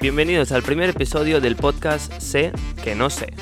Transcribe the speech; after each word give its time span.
Bienvenidos 0.00 0.52
al 0.52 0.62
primer 0.62 0.90
episodio 0.90 1.40
del 1.40 1.56
podcast 1.56 2.12
Sé 2.20 2.52
que 2.82 2.94
no 2.94 3.08
sé. 3.10 3.32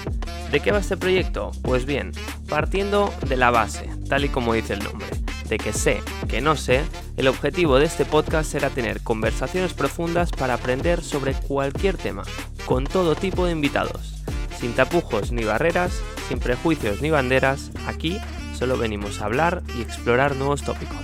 ¿De 0.52 0.60
qué 0.60 0.70
va 0.70 0.78
este 0.78 0.96
proyecto? 0.96 1.50
Pues 1.62 1.86
bien, 1.86 2.12
partiendo 2.48 3.12
de 3.28 3.36
la 3.36 3.50
base, 3.50 3.90
tal 4.08 4.24
y 4.24 4.28
como 4.28 4.54
dice 4.54 4.74
el 4.74 4.84
nombre, 4.84 5.06
de 5.48 5.58
que 5.58 5.72
sé 5.72 6.00
que 6.28 6.40
no 6.40 6.56
sé, 6.56 6.82
el 7.16 7.28
objetivo 7.28 7.78
de 7.78 7.86
este 7.86 8.04
podcast 8.04 8.52
será 8.52 8.70
tener 8.70 9.02
conversaciones 9.02 9.74
profundas 9.74 10.30
para 10.30 10.54
aprender 10.54 11.02
sobre 11.02 11.34
cualquier 11.34 11.96
tema, 11.96 12.22
con 12.64 12.84
todo 12.84 13.16
tipo 13.16 13.44
de 13.46 13.52
invitados. 13.52 14.22
Sin 14.60 14.74
tapujos 14.74 15.32
ni 15.32 15.44
barreras, 15.44 16.00
sin 16.28 16.38
prejuicios 16.38 17.02
ni 17.02 17.10
banderas, 17.10 17.70
aquí 17.86 18.18
solo 18.56 18.76
venimos 18.76 19.20
a 19.20 19.24
hablar 19.24 19.62
y 19.76 19.82
explorar 19.82 20.36
nuevos 20.36 20.62
tópicos. 20.62 21.00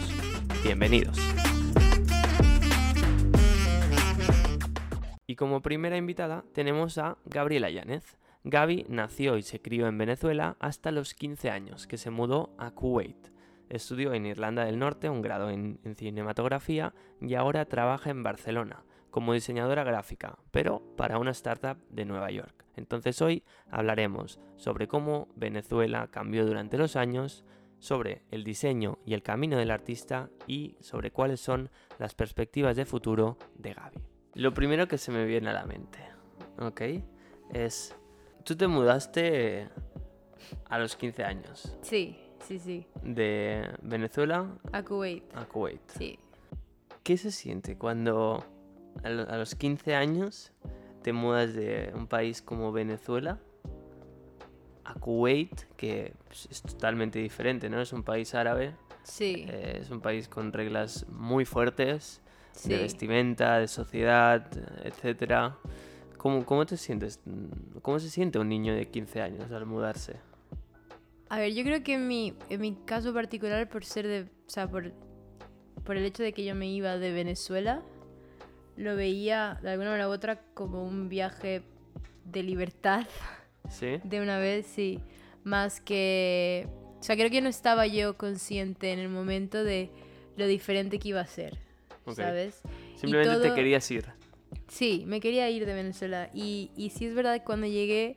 Bienvenidos. 0.62 1.18
Como 5.38 5.62
primera 5.62 5.96
invitada 5.96 6.44
tenemos 6.52 6.98
a 6.98 7.16
Gabriela 7.24 7.70
Yánez. 7.70 8.18
Gaby 8.42 8.86
nació 8.88 9.36
y 9.36 9.42
se 9.42 9.62
crió 9.62 9.86
en 9.86 9.96
Venezuela 9.96 10.56
hasta 10.58 10.90
los 10.90 11.14
15 11.14 11.48
años, 11.48 11.86
que 11.86 11.96
se 11.96 12.10
mudó 12.10 12.50
a 12.58 12.72
Kuwait. 12.72 13.16
Estudió 13.68 14.14
en 14.14 14.26
Irlanda 14.26 14.64
del 14.64 14.80
Norte 14.80 15.08
un 15.08 15.22
grado 15.22 15.50
en, 15.50 15.78
en 15.84 15.94
cinematografía 15.94 16.92
y 17.20 17.34
ahora 17.34 17.66
trabaja 17.66 18.10
en 18.10 18.24
Barcelona 18.24 18.82
como 19.12 19.32
diseñadora 19.32 19.84
gráfica, 19.84 20.38
pero 20.50 20.82
para 20.96 21.18
una 21.18 21.30
startup 21.30 21.78
de 21.88 22.04
Nueva 22.04 22.32
York. 22.32 22.64
Entonces 22.74 23.22
hoy 23.22 23.44
hablaremos 23.70 24.40
sobre 24.56 24.88
cómo 24.88 25.28
Venezuela 25.36 26.08
cambió 26.10 26.46
durante 26.46 26.78
los 26.78 26.96
años, 26.96 27.44
sobre 27.78 28.22
el 28.32 28.42
diseño 28.42 28.98
y 29.06 29.14
el 29.14 29.22
camino 29.22 29.56
del 29.56 29.70
artista 29.70 30.30
y 30.48 30.74
sobre 30.80 31.12
cuáles 31.12 31.40
son 31.40 31.70
las 32.00 32.16
perspectivas 32.16 32.76
de 32.76 32.84
futuro 32.84 33.38
de 33.54 33.74
Gaby. 33.74 34.17
Lo 34.38 34.54
primero 34.54 34.86
que 34.86 34.98
se 34.98 35.10
me 35.10 35.24
viene 35.24 35.50
a 35.50 35.52
la 35.52 35.64
mente, 35.66 35.98
¿ok? 36.60 36.80
Es, 37.52 37.92
tú 38.44 38.54
te 38.56 38.68
mudaste 38.68 39.68
a 40.70 40.78
los 40.78 40.94
15 40.94 41.24
años 41.24 41.76
Sí, 41.82 42.16
sí, 42.46 42.60
sí. 42.60 42.86
de 43.02 43.68
Venezuela 43.82 44.46
A 44.72 44.84
Kuwait. 44.84 45.24
a 45.36 45.44
Kuwait. 45.44 45.80
Sí. 45.88 46.20
¿Qué 47.02 47.16
se 47.16 47.32
siente 47.32 47.76
cuando 47.76 48.44
a, 49.02 49.10
lo- 49.10 49.28
a 49.28 49.36
los 49.38 49.56
15 49.56 49.96
años 49.96 50.52
te 51.02 51.12
mudas 51.12 51.54
de 51.54 51.90
un 51.96 52.06
país 52.06 52.40
como 52.40 52.70
Venezuela 52.70 53.40
a 54.84 54.94
Kuwait, 54.94 55.64
que 55.76 56.14
pues, 56.28 56.46
es 56.48 56.62
totalmente 56.62 57.18
diferente, 57.18 57.68
¿no? 57.68 57.80
Es 57.80 57.92
un 57.92 58.04
país 58.04 58.36
árabe, 58.36 58.76
Sí. 59.02 59.46
eh, 59.48 59.78
es 59.80 59.90
un 59.90 60.00
país 60.00 60.28
con 60.28 60.52
reglas 60.52 61.06
muy 61.08 61.44
fuertes 61.44 62.20
sí. 62.58 62.70
de 62.70 62.78
vestimenta, 62.78 63.58
de 63.58 63.68
sociedad, 63.68 64.46
etcétera. 64.84 65.56
¿Cómo, 66.16 66.44
¿Cómo 66.44 66.66
te 66.66 66.76
sientes? 66.76 67.20
¿Cómo 67.82 67.98
se 68.00 68.10
siente 68.10 68.38
un 68.38 68.48
niño 68.48 68.74
de 68.74 68.86
15 68.86 69.22
años 69.22 69.50
al 69.52 69.66
mudarse? 69.66 70.16
A 71.28 71.38
ver, 71.38 71.54
yo 71.54 71.62
creo 71.62 71.82
que 71.82 71.94
en 71.94 72.08
mi, 72.08 72.34
en 72.48 72.60
mi 72.60 72.74
caso 72.74 73.14
particular, 73.14 73.68
por 73.68 73.84
ser 73.84 74.06
de. 74.06 74.22
O 74.22 74.50
sea, 74.50 74.68
por, 74.68 74.92
por 75.84 75.96
el 75.96 76.04
hecho 76.04 76.22
de 76.22 76.32
que 76.32 76.44
yo 76.44 76.54
me 76.54 76.68
iba 76.68 76.98
de 76.98 77.12
Venezuela, 77.12 77.82
lo 78.76 78.96
veía 78.96 79.58
de 79.62 79.70
alguna 79.70 79.90
manera 79.90 80.08
u 80.08 80.12
otra 80.12 80.40
como 80.54 80.84
un 80.84 81.08
viaje 81.08 81.62
de 82.24 82.42
libertad. 82.42 83.06
¿Sí? 83.70 84.00
De 84.02 84.20
una 84.20 84.38
vez, 84.38 84.66
sí. 84.66 85.00
Más 85.44 85.80
que. 85.80 86.66
O 86.98 87.02
sea, 87.02 87.14
creo 87.14 87.30
que 87.30 87.40
no 87.40 87.48
estaba 87.48 87.86
yo 87.86 88.16
consciente 88.16 88.92
en 88.92 88.98
el 88.98 89.08
momento 89.08 89.62
de 89.62 89.90
lo 90.36 90.46
diferente 90.46 90.98
que 90.98 91.10
iba 91.10 91.20
a 91.20 91.26
ser. 91.26 91.67
¿Sabes? 92.14 92.62
Simplemente 92.96 93.48
te 93.48 93.54
querías 93.54 93.90
ir. 93.90 94.06
Sí, 94.68 95.04
me 95.06 95.20
quería 95.20 95.48
ir 95.50 95.66
de 95.66 95.74
Venezuela. 95.74 96.30
Y, 96.34 96.70
y 96.76 96.90
sí 96.90 97.06
es 97.06 97.14
verdad 97.14 97.34
que 97.34 97.44
cuando 97.44 97.66
llegué, 97.66 98.16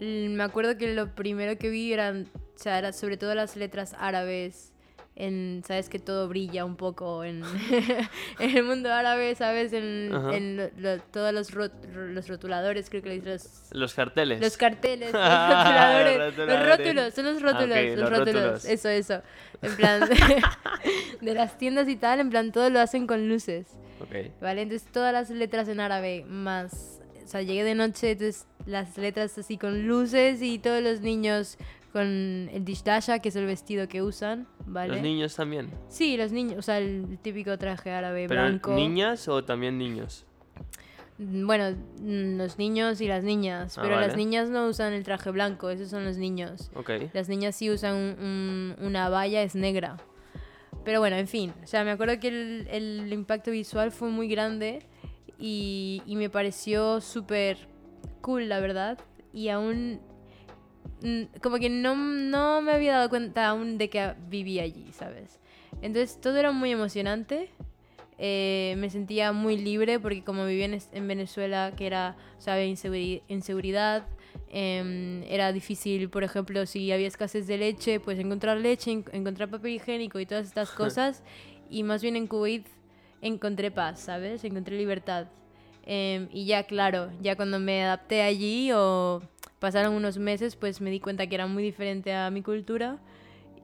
me 0.00 0.42
acuerdo 0.42 0.76
que 0.76 0.92
lo 0.94 1.14
primero 1.14 1.56
que 1.58 1.70
vi 1.70 1.92
eran, 1.92 2.28
o 2.34 2.58
sea, 2.58 2.78
era 2.78 2.92
sobre 2.92 3.16
todo 3.16 3.34
las 3.34 3.56
letras 3.56 3.94
árabes. 3.98 4.72
En, 5.18 5.62
sabes 5.66 5.88
que 5.88 5.98
todo 5.98 6.28
brilla 6.28 6.66
un 6.66 6.76
poco 6.76 7.24
en, 7.24 7.42
en 8.38 8.56
el 8.56 8.62
mundo 8.64 8.92
árabe, 8.92 9.34
sabes, 9.34 9.72
en, 9.72 10.12
en 10.32 10.56
lo- 10.58 10.70
lo- 10.76 11.00
todos 11.04 11.32
los, 11.32 11.52
rot- 11.54 11.72
los 11.94 12.28
rotuladores, 12.28 12.90
creo 12.90 13.02
que 13.02 13.16
los, 13.24 13.48
Los 13.72 13.94
carteles. 13.94 14.42
los 14.42 14.58
carteles, 14.58 15.12
los 15.14 15.22
rotuladores, 15.22 16.18
los 16.18 16.36
rotuladores. 16.36 16.78
rótulos, 16.78 17.14
son 17.14 17.24
los 17.24 17.40
rótulos, 17.42 17.68
los, 17.78 17.98
los 17.98 18.10
rótulos. 18.10 18.34
rótulos. 18.34 18.64
Eso, 18.66 18.88
eso. 18.90 19.22
En 19.62 19.74
plan, 19.76 20.06
de 21.22 21.34
las 21.34 21.56
tiendas 21.56 21.88
y 21.88 21.96
tal, 21.96 22.20
en 22.20 22.28
plan, 22.30 22.52
todo 22.52 22.68
lo 22.68 22.80
hacen 22.80 23.06
con 23.06 23.26
luces. 23.28 23.66
Ok. 24.00 24.32
¿Vale? 24.42 24.62
Entonces 24.62 24.86
todas 24.92 25.12
las 25.14 25.30
letras 25.30 25.68
en 25.68 25.80
árabe 25.80 26.24
más... 26.28 27.00
O 27.24 27.28
sea, 27.28 27.42
llegué 27.42 27.64
de 27.64 27.74
noche, 27.74 28.12
entonces 28.12 28.46
las 28.66 28.96
letras 28.98 29.36
así 29.38 29.58
con 29.58 29.88
luces 29.88 30.42
y 30.42 30.58
todos 30.60 30.80
los 30.82 31.00
niños 31.00 31.56
con 31.96 32.50
el 32.52 32.62
dishdasha, 32.62 33.20
que 33.20 33.30
es 33.30 33.36
el 33.36 33.46
vestido 33.46 33.88
que 33.88 34.02
usan, 34.02 34.46
¿vale? 34.66 34.92
Los 34.94 35.02
niños 35.02 35.34
también. 35.34 35.70
Sí, 35.88 36.18
los 36.18 36.30
niños, 36.30 36.58
o 36.58 36.62
sea, 36.62 36.76
el 36.78 37.18
típico 37.22 37.56
traje 37.56 37.90
árabe 37.90 38.26
¿Pero 38.28 38.42
blanco. 38.42 38.74
niñas 38.74 39.28
o 39.28 39.42
también 39.42 39.78
niños? 39.78 40.26
Mm, 41.18 41.46
Bueno, 41.46 41.74
mm, 42.00 42.36
los 42.36 42.58
niños 42.58 43.00
y 43.00 43.08
las 43.08 43.24
niñas, 43.24 43.78
Ah, 43.78 43.82
pero 43.82 43.94
las 43.98 44.08
vale. 44.08 44.16
niñas 44.18 44.50
no 44.50 44.66
usan 44.66 44.92
el 44.92 45.04
traje 45.04 45.30
blanco, 45.30 45.70
esos 45.70 45.88
son 45.88 46.04
los 46.04 46.18
niños. 46.18 46.70
Ok. 46.74 46.90
Las 47.14 47.30
niñas 47.30 47.56
sí 47.56 47.70
usan 47.70 47.94
un- 47.96 48.18
un- 48.78 48.86
una 48.86 49.08
valla, 49.08 49.40
es 49.42 49.54
negra. 49.54 49.96
Pero 50.84 51.00
bueno, 51.00 51.16
en 51.16 51.26
fin. 51.28 51.54
O 51.64 51.66
sea, 51.66 51.82
me 51.82 51.92
acuerdo 51.92 52.20
que 52.20 52.28
el, 52.28 52.68
el 52.70 53.10
impacto 53.12 53.50
visual 53.50 53.90
fue 53.90 54.10
muy 54.10 54.28
grande 54.28 54.80
y, 55.38 56.02
y 56.04 56.16
me 56.16 56.28
pareció 56.28 57.00
súper 57.00 57.56
cool, 58.20 58.48
la 58.50 58.60
verdad. 58.60 58.98
Y 59.32 59.48
aún... 59.48 60.00
Como 61.42 61.58
que 61.58 61.68
no, 61.68 61.94
no 61.96 62.62
me 62.62 62.72
había 62.72 62.92
dado 62.94 63.08
cuenta 63.08 63.48
aún 63.48 63.78
de 63.78 63.88
que 63.90 64.14
vivía 64.28 64.62
allí, 64.62 64.86
¿sabes? 64.92 65.38
Entonces 65.82 66.20
todo 66.20 66.36
era 66.38 66.52
muy 66.52 66.70
emocionante. 66.72 67.50
Eh, 68.18 68.74
me 68.78 68.88
sentía 68.88 69.32
muy 69.32 69.58
libre 69.58 70.00
porque 70.00 70.24
como 70.24 70.46
vivía 70.46 70.64
en, 70.64 70.78
en 70.92 71.06
Venezuela, 71.08 71.72
que 71.76 71.86
era, 71.86 72.16
había 72.46 72.64
inseguri- 72.64 73.20
inseguridad, 73.28 74.06
em, 74.48 75.22
era 75.24 75.52
difícil, 75.52 76.08
por 76.08 76.24
ejemplo, 76.24 76.64
si 76.64 76.90
había 76.92 77.08
escasez 77.08 77.46
de 77.46 77.58
leche, 77.58 78.00
pues 78.00 78.18
encontrar 78.18 78.56
leche, 78.56 78.90
en- 78.90 79.04
encontrar 79.12 79.50
papel 79.50 79.72
higiénico 79.72 80.18
y 80.18 80.24
todas 80.24 80.46
estas 80.46 80.70
cosas. 80.82 81.22
y 81.68 81.82
más 81.82 82.00
bien 82.00 82.16
en 82.16 82.26
Kuwait 82.26 82.66
encontré 83.20 83.70
paz, 83.70 84.00
¿sabes? 84.00 84.44
Encontré 84.44 84.78
libertad. 84.78 85.26
Em, 85.84 86.28
y 86.32 86.46
ya, 86.46 86.62
claro, 86.62 87.10
ya 87.20 87.36
cuando 87.36 87.58
me 87.60 87.84
adapté 87.84 88.22
allí 88.22 88.70
o 88.72 89.20
pasaron 89.58 89.94
unos 89.94 90.18
meses, 90.18 90.56
pues 90.56 90.80
me 90.80 90.90
di 90.90 91.00
cuenta 91.00 91.26
que 91.26 91.34
era 91.34 91.46
muy 91.46 91.62
diferente 91.62 92.14
a 92.14 92.30
mi 92.30 92.42
cultura. 92.42 92.98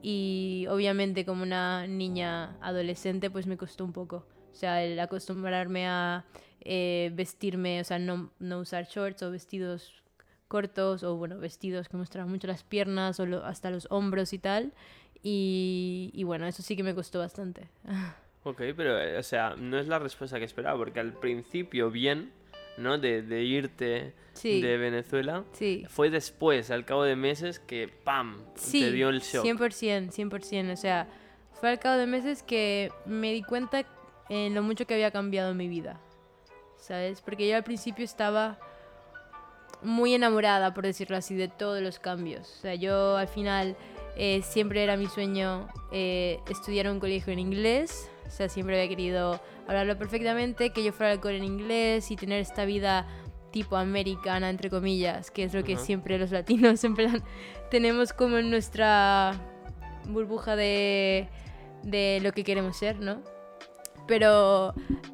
Y 0.02 0.66
obviamente 0.68 1.24
como 1.24 1.42
una 1.42 1.86
niña 1.86 2.56
adolescente, 2.60 3.30
pues 3.30 3.46
me 3.46 3.56
costó 3.56 3.84
un 3.84 3.92
poco. 3.92 4.26
O 4.50 4.54
sea, 4.54 4.82
el 4.82 4.98
acostumbrarme 4.98 5.86
a 5.86 6.24
eh, 6.60 7.10
vestirme, 7.14 7.80
o 7.80 7.84
sea, 7.84 7.98
no, 7.98 8.30
no 8.38 8.58
usar 8.60 8.86
shorts 8.86 9.22
o 9.22 9.30
vestidos 9.30 10.02
cortos 10.48 11.02
o, 11.02 11.16
bueno, 11.16 11.38
vestidos 11.38 11.88
que 11.88 11.96
muestran 11.96 12.28
mucho 12.28 12.46
las 12.46 12.62
piernas 12.62 13.18
o 13.20 13.44
hasta 13.44 13.70
los 13.70 13.86
hombros 13.90 14.32
y 14.32 14.38
tal. 14.38 14.72
Y, 15.22 16.10
y 16.12 16.24
bueno, 16.24 16.46
eso 16.46 16.62
sí 16.62 16.76
que 16.76 16.82
me 16.82 16.94
costó 16.94 17.18
bastante. 17.20 17.68
Ok, 18.44 18.60
pero, 18.76 18.98
eh, 18.98 19.18
o 19.18 19.22
sea, 19.22 19.54
no 19.56 19.78
es 19.78 19.86
la 19.86 20.00
respuesta 20.00 20.36
que 20.40 20.44
esperaba, 20.44 20.76
porque 20.76 20.98
al 20.98 21.12
principio 21.12 21.92
bien, 21.92 22.32
¿no? 22.76 22.98
De, 22.98 23.22
de 23.22 23.42
irte 23.42 24.14
Sí. 24.34 24.62
de 24.62 24.76
Venezuela. 24.78 25.44
Sí. 25.52 25.84
Fue 25.88 26.08
después, 26.08 26.70
al 26.70 26.84
cabo 26.86 27.04
de 27.04 27.16
meses, 27.16 27.58
que 27.60 27.88
¡pam! 27.88 28.42
Sí, 28.54 28.80
te 28.80 28.90
dio 28.92 29.10
el 29.10 29.20
shock. 29.20 29.44
100%, 29.44 30.10
100%. 30.10 30.72
O 30.72 30.76
sea, 30.76 31.06
fue 31.60 31.68
al 31.70 31.78
cabo 31.78 31.98
de 31.98 32.06
meses 32.06 32.42
que 32.42 32.90
me 33.04 33.32
di 33.32 33.42
cuenta 33.42 33.84
en 34.30 34.54
lo 34.54 34.62
mucho 34.62 34.86
que 34.86 34.94
había 34.94 35.10
cambiado 35.10 35.52
mi 35.54 35.68
vida. 35.68 36.00
¿Sabes? 36.78 37.20
Porque 37.20 37.46
yo 37.48 37.56
al 37.56 37.62
principio 37.62 38.04
estaba 38.04 38.58
muy 39.82 40.14
enamorada, 40.14 40.72
por 40.74 40.84
decirlo 40.84 41.16
así, 41.16 41.34
de 41.34 41.48
todos 41.48 41.82
los 41.82 41.98
cambios. 41.98 42.48
O 42.58 42.60
sea, 42.62 42.74
yo 42.74 43.16
al 43.16 43.28
final 43.28 43.76
eh, 44.16 44.40
siempre 44.42 44.82
era 44.82 44.96
mi 44.96 45.06
sueño 45.08 45.68
eh, 45.92 46.38
estudiar 46.48 46.88
un 46.88 47.00
colegio 47.00 47.32
en 47.32 47.38
inglés. 47.38 48.08
O 48.32 48.34
sea, 48.34 48.48
siempre 48.48 48.76
había 48.80 48.88
querido 48.88 49.42
hablarlo 49.68 49.98
perfectamente, 49.98 50.70
que 50.70 50.82
yo 50.82 50.94
fuera 50.94 51.12
al 51.12 51.20
cole 51.20 51.36
en 51.36 51.44
inglés 51.44 52.10
y 52.10 52.16
tener 52.16 52.40
esta 52.40 52.64
vida 52.64 53.06
tipo 53.50 53.76
americana, 53.76 54.48
entre 54.48 54.70
comillas, 54.70 55.30
que 55.30 55.44
es 55.44 55.52
lo 55.52 55.62
que 55.62 55.76
siempre 55.76 56.18
los 56.18 56.30
latinos 56.30 56.82
en 56.84 56.94
plan 56.94 57.22
tenemos 57.70 58.14
como 58.14 58.38
en 58.38 58.48
nuestra 58.48 59.32
burbuja 60.08 60.56
de, 60.56 61.28
de 61.82 62.20
lo 62.22 62.32
que 62.32 62.42
queremos 62.42 62.78
ser, 62.78 63.00
¿no? 63.00 63.20
Pero 64.06 64.72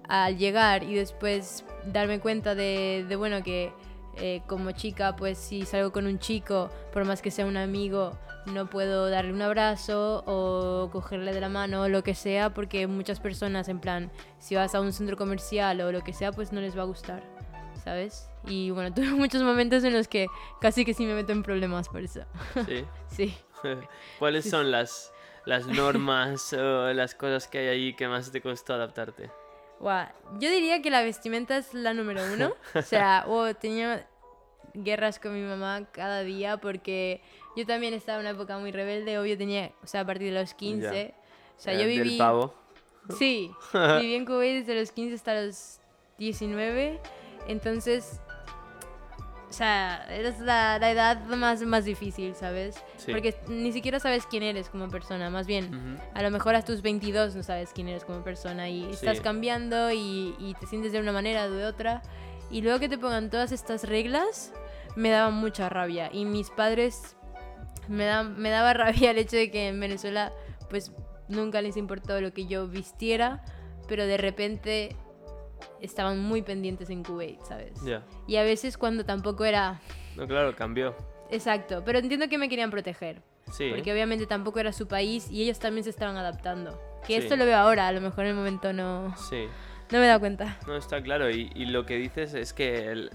al 0.09 0.39
llegar 0.39 0.85
y 0.85 0.95
después 0.95 1.65
darme 1.87 2.21
cuenta 2.21 2.55
de, 2.55 3.05
de, 3.09 3.17
bueno, 3.17 3.43
que 3.43 3.73
eh, 4.17 4.43
como 4.47 4.71
chica, 4.71 5.17
pues 5.17 5.39
si 5.39 5.65
salgo 5.67 5.91
con 5.91 6.07
un 6.07 6.21
chico, 6.21 6.71
por 6.93 7.05
más 7.05 7.21
que 7.21 7.33
sea 7.33 7.47
un 7.47 7.57
amigo, 7.57 8.17
no 8.53 8.69
puedo 8.71 9.11
darle 9.11 9.33
un 9.33 9.43
abrazo 9.43 10.25
o 10.27 10.91
cogerle 10.91 11.33
de 11.33 11.41
la 11.41 11.49
mano 11.49 11.83
o 11.83 11.89
lo 11.89 12.03
que 12.03 12.15
sea 12.15 12.55
porque 12.55 12.87
muchas 12.87 13.21
personas 13.21 13.69
en 13.69 13.81
plan 13.81 14.11
si 14.39 14.55
vas 14.55 14.75
a 14.75 14.81
un 14.81 14.93
centro 14.93 15.17
comercial 15.17 15.81
o 15.81 15.93
lo 15.93 16.03
que 16.03 16.13
sea 16.13 16.33
pues 16.33 16.53
no 16.53 16.61
les 16.61 16.77
va 16.77 16.83
a 16.83 16.87
gustar 16.87 17.23
sabes 17.83 18.29
y 18.47 18.71
bueno 18.71 18.93
tuve 18.95 19.11
muchos 19.11 19.43
momentos 19.43 19.85
en 19.85 19.93
los 19.93 20.09
que 20.09 20.27
casi 20.61 20.85
que 20.85 20.95
sí 20.95 21.07
me 21.07 21.15
meto 21.15 21.33
en 21.33 21.43
problemas 21.43 21.89
por 21.89 22.03
eso 22.03 22.23
Sí. 22.67 22.85
sí 23.09 23.39
¿Cuáles 24.19 24.49
son 24.49 24.71
las, 24.71 25.13
las 25.45 25.67
normas 25.67 26.53
o 26.53 26.93
las 26.93 27.15
cosas 27.15 27.49
que 27.49 27.59
hay 27.59 27.69
ahí 27.69 27.95
que 27.95 28.09
más 28.09 28.31
te 28.31 28.41
costó 28.41 28.75
adaptarte? 28.75 29.31
Guau, 29.81 30.07
Yo 30.39 30.51
diría 30.51 30.83
que 30.83 30.91
la 30.91 31.03
vestimenta 31.03 31.57
es 31.57 31.73
la 31.75 31.95
número 31.95 32.21
uno. 32.33 32.53
O 32.75 32.83
sea, 32.83 33.25
oh, 33.29 33.55
tenía 33.55 34.07
guerras 34.75 35.19
con 35.19 35.35
mi 35.35 35.41
mamá 35.41 35.87
cada 35.93 36.23
día 36.23 36.57
porque 36.59 37.23
yo 37.59 37.67
también 37.67 37.93
estaba 37.95 38.19
en 38.21 38.27
una 38.27 38.31
época 38.31 38.57
muy 38.59 38.71
rebelde. 38.73 39.19
Obvio 39.19 39.37
tenía, 39.37 39.73
o 39.83 39.87
sea, 39.87 40.03
a 40.03 40.07
partir 40.07 40.33
de 40.33 40.41
los 40.41 40.55
15. 40.55 41.15
O 41.57 41.61
sea, 41.61 41.73
Eh, 41.75 41.79
yo 41.79 41.87
Del 41.87 42.03
viví... 42.03 42.19
pavo. 42.19 42.55
Sí, 43.19 43.51
viví 44.01 44.15
en 44.15 44.25
Kuwait 44.27 44.61
desde 44.65 44.79
los 44.79 44.93
15 44.93 45.15
hasta 45.15 45.41
los 45.43 45.81
19. 46.19 47.01
Entonces, 47.49 48.21
o 49.49 49.53
sea, 49.53 50.05
eres 50.11 50.39
la, 50.41 50.79
la 50.79 50.91
edad 50.91 51.25
más, 51.25 51.63
más 51.63 51.85
difícil, 51.87 52.35
¿sabes? 52.35 52.77
Sí. 52.99 53.11
Porque 53.13 53.35
ni 53.49 53.73
siquiera 53.73 53.99
sabes 53.99 54.27
quién 54.27 54.43
eres 54.43 54.69
como 54.69 54.89
persona. 54.91 55.31
Más 55.31 55.47
bien, 55.47 55.75
Ujú. 55.97 56.03
a 56.15 56.23
lo 56.23 56.31
mejor 56.31 56.55
a 56.55 56.63
tus 56.63 56.83
22 56.83 57.35
no 57.35 57.43
sabes 57.43 57.71
quién 57.75 57.89
eres 57.89 58.05
como 58.05 58.23
persona 58.23 58.69
y 58.69 58.91
estás 58.91 59.17
Sí. 59.19 59.23
cambiando 59.23 59.91
y, 59.91 60.35
y 60.39 60.55
te 60.61 60.67
sientes 60.67 60.93
de 60.93 61.01
una 61.01 61.13
manera 61.13 61.47
o 61.47 61.51
de 61.51 61.65
otra. 61.65 62.03
Y 62.51 62.61
luego 62.61 62.79
que 62.79 62.89
te 62.91 62.99
pongan 62.99 63.31
todas 63.31 63.51
estas 63.53 63.85
reglas, 63.85 64.53
me 64.97 65.09
daba 65.11 65.31
mucha 65.31 65.69
rabia. 65.71 66.11
Y 66.13 66.27
mis 66.27 66.51
padres, 66.51 67.17
me, 67.89 68.05
da, 68.05 68.23
me 68.23 68.51
daba 68.51 68.73
rabia 68.75 69.11
el 69.11 69.19
hecho 69.19 69.37
de 69.37 69.51
que 69.51 69.69
en 69.69 69.81
Venezuela, 69.81 70.33
pues 70.71 70.93
nunca 71.29 71.61
les 71.63 71.77
importó 71.77 72.21
lo 72.21 72.33
que 72.33 72.47
yo 72.47 72.67
vistiera, 72.69 73.43
pero 73.89 74.07
de 74.07 74.17
repente 74.17 74.97
estaban 75.81 76.19
muy 76.21 76.43
pendientes 76.43 76.91
en 76.91 77.03
Kuwait, 77.05 77.41
¿sabes? 77.43 77.73
Y 78.27 78.37
a 78.37 78.43
veces 78.43 78.77
cuando 78.79 79.05
tampoco 79.05 79.45
era 79.45 79.81
No, 80.17 80.27
claro, 80.27 80.55
cambió. 80.57 80.95
exacto, 81.31 81.83
pero 81.85 81.99
entiendo 81.99 82.29
que 82.29 82.39
me 82.39 82.49
querían 82.49 82.71
proteger. 82.71 83.23
Sí. 83.53 83.71
Porque 83.71 83.91
obviamente 83.93 84.27
tampoco 84.27 84.61
era 84.61 84.73
su 84.73 84.87
país 84.89 85.31
y 85.31 85.43
ellos 85.43 85.59
también 85.59 85.83
se 85.85 85.91
estaban 85.91 86.17
adaptando. 86.19 86.79
Que 87.07 87.15
Sí. 87.15 87.23
esto 87.23 87.37
lo 87.37 87.47
veo 87.47 87.57
ahora, 87.57 87.89
a 87.89 87.93
lo 87.93 88.01
mejor 88.03 88.25
en 88.25 88.31
el 88.31 88.37
momento 88.37 88.73
no, 88.75 89.15
Sí. 89.17 89.47
no 89.91 89.99
me 89.99 90.05
he 90.05 90.09
dado 90.09 90.21
cuenta. 90.21 90.59
No, 90.67 90.77
está 90.77 91.03
claro. 91.03 91.31
Y, 91.31 91.51
y 91.55 91.65
lo 91.67 91.87
que 91.87 91.97
dices 91.97 92.35
es 92.35 92.53
que 92.53 92.89
el- 92.91 93.11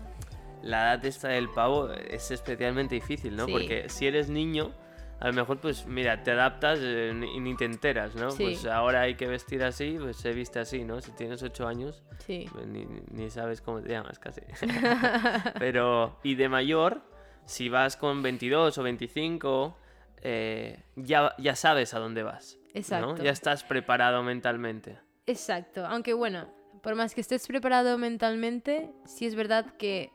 la 0.63 0.94
edad 0.94 1.06
esta 1.06 1.27
del 1.30 1.50
pavo 1.50 1.92
es 1.92 2.31
especialmente 2.31 2.95
difícil, 2.95 3.36
¿no? 3.36 3.45
Sí. 3.45 3.51
Porque 3.51 3.89
si 3.89 4.07
eres 4.07 4.30
niño, 4.30 4.74
a 5.19 5.27
lo 5.27 5.33
mejor, 5.33 5.60
pues 5.60 5.86
mira, 5.86 6.24
te 6.24 6.31
adaptas 6.31 6.80
eh, 6.81 7.12
ni- 7.15 7.36
y 7.36 7.39
ni 7.39 7.56
te 7.56 7.65
enteras, 7.65 8.15
¿no? 8.15 8.31
Sí. 8.31 8.44
Pues 8.44 8.65
ahora 8.65 9.01
hay 9.01 9.15
que 9.15 9.27
vestir 9.27 9.63
así, 9.63 9.98
pues 10.00 10.18
se 10.18 10.31
viste 10.33 10.60
así, 10.60 10.83
¿no? 10.83 11.00
Si 11.01 11.12
tienes 11.12 11.44
8 11.44 11.68
años, 11.68 12.04
Sí. 12.25 12.45
pues, 12.51 12.65
ni, 12.68 12.86
ni 13.12 13.30
sabes 13.30 13.62
cómo 13.62 13.81
te 13.81 13.89
llamas 13.89 14.19
casi. 14.19 14.42
Pero, 15.60 16.18
y 16.24 16.36
de 16.36 16.50
mayor, 16.50 17.01
si 17.45 17.69
vas 17.69 17.98
con 17.98 18.21
22 18.21 18.77
o 18.77 18.83
25, 18.83 19.77
eh, 20.21 20.80
ya, 20.95 21.36
ya 21.38 21.56
sabes 21.56 21.94
a 21.94 22.00
dónde 22.00 22.24
vas. 22.24 22.57
¿no? 22.74 22.80
Exacto. 22.80 23.18
Ya 23.24 23.31
estás 23.31 23.63
preparado 23.63 24.24
mentalmente. 24.24 24.98
Exacto. 25.25 25.86
Aunque 25.86 26.13
bueno, 26.13 26.48
por 26.81 26.95
más 26.95 27.13
que 27.13 27.21
estés 27.21 27.45
preparado 27.48 27.98
mentalmente, 27.98 28.89
sí 29.06 29.25
es 29.25 29.36
verdad 29.36 29.75
que 29.77 30.12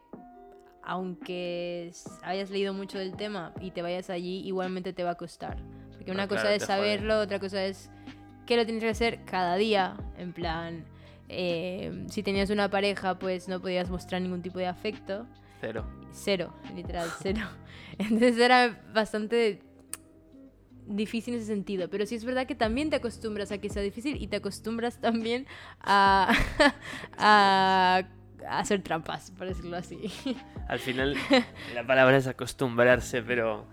aunque 0.89 1.93
hayas 2.23 2.49
leído 2.51 2.73
mucho 2.73 2.99
del 2.99 3.15
tema 3.15 3.53
y 3.61 3.73
te 3.73 3.83
vayas 3.83 4.09
allí, 4.09 4.41
igualmente 4.47 4.95
te 4.95 5.05
va 5.05 5.11
a 5.11 5.15
costar. 5.17 5.59
Porque 5.93 6.11
una 6.11 6.23
Ah, 6.23 6.29
cosa 6.29 6.41
claro, 6.43 6.57
es 6.57 6.63
saberlo, 6.65 7.21
otra 7.21 7.39
cosa 7.39 7.63
es 7.67 7.91
que 8.47 8.57
lo 8.57 8.65
tienes 8.65 8.83
que 8.83 8.89
hacer 8.89 9.25
cada 9.27 9.57
día. 9.57 9.99
En 10.17 10.33
plan, 10.33 10.87
eh, 11.29 12.07
si 12.09 12.23
tenías 12.23 12.49
una 12.49 12.71
pareja, 12.71 13.19
pues 13.19 13.49
no 13.49 13.61
podías 13.61 13.91
mostrar 13.91 14.23
ningún 14.23 14.41
tipo 14.41 14.59
de 14.59 14.67
afecto. 14.67 15.27
Cero. 15.61 15.85
Cero, 16.11 16.55
literal, 16.75 17.09
cero. 17.23 17.43
Entonces 17.99 18.39
era 18.39 18.81
bastante 18.95 19.61
difícil 20.87 21.35
en 21.35 21.41
ese 21.41 21.49
sentido. 21.49 21.91
Pero 21.91 22.07
sí 22.07 22.15
es 22.15 22.25
verdad 22.25 22.47
que 22.47 22.55
también 22.55 22.89
te 22.89 22.97
acostumbras 22.97 23.53
a 23.53 23.59
que 23.59 23.69
sea 23.69 23.83
difícil 23.83 24.17
y 24.23 24.29
te 24.29 24.37
acostumbras 24.37 25.03
también 25.03 25.47
a 25.81 26.33
hacer 28.51 28.83
trampas, 28.83 29.31
por 29.33 29.47
decirlo 29.49 29.77
así. 29.77 30.11
Al 30.69 30.79
final, 30.79 31.17
la 31.75 31.87
palabra 31.87 32.17
es 32.17 32.27
acostumbrarse, 32.27 33.23
pero. 33.23 33.67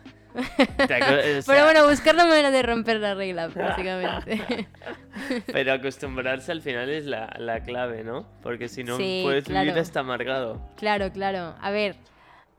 Pero 1.46 1.64
bueno, 1.64 1.88
buscar 1.88 2.14
la 2.16 2.26
manera 2.26 2.52
de 2.52 2.62
romper 2.62 3.00
la 3.00 3.14
regla, 3.16 3.48
básicamente. 3.48 4.68
pero 5.46 5.74
acostumbrarse 5.74 6.52
al 6.52 6.62
final 6.62 6.90
es 6.90 7.06
la, 7.06 7.34
la 7.40 7.62
clave, 7.62 8.04
¿no? 8.04 8.28
Porque 8.44 8.68
si 8.68 8.84
no, 8.84 8.98
Sí, 8.98 9.22
puedes 9.24 9.48
vivir 9.48 9.64
claro. 9.64 9.80
hasta 9.82 10.00
amargado. 10.02 10.62
Claro, 10.76 11.12
claro. 11.14 11.56
A 11.62 11.72
ver, 11.72 11.96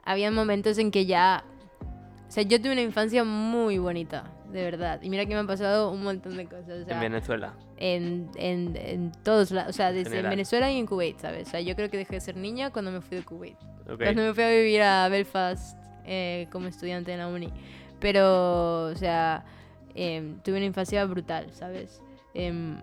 había 0.04 0.30
momentos 0.30 0.78
en 0.78 0.90
que 0.90 1.04
ya... 1.04 1.44
O 2.26 2.30
sea, 2.30 2.42
yo 2.44 2.60
tuve 2.60 2.72
una 2.72 2.80
infancia 2.82 3.24
muy 3.24 3.76
bonita, 3.78 4.24
de 4.50 4.62
verdad. 4.62 5.00
Y 5.02 5.10
mira 5.10 5.26
que 5.26 5.34
me 5.34 5.40
han 5.40 5.46
pasado 5.46 5.90
un 5.90 6.02
montón 6.02 6.36
de 6.36 6.46
cosas. 6.46 6.82
o 6.82 6.84
sea, 6.86 6.94
En 6.94 7.00
Venezuela. 7.00 7.54
En, 7.78 8.30
en, 8.36 8.76
en 8.76 9.12
todos 9.22 9.50
lados, 9.50 9.70
o 9.70 9.72
sea, 9.72 9.92
desde 9.92 10.10
General. 10.10 10.30
Venezuela 10.30 10.70
y 10.72 10.78
en 10.78 10.86
Kuwait, 10.86 11.18
¿sabes? 11.18 11.48
O 11.48 11.50
sea, 11.52 11.60
yo 11.60 11.74
creo 11.76 11.90
que 11.90 11.96
dejé 11.98 12.14
de 12.14 12.20
ser 12.20 12.36
niña 12.36 12.70
cuando 12.70 12.90
me 12.90 13.00
fui 13.00 13.18
de 13.18 13.24
Kuwait. 13.24 13.56
Ok. 13.88 13.98
Cuando 14.02 14.22
me 14.22 14.34
fui 14.34 14.44
a 14.44 14.50
vivir 14.50 14.82
a 14.82 15.08
Belfast 15.08 15.78
eh, 16.04 16.48
como 16.50 16.68
estudiante 16.68 17.12
en 17.12 17.18
la 17.18 17.28
uni. 17.28 17.52
Pero, 18.00 18.86
o 18.86 18.94
sea, 18.96 19.44
em, 19.94 20.38
tuve 20.40 20.56
una 20.56 20.66
infancia 20.66 21.04
brutal, 21.04 21.52
¿sabes? 21.52 22.00
Em, 22.34 22.76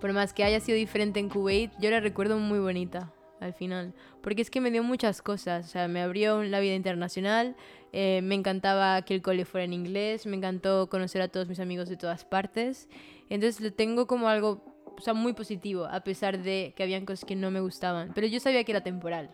por 0.00 0.12
más 0.12 0.32
que 0.32 0.44
haya 0.44 0.60
sido 0.60 0.76
diferente 0.76 1.18
en 1.20 1.28
Kuwait, 1.28 1.72
yo 1.80 1.90
la 1.90 2.00
recuerdo 2.00 2.38
muy 2.38 2.58
bonita 2.58 3.12
al 3.40 3.52
final. 3.52 3.94
Porque 4.22 4.42
es 4.42 4.50
que 4.50 4.60
me 4.60 4.70
dio 4.70 4.82
muchas 4.82 5.22
cosas. 5.22 5.66
O 5.66 5.68
sea, 5.68 5.88
me 5.88 6.00
abrió 6.02 6.42
la 6.42 6.60
vida 6.60 6.74
internacional. 6.74 7.56
eh, 7.92 8.20
me 8.22 8.34
encantaba 8.34 9.00
que 9.02 9.14
el 9.14 9.22
cole 9.22 9.44
fuera 9.44 9.64
en 9.64 9.72
inglés. 9.72 10.26
Me 10.26 10.36
encantó 10.36 10.88
conocer 10.88 11.22
a 11.22 11.28
todos 11.28 11.48
mis 11.48 11.58
amigos 11.60 11.88
de 11.88 11.96
todas 11.96 12.24
partes. 12.24 12.88
Entonces 13.28 13.60
lo 13.60 13.72
tengo 13.72 14.06
como 14.06 14.28
algo, 14.28 14.64
o 14.96 15.00
sea, 15.00 15.14
muy 15.14 15.32
positivo, 15.32 15.86
a 15.86 16.00
pesar 16.00 16.42
de 16.42 16.72
que 16.76 16.82
habían 16.82 17.04
cosas 17.04 17.24
que 17.24 17.36
no 17.36 17.50
me 17.50 17.60
gustaban. 17.60 18.12
Pero 18.14 18.26
yo 18.26 18.40
sabía 18.40 18.64
que 18.64 18.72
era 18.72 18.82
temporal. 18.82 19.30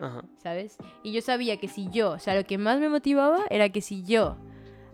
Ajá. 0.00 0.24
¿sabes? 0.42 0.78
Y 1.02 1.12
yo 1.12 1.20
sabía 1.20 1.58
que 1.58 1.68
si 1.68 1.88
yo, 1.90 2.12
o 2.12 2.18
sea, 2.18 2.34
lo 2.34 2.44
que 2.44 2.58
más 2.58 2.80
me 2.80 2.88
motivaba 2.88 3.44
era 3.50 3.68
que 3.68 3.80
si 3.80 4.02
yo 4.02 4.36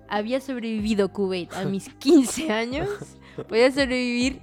había 0.09 0.41
sobrevivido 0.41 1.13
Kuwait 1.13 1.53
a 1.55 1.65
mis 1.65 1.89
15 1.99 2.51
años, 2.51 2.89
podía 3.49 3.71
sobrevivir 3.71 4.43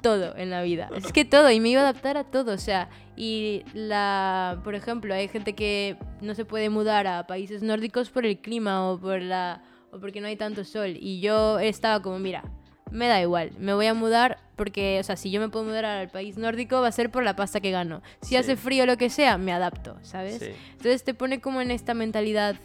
todo 0.00 0.36
en 0.36 0.50
la 0.50 0.62
vida. 0.62 0.90
Es 0.96 1.12
que 1.12 1.24
todo, 1.24 1.50
y 1.50 1.60
me 1.60 1.68
iba 1.68 1.82
a 1.82 1.84
adaptar 1.88 2.16
a 2.16 2.24
todo, 2.24 2.52
o 2.52 2.58
sea, 2.58 2.90
y 3.16 3.62
la, 3.74 4.60
por 4.64 4.74
ejemplo, 4.74 5.14
hay 5.14 5.28
gente 5.28 5.54
que 5.54 5.96
no 6.20 6.34
se 6.34 6.44
puede 6.44 6.70
mudar 6.70 7.06
a 7.06 7.26
países 7.26 7.62
nórdicos 7.62 8.10
por 8.10 8.26
el 8.26 8.40
clima 8.40 8.90
o 8.90 8.98
por 8.98 9.20
la 9.22 9.62
o 9.92 10.00
porque 10.00 10.22
no 10.22 10.26
hay 10.26 10.36
tanto 10.36 10.64
sol 10.64 10.96
y 10.98 11.20
yo 11.20 11.58
estaba 11.58 12.00
como, 12.02 12.18
mira, 12.18 12.42
me 12.92 13.08
da 13.08 13.20
igual, 13.20 13.50
me 13.58 13.72
voy 13.74 13.86
a 13.86 13.94
mudar 13.94 14.38
porque, 14.56 14.98
o 15.00 15.02
sea, 15.02 15.16
si 15.16 15.30
yo 15.30 15.40
me 15.40 15.48
puedo 15.48 15.64
mudar 15.64 15.84
al 15.84 16.08
país 16.10 16.36
nórdico 16.36 16.80
va 16.80 16.88
a 16.88 16.92
ser 16.92 17.10
por 17.10 17.24
la 17.24 17.34
pasta 17.34 17.60
que 17.60 17.70
gano. 17.70 18.02
Si 18.20 18.28
Sí. 18.30 18.36
hace 18.36 18.56
frío 18.56 18.84
o 18.84 18.86
lo 18.86 18.96
que 18.98 19.08
sea, 19.10 19.38
me 19.38 19.52
adapto, 19.52 19.98
¿sabes? 20.02 20.38
Sí. 20.38 20.50
Entonces 20.72 21.02
te 21.02 21.14
pone 21.14 21.40
como 21.40 21.60
en 21.62 21.70
esta 21.70 21.94
mentalidad 21.94 22.56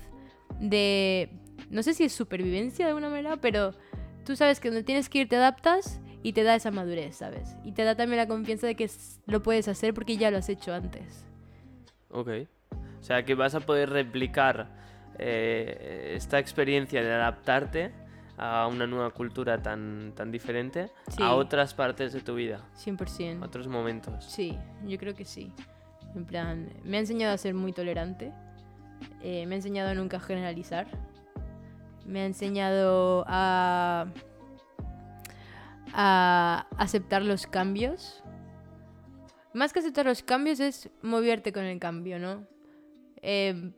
de, 0.59 1.29
no 1.69 1.81
sé 1.83 1.93
si 1.93 2.03
es 2.03 2.13
supervivencia 2.13 2.85
de 2.85 2.89
alguna 2.91 3.09
manera, 3.09 3.37
pero 3.37 3.73
tú 4.25 4.35
sabes 4.35 4.59
que 4.59 4.67
donde 4.69 4.83
tienes 4.83 5.09
que 5.09 5.19
ir 5.19 5.29
te 5.29 5.37
adaptas 5.37 5.99
y 6.23 6.33
te 6.33 6.43
da 6.43 6.55
esa 6.55 6.71
madurez, 6.71 7.15
¿sabes? 7.15 7.55
Y 7.63 7.71
te 7.71 7.83
da 7.83 7.95
también 7.95 8.17
la 8.17 8.27
confianza 8.27 8.67
de 8.67 8.75
que 8.75 8.89
lo 9.27 9.41
puedes 9.41 9.67
hacer 9.67 9.93
porque 9.93 10.17
ya 10.17 10.29
lo 10.29 10.37
has 10.37 10.49
hecho 10.49 10.73
antes. 10.73 11.25
Ok. 12.09 12.29
O 12.99 13.03
sea 13.03 13.23
que 13.23 13.33
vas 13.35 13.55
a 13.55 13.61
poder 13.61 13.89
replicar 13.89 14.75
eh, 15.19 16.13
esta 16.15 16.37
experiencia 16.39 17.01
de 17.01 17.11
adaptarte 17.13 17.91
a 18.37 18.67
una 18.67 18.85
nueva 18.87 19.09
cultura 19.11 19.61
tan, 19.61 20.13
tan 20.15 20.31
diferente 20.31 20.91
Sí. 21.09 21.23
a 21.23 21.33
otras 21.33 21.73
partes 21.73 22.13
de 22.13 22.21
tu 22.21 22.35
vida, 22.35 22.61
100%. 22.75 23.41
a 23.41 23.45
otros 23.47 23.67
momentos. 23.67 24.23
Sí, 24.25 24.57
yo 24.85 24.97
creo 24.97 25.15
que 25.15 25.25
sí. 25.25 25.51
En 26.15 26.25
plan, 26.25 26.69
me 26.83 26.97
ha 26.97 26.99
enseñado 26.99 27.33
a 27.33 27.37
ser 27.37 27.53
muy 27.53 27.73
tolerante. 27.73 28.31
eh, 29.21 29.45
me 29.45 29.53
ha 29.53 29.57
enseñado 29.57 29.89
a 29.89 29.93
nunca 29.93 30.19
generalizar. 30.19 30.87
Me 32.05 32.21
ha 32.21 32.25
enseñado 32.25 33.23
a, 33.27 34.07
a 35.93 36.65
aceptar 36.77 37.21
los 37.23 37.47
cambios. 37.47 38.23
Más 39.53 39.73
que 39.73 39.79
aceptar 39.79 40.05
los 40.05 40.23
cambios 40.23 40.59
es 40.59 40.89
moverte 41.01 41.51
con 41.51 41.63
el 41.63 41.79
cambio, 41.79 42.19
¿no? 42.19 42.45
Eh, 43.21 43.71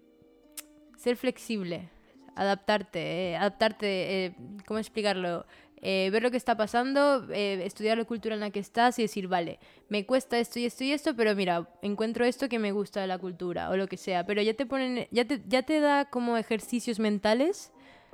ser 0.97 1.15
flexible, 1.15 1.89
adaptarte, 2.35 3.31
eh, 3.31 3.35
adaptarte, 3.37 4.25
eh, 4.25 4.35
¿cómo 4.65 4.79
explicarlo? 4.79 5.45
Eh, 5.81 6.09
ver 6.11 6.21
lo 6.21 6.29
que 6.29 6.35
está 6.35 6.57
pasando, 6.57 7.25
estudiar 7.31 7.97
la 7.97 8.03
cultura 8.03 8.35
en 8.35 8.41
la 8.41 8.49
que 8.49 8.59
estás 8.59 8.99
y 8.99 9.03
decir, 9.03 9.29
vale, 9.29 9.59
me 9.87 10.05
cuesta 10.05 10.37
esto 10.37 10.59
y 10.59 10.65
esto 10.65 10.83
y 10.83 10.91
esto, 10.91 11.15
pero 11.15 11.33
mira, 11.35 11.69
encuentro 11.81 12.25
esto 12.25 12.49
que 12.49 12.59
me 12.59 12.73
gusta 12.73 12.99
de 12.99 13.07
la 13.07 13.17
cultura 13.17 13.69
o 13.69 13.77
lo 13.77 13.87
que 13.87 13.95
sea. 13.95 14.25
Pero 14.25 14.41
ya 14.41 14.53
te 14.53 14.65
ponen, 14.65 15.07
ya 15.09 15.23
te, 15.23 15.41
ya 15.47 15.63
te 15.63 15.79
da 15.79 16.09
como 16.09 16.35
ejercicios 16.35 16.99
mentales, 16.99 17.71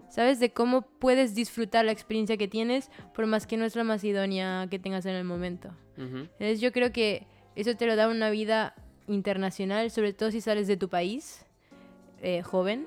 ¿sabes? 0.10 0.40
De 0.40 0.52
cómo 0.52 0.84
puedes 0.84 1.34
disfrutar 1.34 1.86
la 1.86 1.92
experiencia 1.92 2.38
que 2.38 2.48
tienes 2.48 2.92
por 3.16 3.26
más 3.26 3.48
que 3.48 3.58
no 3.58 3.66
es 3.66 3.76
la 3.76 3.84
más 3.84 4.04
idónea 4.04 4.68
que 4.70 4.78
tengas 4.78 5.08
en 5.08 5.16
el 5.16 5.24
momento. 5.24 5.70
Ujú. 5.98 6.18
Entonces 6.18 6.62
yo 6.62 6.72
creo 6.72 6.92
que 6.92 7.26
eso 7.56 7.76
te 7.76 7.88
lo 7.88 7.96
da 7.96 8.08
una 8.10 8.30
vida 8.30 8.76
internacional, 9.08 9.90
sobre 9.90 10.14
todo 10.14 10.30
si 10.30 10.40
sales 10.40 10.68
de 10.68 10.78
tu 10.78 10.88
país, 10.88 11.46
eh, 12.22 12.44
joven 12.44 12.86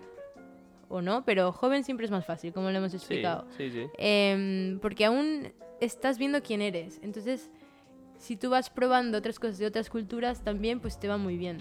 o 0.88 1.02
no, 1.02 1.24
pero 1.24 1.52
joven 1.52 1.84
siempre 1.84 2.04
es 2.06 2.10
más 2.10 2.24
fácil, 2.24 2.52
como 2.52 2.70
lo 2.70 2.78
hemos 2.78 2.90
Sí, 2.92 2.96
explicado. 2.96 3.46
sí, 3.56 3.70
sí. 3.70 3.86
Em, 3.98 4.78
porque 4.80 5.04
aún 5.04 5.52
estás 5.80 6.18
viendo 6.18 6.42
quién 6.42 6.62
eres. 6.62 6.98
Entonces, 7.02 7.50
si 8.16 8.36
tú 8.36 8.50
vas 8.50 8.70
probando 8.70 9.18
otras 9.18 9.38
cosas 9.38 9.58
de 9.58 9.66
otras 9.66 9.90
culturas, 9.90 10.42
también 10.42 10.80
pues 10.80 10.98
te 10.98 11.06
va 11.08 11.16
muy 11.18 11.36
bien. 11.36 11.58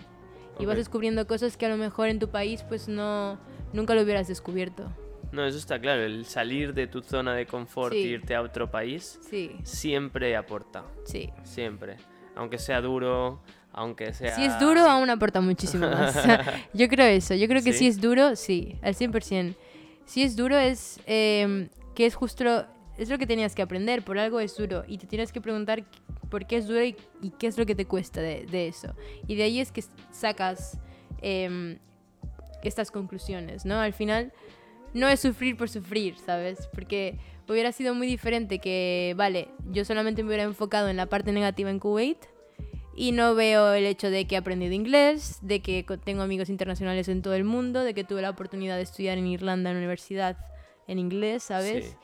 Y 0.60 0.66
vas 0.66 0.78
descubriendo 0.78 1.28
cosas 1.28 1.56
que 1.56 1.68
a 1.68 1.70
lo 1.70 1.78
mejor 1.78 2.08
en 2.10 2.18
tu 2.20 2.30
país 2.30 2.64
pues 2.64 2.88
no 2.88 3.38
nunca 3.74 3.94
lo 3.94 4.02
hubieras 4.02 4.28
descubierto. 4.28 4.92
No, 5.32 5.46
eso 5.46 5.58
está 5.58 5.80
claro. 5.80 6.04
El 6.04 6.26
salir 6.26 6.74
de 6.74 6.88
tu 6.88 7.02
zona 7.04 7.36
de 7.36 7.46
confort 7.46 7.94
Sí. 7.94 8.00
e 8.00 8.08
irte 8.08 8.34
a 8.34 8.42
otro 8.42 8.72
país 8.72 9.20
Sí, 9.22 9.52
siempre 9.64 10.36
aporta. 10.36 10.84
sí. 11.04 11.30
Siempre. 11.44 11.98
Aunque 12.36 12.58
sea 12.58 12.82
duro, 12.82 13.42
aunque 13.78 14.12
sea... 14.12 14.36
Si 14.36 14.44
es 14.44 14.60
duro, 14.60 14.82
aún 14.82 15.10
aporta 15.10 15.40
muchísimo 15.40 15.88
más. 15.92 16.18
yo 16.74 16.88
creo 16.88 17.06
eso. 17.06 17.36
Yo 17.36 17.48
creo 17.48 17.64
que 17.64 17.74
¿Sí? 17.74 17.80
si 17.80 17.88
es 17.88 18.02
duro, 18.02 18.36
sí, 18.36 18.76
al 18.82 18.96
100%. 18.96 19.56
Si 20.06 20.24
es 20.24 20.36
duro 20.36 20.58
es 20.58 21.00
em, 21.06 21.70
que 21.94 22.06
es 22.06 22.16
justo 22.16 22.66
es 22.98 23.10
lo 23.10 23.20
que 23.20 23.28
tenías 23.28 23.54
que 23.54 23.62
aprender. 23.62 24.04
Por 24.04 24.18
algo 24.18 24.40
es 24.40 24.58
duro. 24.58 24.84
Y 24.88 24.98
te 24.98 25.06
tienes 25.06 25.32
que 25.32 25.42
preguntar 25.42 25.84
por 26.30 26.48
qué 26.48 26.58
es 26.58 26.68
duro 26.68 26.84
y, 26.84 26.96
y 27.22 27.30
qué 27.30 27.46
es 27.46 27.58
lo 27.58 27.66
que 27.68 27.76
te 27.76 27.86
cuesta 27.86 28.20
de, 28.20 28.48
de 28.48 28.68
eso. 28.68 28.96
Y 29.28 29.36
de 29.36 29.44
ahí 29.44 29.60
es 29.60 29.72
que 29.72 29.84
sacas 30.12 30.80
em, 31.22 31.78
estas 32.64 32.90
conclusiones, 32.90 33.64
¿no? 33.64 33.80
Al 33.80 33.94
final 33.94 34.34
no 34.94 35.08
es 35.08 35.20
sufrir 35.20 35.56
por 35.56 35.70
sufrir, 35.70 36.18
¿sabes? 36.18 36.68
Porque 36.74 37.20
hubiera 37.48 37.72
sido 37.72 37.94
muy 37.94 38.08
diferente 38.08 38.58
que, 38.58 39.14
vale, 39.16 39.50
yo 39.70 39.86
solamente 39.86 40.24
me 40.24 40.30
hubiera 40.30 40.44
enfocado 40.44 40.90
en 40.90 40.98
la 40.98 41.06
parte 41.06 41.32
negativa 41.32 41.70
en 41.70 41.78
Kuwait 41.78 42.18
y 42.98 43.12
no 43.12 43.36
veo 43.36 43.74
el 43.74 43.86
hecho 43.86 44.10
de 44.10 44.26
que 44.26 44.34
he 44.34 44.38
aprendido 44.40 44.74
inglés, 44.74 45.38
de 45.44 45.62
que 45.62 45.86
tengo 46.04 46.24
amigos 46.24 46.50
internacionales 46.50 47.08
en 47.08 47.22
todo 47.22 47.36
el 47.36 47.44
mundo, 47.44 47.84
de 47.84 47.94
que 47.94 48.04
tuve 48.04 48.24
la 48.24 48.32
oportunidad 48.32 48.76
de 48.76 48.82
estudiar 48.82 49.20
en 49.20 49.28
Irlanda 49.28 49.70
en 49.70 49.76
la 49.76 49.80
universidad 49.80 50.36
en 50.88 50.98
inglés, 50.98 51.44
¿sabes? 51.44 51.86
Sí. 51.86 51.98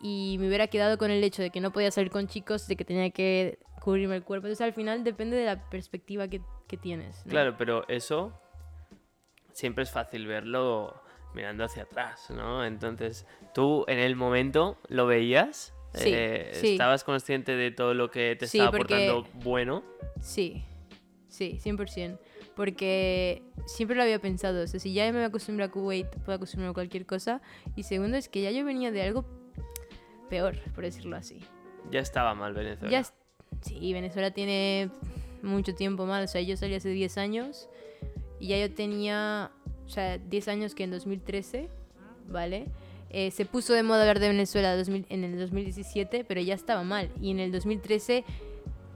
Y 0.00 0.36
me 0.38 0.48
hubiera 0.48 0.68
quedado 0.68 0.96
con 0.96 1.10
el 1.10 1.22
hecho 1.22 1.42
de 1.42 1.50
que 1.50 1.60
no 1.60 1.72
podía 1.72 1.90
salir 1.90 2.10
con 2.10 2.26
chicos, 2.26 2.66
de 2.68 2.76
que 2.76 2.86
tenía 2.86 3.10
que 3.10 3.58
cubrirme 3.82 4.16
el 4.16 4.22
cuerpo. 4.22 4.46
Entonces 4.46 4.64
al 4.64 4.72
final 4.72 5.04
depende 5.04 5.36
de 5.36 5.44
la 5.44 5.68
perspectiva 5.68 6.26
que, 6.26 6.40
que 6.66 6.78
tienes. 6.78 7.26
¿no? 7.26 7.30
Claro, 7.30 7.56
pero 7.58 7.86
eso 7.88 8.32
siempre 9.52 9.84
es 9.84 9.90
fácil 9.90 10.26
verlo 10.26 11.02
mirando 11.34 11.64
hacia 11.64 11.82
atrás, 11.82 12.30
¿no? 12.30 12.64
Entonces, 12.64 13.26
tú 13.52 13.84
en 13.88 13.98
el 13.98 14.16
momento 14.16 14.78
lo 14.88 15.06
veías, 15.06 15.74
Sí, 15.94 16.10
Eh, 16.14 16.50
sí. 16.54 16.72
estabas 16.72 17.02
consciente 17.04 17.56
de 17.56 17.70
todo 17.72 17.94
lo 17.94 18.10
que 18.10 18.36
te 18.36 18.46
Sí, 18.46 18.58
estaba 18.58 18.76
porque- 18.76 19.08
aportando 19.08 19.40
bueno. 19.44 19.82
Sí, 20.20 20.62
sí, 21.28 21.58
100%. 21.60 22.18
Porque 22.54 23.42
siempre 23.66 23.96
lo 23.96 24.02
había 24.02 24.18
pensado. 24.20 24.62
O 24.62 24.66
sea, 24.66 24.78
si 24.78 24.92
ya 24.92 25.10
me 25.12 25.24
acostumbro 25.24 25.64
a 25.64 25.68
Kuwait, 25.68 26.06
puedo 26.24 26.36
acostumbrarme 26.36 26.70
a 26.72 26.74
cualquier 26.74 27.06
cosa. 27.06 27.40
Y 27.74 27.84
segundo, 27.84 28.16
es 28.16 28.28
que 28.28 28.42
ya 28.42 28.50
yo 28.50 28.64
venía 28.64 28.90
de 28.92 29.02
algo 29.02 29.24
peor, 30.28 30.56
por 30.74 30.84
decirlo 30.84 31.16
así. 31.16 31.40
Ya 31.90 32.00
estaba 32.00 32.34
mal 32.34 32.52
Venezuela. 32.52 32.90
Ya 32.90 33.04
sí, 33.62 33.92
Venezuela 33.92 34.30
tiene 34.32 34.90
mucho 35.42 35.74
tiempo 35.74 36.06
mal. 36.06 36.24
O 36.24 36.28
sea, 36.28 36.40
yo 36.42 36.56
salí 36.56 36.74
hace 36.74 36.90
10 36.90 37.18
años 37.18 37.68
y 38.38 38.48
ya 38.48 38.58
yo 38.58 38.72
tenía, 38.72 39.50
o 39.86 39.88
sea, 39.88 40.18
10 40.18 40.48
años 40.48 40.74
que 40.74 40.84
en 40.84 40.90
2013, 40.90 41.68
¿vale? 42.28 42.66
Eh, 43.10 43.30
se 43.32 43.44
puso 43.44 43.72
de 43.72 43.82
moda 43.82 44.00
hablar 44.02 44.20
de 44.20 44.28
Venezuela 44.28 44.76
2000 44.76 45.06
en 45.08 45.24
el 45.24 45.38
2017, 45.38 46.24
pero 46.24 46.40
ya 46.40 46.54
estaba 46.54 46.82
mal. 46.84 47.10
Y 47.20 47.30
en 47.32 47.40
el 47.40 47.50
2013, 47.52 48.24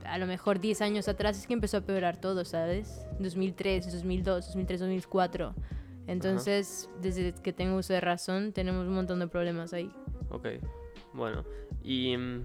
a 0.05 0.17
lo 0.17 0.25
mejor 0.25 0.59
10 0.59 0.81
años 0.81 1.07
atrás, 1.07 1.37
es 1.37 1.47
que 1.47 1.53
empezó 1.53 1.77
a 1.77 1.81
peorar 1.81 2.21
todo, 2.21 2.45
¿sabes? 2.45 3.05
2003, 3.19 3.91
2002, 3.91 4.45
2003, 4.47 4.79
2004. 4.79 5.53
Entonces, 6.07 6.89
desde 7.01 7.33
que 7.33 7.51
tengo 7.51 7.75
uso 7.77 7.91
de 7.93 7.99
razón, 8.01 8.53
tenemos 8.53 8.87
un 8.87 8.93
montón 8.93 9.19
de 9.19 9.27
problemas 9.27 9.73
ahí. 9.73 9.91
Ok, 10.29 10.47
bueno. 11.13 11.43
Y 11.83 12.15
mm, 12.15 12.43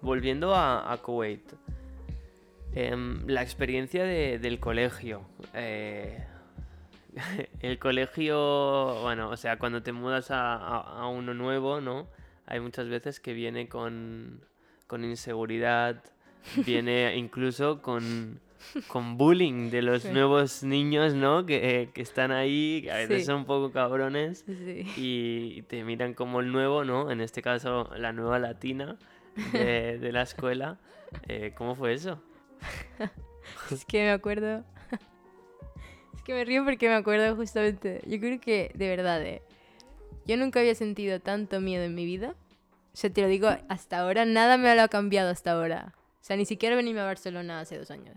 volviendo 0.00 0.54
a, 0.54 0.96
Kuwait, 1.02 1.42
em, 2.74 3.26
la 3.26 3.42
experiencia 3.42 4.04
de- 4.04 4.38
del 4.38 4.58
colegio. 4.60 5.22
eh, 5.54 6.24
el 7.60 7.78
colegio, 7.78 9.00
bueno, 9.02 9.28
o 9.30 9.36
sea, 9.36 9.58
cuando 9.58 9.82
te 9.82 9.92
mudas 9.92 10.30
a, 10.30 10.54
a- 10.56 11.02
a 11.02 11.08
uno 11.08 11.34
nuevo, 11.34 11.80
¿no? 11.80 12.08
Hay 12.46 12.60
muchas 12.60 12.88
veces 12.88 13.20
que 13.20 13.32
viene 13.32 13.68
con, 13.68 14.40
con 14.86 15.04
inseguridad, 15.04 16.02
viene 16.66 17.16
incluso 17.16 17.82
con, 17.82 18.40
con 18.88 19.16
bullying 19.18 19.70
de 19.70 19.82
los 19.82 20.02
Sí. 20.02 20.08
nuevos 20.08 20.62
niños, 20.62 21.14
¿no? 21.14 21.46
Que, 21.46 21.90
que 21.94 22.02
están 22.02 22.30
ahí, 22.32 22.80
que 22.82 22.90
a 22.92 22.96
veces 22.96 23.20
Sí. 23.20 23.24
son 23.26 23.36
un 23.36 23.44
poco 23.44 23.72
cabrones 23.72 24.44
Sí. 24.46 24.86
y 24.96 25.62
te 25.62 25.84
miran 25.84 26.14
como 26.14 26.40
el 26.40 26.50
nuevo, 26.50 26.84
¿no? 26.84 27.10
En 27.10 27.20
este 27.20 27.42
caso, 27.42 27.90
la 27.96 28.12
nueva 28.12 28.38
latina 28.38 28.96
de, 29.52 29.98
de 29.98 30.12
la 30.12 30.22
escuela. 30.22 30.78
Eh, 31.28 31.52
¿Cómo 31.58 31.74
fue 31.74 31.92
eso? 31.92 32.22
Es 33.70 33.84
que 33.84 34.02
me 34.04 34.10
acuerdo. 34.12 34.64
Es 36.22 36.26
que 36.26 36.34
me 36.34 36.44
río 36.44 36.64
porque 36.64 36.86
me 36.86 36.94
acuerdo 36.94 37.34
justamente. 37.34 38.00
Yo 38.06 38.20
creo 38.20 38.40
que, 38.40 38.70
de 38.76 38.88
verdad, 38.88 39.20
eh, 39.26 39.42
yo 40.24 40.36
nunca 40.36 40.60
había 40.60 40.76
sentido 40.76 41.18
tanto 41.18 41.60
miedo 41.60 41.82
en 41.82 41.96
mi 41.96 42.04
vida. 42.06 42.36
O 42.94 42.96
sea, 42.96 43.12
te 43.12 43.22
lo 43.22 43.26
digo, 43.26 43.48
hasta 43.68 43.98
ahora 43.98 44.24
nada 44.24 44.56
me 44.56 44.72
lo 44.72 44.82
ha 44.82 44.86
cambiado 44.86 45.30
hasta 45.30 45.50
ahora. 45.50 45.94
O 45.96 46.24
sea, 46.24 46.36
ni 46.36 46.44
siquiera 46.44 46.76
venirme 46.76 47.00
a 47.00 47.06
Barcelona 47.06 47.58
hace 47.58 47.76
dos 47.76 47.90
años. 47.90 48.14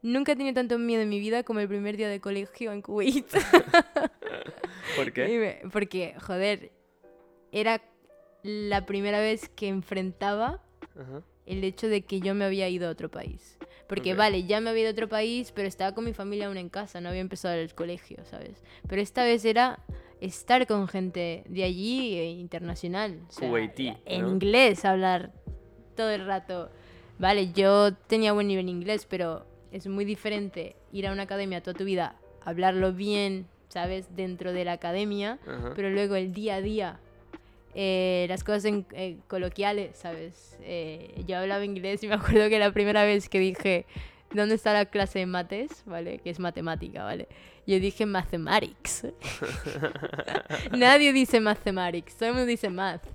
Nunca 0.00 0.32
he 0.32 0.36
tenido 0.36 0.54
tanto 0.54 0.78
miedo 0.78 1.02
en 1.02 1.10
mi 1.10 1.20
vida 1.20 1.42
como 1.42 1.60
el 1.60 1.68
primer 1.68 1.98
día 1.98 2.08
de 2.08 2.18
colegio 2.18 2.72
en 2.72 2.80
Kuwait. 2.80 3.26
¿Por 4.96 5.12
qué? 5.12 5.26
Dime, 5.26 5.58
Porque, 5.70 6.14
joder, 6.26 6.72
era 7.52 7.82
la 8.42 8.86
primera 8.86 9.20
vez 9.20 9.50
que 9.50 9.68
enfrentaba 9.68 10.62
Ajá. 10.98 11.22
el 11.44 11.62
hecho 11.62 11.88
de 11.88 12.06
que 12.06 12.20
yo 12.20 12.34
me 12.34 12.46
había 12.46 12.70
ido 12.70 12.88
a 12.88 12.90
otro 12.90 13.10
país. 13.10 13.58
Porque 13.94 14.14
vale, 14.14 14.44
ya 14.44 14.60
me 14.60 14.70
había 14.70 14.82
ido 14.82 14.90
a 14.90 14.92
otro 14.92 15.08
país, 15.08 15.52
pero 15.52 15.68
estaba 15.68 15.92
con 15.92 16.04
mi 16.04 16.12
familia 16.12 16.46
aún 16.46 16.56
en 16.56 16.68
casa, 16.68 17.00
no 17.00 17.08
había 17.08 17.20
empezado 17.20 17.54
el 17.54 17.74
colegio, 17.74 18.24
¿sabes? 18.24 18.62
Pero 18.88 19.00
esta 19.00 19.24
vez 19.24 19.44
era 19.44 19.80
estar 20.20 20.66
con 20.66 20.88
gente 20.88 21.44
de 21.48 21.64
allí 21.64 22.14
eh, 22.14 22.30
internacional. 22.30 23.20
o 23.28 23.32
sea, 23.32 23.48
Kuwaití, 23.48 23.96
En 24.06 24.26
inglés, 24.26 24.84
hablar 24.84 25.32
todo 25.96 26.10
el 26.10 26.26
rato. 26.26 26.70
Vale, 27.18 27.52
yo 27.52 27.94
tenía 27.94 28.32
buen 28.32 28.48
nivel 28.48 28.64
en 28.64 28.70
inglés, 28.70 29.06
pero 29.08 29.46
es 29.70 29.86
muy 29.86 30.04
diferente 30.04 30.76
ir 30.92 31.06
a 31.06 31.12
una 31.12 31.24
academia 31.24 31.62
toda 31.62 31.76
tu 31.76 31.84
vida, 31.84 32.16
hablarlo 32.42 32.92
bien, 32.92 33.46
¿sabes? 33.68 34.14
Dentro 34.16 34.52
de 34.52 34.64
la 34.64 34.72
academia, 34.72 35.38
pero 35.74 35.90
luego 35.90 36.16
el 36.16 36.32
día 36.32 36.56
a 36.56 36.60
día, 36.60 37.00
eh, 37.74 38.26
las 38.28 38.44
cosas 38.44 38.66
en, 38.66 38.86
eh, 38.92 39.18
coloquiales, 39.26 39.96
¿sabes? 39.96 40.56
Eh, 40.62 41.24
yo 41.26 41.38
hablaba 41.38 41.64
inglés 41.64 42.02
y 42.04 42.08
me 42.08 42.14
acuerdo 42.14 42.48
que 42.48 42.58
la 42.58 42.72
primera 42.72 43.04
vez 43.04 43.28
que 43.28 43.38
dije, 43.40 43.86
¿dónde 44.32 44.54
está 44.54 44.72
la 44.72 44.86
clase 44.86 45.18
de 45.20 45.26
mates? 45.26 45.82
¿Vale? 45.86 46.18
Que 46.18 46.30
es 46.30 46.38
matemática, 46.38 47.02
¿vale? 47.02 47.28
Yo 47.66 47.80
dije 47.80 48.06
mathematics. 48.06 49.06
Nadie 50.72 51.12
dice 51.12 51.40
mathematics, 51.40 52.16
todo 52.16 52.28
el 52.28 52.34
mundo 52.34 52.46
dice 52.46 52.70
math. 52.70 53.06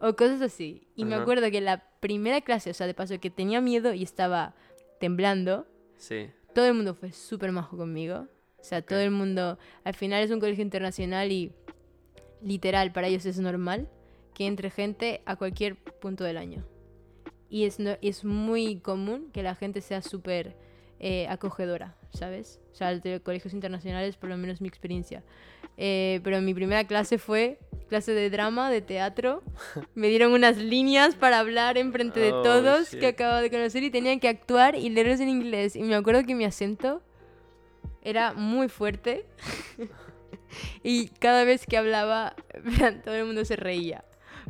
O 0.00 0.14
cosas 0.14 0.40
así. 0.42 0.86
Y 0.94 1.04
me 1.04 1.16
acuerdo 1.16 1.50
que 1.50 1.60
la 1.60 1.82
primera 2.00 2.40
clase, 2.40 2.70
o 2.70 2.74
sea, 2.74 2.86
de 2.86 2.94
paso 2.94 3.18
que 3.18 3.30
tenía 3.30 3.60
miedo 3.60 3.92
y 3.94 4.02
estaba 4.04 4.54
temblando, 5.00 5.66
Sí. 5.96 6.30
todo 6.54 6.66
el 6.66 6.74
mundo 6.74 6.94
fue 6.94 7.12
súper 7.12 7.50
majo 7.50 7.76
conmigo. 7.76 8.28
O 8.58 8.64
sea, 8.64 8.80
todo 8.82 9.00
el 9.00 9.10
mundo. 9.10 9.58
Al 9.84 9.94
final 9.94 10.22
es 10.22 10.30
un 10.30 10.38
colegio 10.40 10.62
internacional 10.62 11.32
y 11.32 11.52
literal, 12.42 12.92
para 12.92 13.08
ellos 13.08 13.26
es 13.26 13.38
normal 13.40 13.88
que 14.38 14.46
entre 14.46 14.70
gente 14.70 15.20
a 15.26 15.34
cualquier 15.36 15.74
punto 15.76 16.22
del 16.24 16.38
año. 16.38 16.64
Y 17.50 17.64
es, 17.64 17.78
no- 17.80 17.98
es 18.00 18.24
muy 18.24 18.78
común 18.80 19.30
que 19.32 19.42
la 19.42 19.54
gente 19.56 19.80
sea 19.80 20.00
súper 20.00 20.56
eh, 21.00 21.26
acogedora, 21.28 21.96
¿sabes? 22.12 22.60
O 22.72 22.74
sea, 22.74 22.94
de 22.96 23.20
colegios 23.20 23.52
internacionales, 23.54 24.16
por 24.16 24.30
lo 24.30 24.36
menos 24.36 24.60
mi 24.60 24.68
experiencia. 24.68 25.22
Eh, 25.76 26.20
pero 26.24 26.40
mi 26.40 26.54
primera 26.54 26.84
clase 26.86 27.18
fue 27.18 27.58
clase 27.88 28.12
de 28.12 28.30
drama, 28.30 28.70
de 28.70 28.80
teatro. 28.80 29.42
Me 29.94 30.08
dieron 30.08 30.32
unas 30.32 30.56
líneas 30.56 31.14
para 31.14 31.38
hablar 31.40 31.78
en 31.78 31.92
frente 31.92 32.20
de 32.20 32.32
Oh, 32.32 32.42
todos 32.42 32.90
shit. 32.90 33.00
que 33.00 33.06
acababa 33.08 33.40
de 33.42 33.50
conocer 33.50 33.82
y 33.82 33.90
tenían 33.90 34.20
que 34.20 34.28
actuar 34.28 34.74
y 34.76 34.88
leerlos 34.90 35.20
en 35.20 35.28
inglés. 35.28 35.74
Y 35.76 35.82
me 35.82 35.94
acuerdo 35.94 36.24
que 36.24 36.34
mi 36.34 36.44
acento 36.44 37.02
era 38.02 38.32
muy 38.34 38.68
fuerte. 38.68 39.24
y 40.82 41.08
cada 41.08 41.44
vez 41.44 41.64
que 41.66 41.76
hablaba, 41.76 42.34
todo 43.04 43.14
el 43.14 43.24
mundo 43.24 43.44
se 43.44 43.56
reía. 43.56 44.04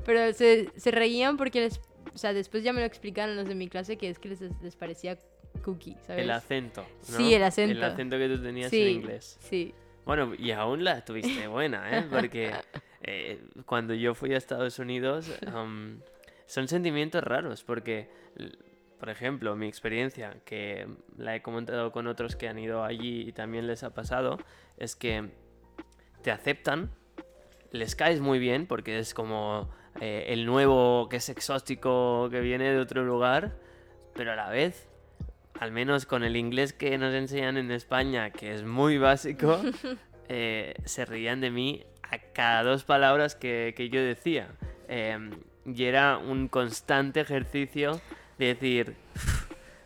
Pero 0.04 0.32
se, 0.32 0.70
se 0.76 0.90
reían 0.90 1.36
porque 1.36 1.60
les... 1.60 1.80
O 2.14 2.18
sea, 2.18 2.32
después 2.32 2.64
ya 2.64 2.72
me 2.72 2.80
lo 2.80 2.86
explicaron 2.86 3.36
los 3.36 3.46
de 3.46 3.54
mi 3.54 3.68
clase 3.68 3.96
que 3.96 4.08
es 4.08 4.18
que 4.18 4.30
les, 4.30 4.40
les 4.40 4.76
parecía 4.76 5.18
cookie, 5.62 5.96
¿sabes? 6.06 6.24
El 6.24 6.30
acento. 6.30 6.82
¿no? 7.10 7.16
Sí, 7.16 7.34
el 7.34 7.42
acento. 7.42 7.72
El 7.72 7.84
acento 7.84 8.18
que 8.18 8.28
tú 8.28 8.42
tenías 8.42 8.70
sí, 8.70 8.82
en 8.82 8.88
inglés. 8.88 9.38
Sí. 9.40 9.74
Bueno, 10.04 10.32
y 10.38 10.52
aún 10.52 10.84
la 10.84 11.04
tuviste 11.04 11.46
buena, 11.48 11.98
¿eh? 11.98 12.06
Porque 12.10 12.52
eh, 13.02 13.40
cuando 13.66 13.94
yo 13.94 14.14
fui 14.14 14.32
a 14.32 14.38
Estados 14.38 14.78
Unidos, 14.78 15.30
am, 15.46 16.00
son 16.46 16.66
sentimientos 16.66 17.22
raros, 17.22 17.62
porque, 17.62 18.08
por 18.98 19.10
ejemplo, 19.10 19.54
mi 19.54 19.68
experiencia, 19.68 20.36
que 20.44 20.88
la 21.18 21.36
he 21.36 21.42
comentado 21.42 21.92
con 21.92 22.06
otros 22.06 22.36
que 22.36 22.48
han 22.48 22.58
ido 22.58 22.84
allí 22.84 23.28
y 23.28 23.32
también 23.32 23.66
les 23.66 23.82
ha 23.82 23.92
pasado, 23.92 24.38
es 24.78 24.96
que 24.96 25.28
te 26.22 26.30
aceptan, 26.30 26.90
les 27.70 27.94
caes 27.94 28.20
muy 28.20 28.38
bien, 28.38 28.66
porque 28.66 28.98
es 28.98 29.12
como 29.12 29.68
eh, 30.00 30.26
el 30.28 30.46
nuevo 30.46 31.08
que 31.08 31.16
es 31.16 31.28
exótico, 31.28 32.28
que 32.30 32.40
viene 32.40 32.70
de 32.70 32.78
otro 32.78 33.04
lugar, 33.04 33.56
pero 34.14 34.32
a 34.32 34.36
la 34.36 34.48
vez, 34.50 34.88
al 35.58 35.72
menos 35.72 36.06
con 36.06 36.22
el 36.24 36.36
inglés 36.36 36.72
que 36.72 36.96
nos 36.98 37.14
enseñan 37.14 37.56
en 37.56 37.70
España, 37.70 38.30
que 38.30 38.52
es 38.54 38.64
muy 38.64 38.98
básico, 38.98 39.60
eh, 40.28 40.74
se 40.84 41.04
reían 41.04 41.40
de 41.40 41.50
mí 41.50 41.84
a 42.02 42.18
cada 42.32 42.62
dos 42.62 42.84
palabras 42.84 43.34
que, 43.34 43.74
que 43.76 43.88
yo 43.88 44.00
decía. 44.00 44.48
Em, 44.88 45.30
y 45.66 45.84
era 45.84 46.16
un 46.18 46.48
constante 46.48 47.20
ejercicio 47.20 48.00
de 48.38 48.46
decir, 48.46 48.94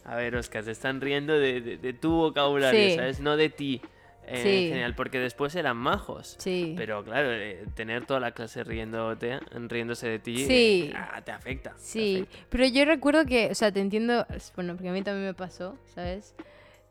a 0.04 0.14
ver, 0.16 0.36
Oscar, 0.36 0.62
se 0.62 0.70
están 0.72 1.00
riendo 1.00 1.32
de, 1.32 1.60
de- 1.60 1.76
de 1.78 1.92
tu 1.92 2.10
vocabulario, 2.12 2.88
Sí. 2.90 2.94
¿sabes? 2.96 3.18
No 3.20 3.36
de 3.36 3.48
ti. 3.48 3.80
Eh, 4.32 4.42
Sí. 4.42 4.48
En 4.64 4.68
general, 4.70 4.94
porque 4.94 5.18
después 5.18 5.54
eran 5.54 5.76
majos. 5.76 6.36
Sí. 6.38 6.74
Pero 6.76 7.04
claro, 7.04 7.32
eh, 7.32 7.64
tener 7.74 8.06
toda 8.06 8.20
la 8.20 8.32
clase 8.32 8.64
riéndote, 8.64 9.40
riéndose 9.68 10.08
de 10.08 10.18
ti, 10.18 10.36
Sí. 10.46 10.90
eh, 10.92 10.96
ah, 10.96 11.20
te 11.24 11.32
afecta. 11.32 11.70
te 11.74 11.78
Sí, 11.80 12.16
afecta. 12.22 12.46
pero 12.50 12.66
yo 12.66 12.84
recuerdo 12.84 13.24
que, 13.26 13.48
o 13.50 13.54
sea, 13.54 13.70
te 13.72 13.80
entiendo, 13.80 14.26
bueno, 14.56 14.74
porque 14.74 14.88
a 14.88 14.92
mí 14.92 15.02
también 15.02 15.26
me 15.26 15.34
pasó, 15.34 15.76
¿sabes? 15.94 16.34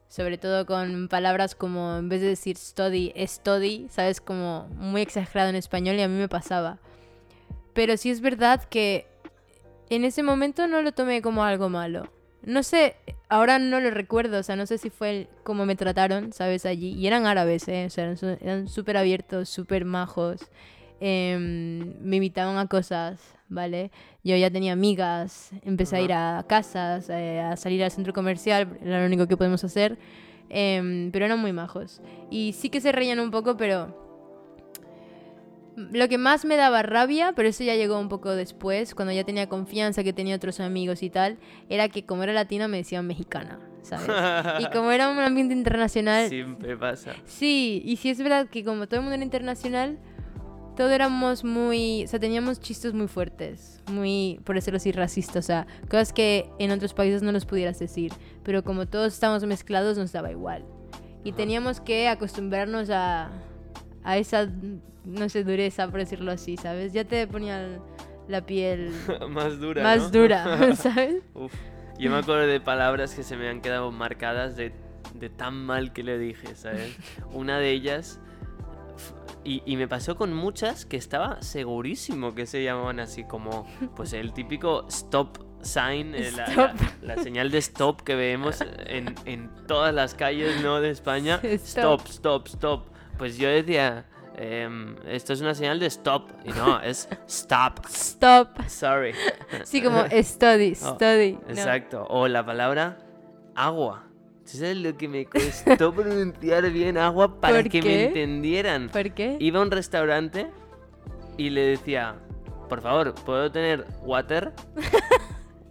Sobre 0.08 0.38
todo 0.38 0.66
con 0.66 1.08
palabras 1.08 1.56
como, 1.56 1.98
en 1.98 2.10
vez 2.10 2.20
de 2.22 2.28
decir 2.28 2.58
study, 2.58 3.14
study, 3.26 3.88
¿sabes? 3.90 4.20
Como 4.20 4.68
muy 4.76 5.02
exagerado 5.02 5.50
en 5.50 5.56
español 5.56 5.96
y 5.96 6.02
a 6.02 6.08
mí 6.10 6.16
me 6.18 6.28
pasaba. 6.28 6.80
Pero 7.74 7.96
sí 7.96 8.10
es 8.10 8.20
verdad 8.20 8.62
que 8.66 9.08
en 9.90 10.04
ese 10.04 10.22
momento 10.24 10.68
no 10.68 10.82
lo 10.82 10.92
tomé 10.92 11.22
como 11.22 11.44
algo 11.46 11.70
malo. 11.70 12.12
No 12.44 12.64
sé, 12.64 12.96
ahora 13.30 13.60
no 13.60 13.80
lo 13.80 13.92
recuerdo, 13.92 14.40
o 14.40 14.44
sea, 14.44 14.56
no 14.56 14.66
sé 14.66 14.78
si 14.78 14.90
fue 14.90 15.10
el- 15.12 15.28
como 15.44 15.66
me 15.66 15.76
trataron, 15.76 16.34
¿sabes? 16.34 16.66
Allí. 16.66 16.90
Y 16.94 17.06
eran 17.08 17.26
árabes, 17.28 17.68
¿eh? 17.68 17.86
O 17.86 17.90
sea, 17.90 18.14
eran 18.42 18.68
súper 18.68 18.98
abiertos, 18.98 19.50
súper 19.50 19.86
majos. 19.86 20.42
em, 21.04 21.96
me 22.04 22.18
invitaban 22.18 22.58
a 22.60 22.68
cosas, 22.68 23.20
¿vale? 23.50 23.90
Yo 24.24 24.36
ya 24.38 24.52
tenía 24.52 24.74
amigas, 24.74 25.50
empecé 25.64 25.96
a 25.96 26.02
ir 26.02 26.14
a 26.14 26.46
casas, 26.48 27.10
eh, 27.10 27.40
a 27.40 27.58
salir 27.58 27.84
al 27.84 27.90
centro 27.90 28.14
comercial, 28.14 28.78
era 28.84 29.00
lo 29.00 29.08
único 29.08 29.26
que 29.28 29.36
podemos 29.38 29.64
hacer. 29.64 29.98
em, 30.54 31.12
pero 31.12 31.26
eran 31.26 31.40
muy 31.40 31.54
majos. 31.54 32.02
Y 32.30 32.54
sí 32.54 32.70
que 32.70 32.82
se 32.82 32.92
reían 32.92 33.20
un 33.22 33.32
poco, 33.32 33.56
pero 33.58 34.01
lo 35.76 36.08
que 36.10 36.18
más 36.18 36.46
me 36.46 36.58
daba 36.58 36.82
rabia, 36.84 37.34
pero 37.36 37.50
eso 37.50 37.64
ya 37.64 37.76
llegó 37.76 38.00
un 38.00 38.10
poco 38.10 38.32
después, 38.32 38.94
cuando 38.94 39.14
ya 39.14 39.24
tenía 39.24 39.48
confianza, 39.48 40.04
que 40.04 40.14
tenía 40.14 40.36
otros 40.36 40.60
amigos 40.60 41.04
y 41.04 41.10
tal, 41.10 41.38
era 41.70 41.90
que 41.90 42.06
como 42.06 42.24
era 42.24 42.34
latina 42.34 42.68
me 42.68 42.78
decían 42.78 43.08
mexicana, 43.08 43.60
¿sabes? 43.82 44.08
Y 44.60 44.70
como 44.72 44.92
era 44.92 45.10
un 45.10 45.20
ambiente 45.20 45.54
internacional, 45.54 46.28
Siempre 46.30 46.76
pasa. 46.78 47.14
sí, 47.26 47.82
y 47.86 47.96
sí 47.98 48.10
es 48.10 48.22
verdad 48.22 48.48
que 48.48 48.64
como 48.64 48.88
todo 48.88 48.98
el 48.98 49.02
mundo 49.04 49.16
era 49.16 49.24
internacional, 49.24 49.98
todos 50.76 50.92
éramos 50.92 51.44
muy, 51.44 52.04
o 52.06 52.08
sea, 52.08 52.20
teníamos 52.20 52.60
chistes 52.60 52.94
muy 52.94 53.08
fuertes, 53.08 53.82
muy, 53.92 54.40
por 54.44 54.56
decirlo 54.56 54.78
así, 54.78 54.92
racistas, 54.92 55.46
o 55.46 55.48
sea, 55.48 55.68
cosas 55.90 56.14
que 56.14 56.50
en 56.60 56.72
otros 56.72 56.94
países 56.94 57.22
no 57.24 57.32
los 57.32 57.46
pudieras 57.46 57.78
decir, 57.80 58.14
pero 58.44 58.64
como 58.64 58.88
todos 58.88 59.14
estábamos 59.14 59.46
mezclados 59.46 59.98
nos 59.98 60.12
daba 60.12 60.32
igual. 60.32 60.66
Y 61.24 61.34
teníamos 61.34 61.82
que 61.82 62.08
acostumbrarnos 62.08 62.90
a, 62.90 63.30
a 64.04 64.18
esa, 64.18 64.50
no 65.06 65.30
sé, 65.30 65.44
dureza, 65.44 65.88
por 65.90 66.00
decirlo 66.00 66.32
así, 66.32 66.58
¿sabes? 66.58 66.94
Ya 66.94 67.04
te 67.06 67.26
ponía 67.28 67.80
la 68.28 68.46
piel 68.46 68.92
Más 69.30 69.60
dura. 69.60 69.84
más 69.84 70.00
¿no? 70.04 70.10
dura, 70.10 70.76
¿sabes? 70.76 71.22
Uf, 71.34 71.54
yo 72.00 72.10
me 72.12 72.18
acuerdo 72.18 72.48
de 72.48 72.60
palabras 72.62 73.14
que 73.14 73.24
se 73.24 73.36
me 73.38 73.50
han 73.50 73.62
quedado 73.62 73.92
marcadas 73.92 74.56
de, 74.56 74.72
de 75.16 75.30
tan 75.30 75.56
mal 75.66 75.94
que 75.94 76.04
le 76.04 76.18
dije, 76.18 76.56
¿sabes? 76.56 76.96
Una 77.32 77.60
de 77.60 77.72
ellas, 77.72 78.20
y, 79.44 79.64
y 79.66 79.76
me 79.76 79.88
pasó 79.88 80.16
con 80.16 80.34
muchas 80.34 80.86
que 80.86 80.98
estaba 80.98 81.42
segurísimo 81.42 82.36
que 82.36 82.46
se 82.46 82.64
llamaban 82.64 83.00
así, 83.00 83.24
como 83.24 83.66
pues 83.96 84.14
el 84.14 84.34
típico 84.34 84.86
stop 84.88 85.38
sign, 85.64 86.14
eh, 86.16 86.32
la, 86.32 86.48
la- 86.48 86.54
Stop. 86.74 87.04
la 87.04 87.18
señal 87.18 87.52
de 87.52 87.58
stop 87.60 88.02
que 88.02 88.16
vemos 88.16 88.62
en, 88.88 89.14
en 89.26 89.50
todas 89.68 89.94
las 89.94 90.14
calles 90.16 90.62
¿no? 90.64 90.80
de 90.82 90.90
España. 90.92 91.40
Stop. 91.44 92.02
Stop, 92.08 92.08
stop, 92.08 92.48
stop. 92.48 92.88
Pues 93.18 93.38
yo 93.38 93.48
decía, 93.50 94.06
em, 94.36 94.96
esto 95.08 95.34
es 95.34 95.42
una 95.42 95.54
señal 95.54 95.80
de 95.80 95.86
stop, 95.88 96.30
y 96.46 96.50
no, 96.50 96.80
es 96.84 97.08
stop. 97.28 97.86
Stop. 97.88 98.62
Sorry. 98.68 99.14
Sí, 99.64 99.82
como 99.82 100.04
study, 100.24 100.74
Oh, 100.82 100.96
study. 100.96 101.34
no. 101.34 101.50
Exacto. 101.50 102.06
O 102.10 102.28
la 102.28 102.46
palabra 102.46 102.98
agua. 103.56 104.08
¿Tú 104.44 104.58
¿Sabes 104.58 104.78
lo 104.78 104.98
que 104.98 105.08
me 105.08 105.26
costó 105.26 105.94
pronunciar 105.96 106.70
bien 106.72 106.98
agua 106.98 107.40
para 107.40 107.58
¿Por 107.62 107.70
que 107.70 107.80
qué? 107.80 107.86
me 107.88 108.04
entendieran? 108.08 108.90
¿Por 108.90 109.12
qué? 109.14 109.38
Iba 109.40 109.60
a 109.60 109.62
un 109.62 109.72
restaurante 109.72 110.48
y 111.38 111.52
le 111.52 111.62
decía, 111.62 112.16
por 112.68 112.82
favor, 112.82 113.14
¿puedo 113.24 113.52
tener 113.52 113.86
water? 114.02 114.52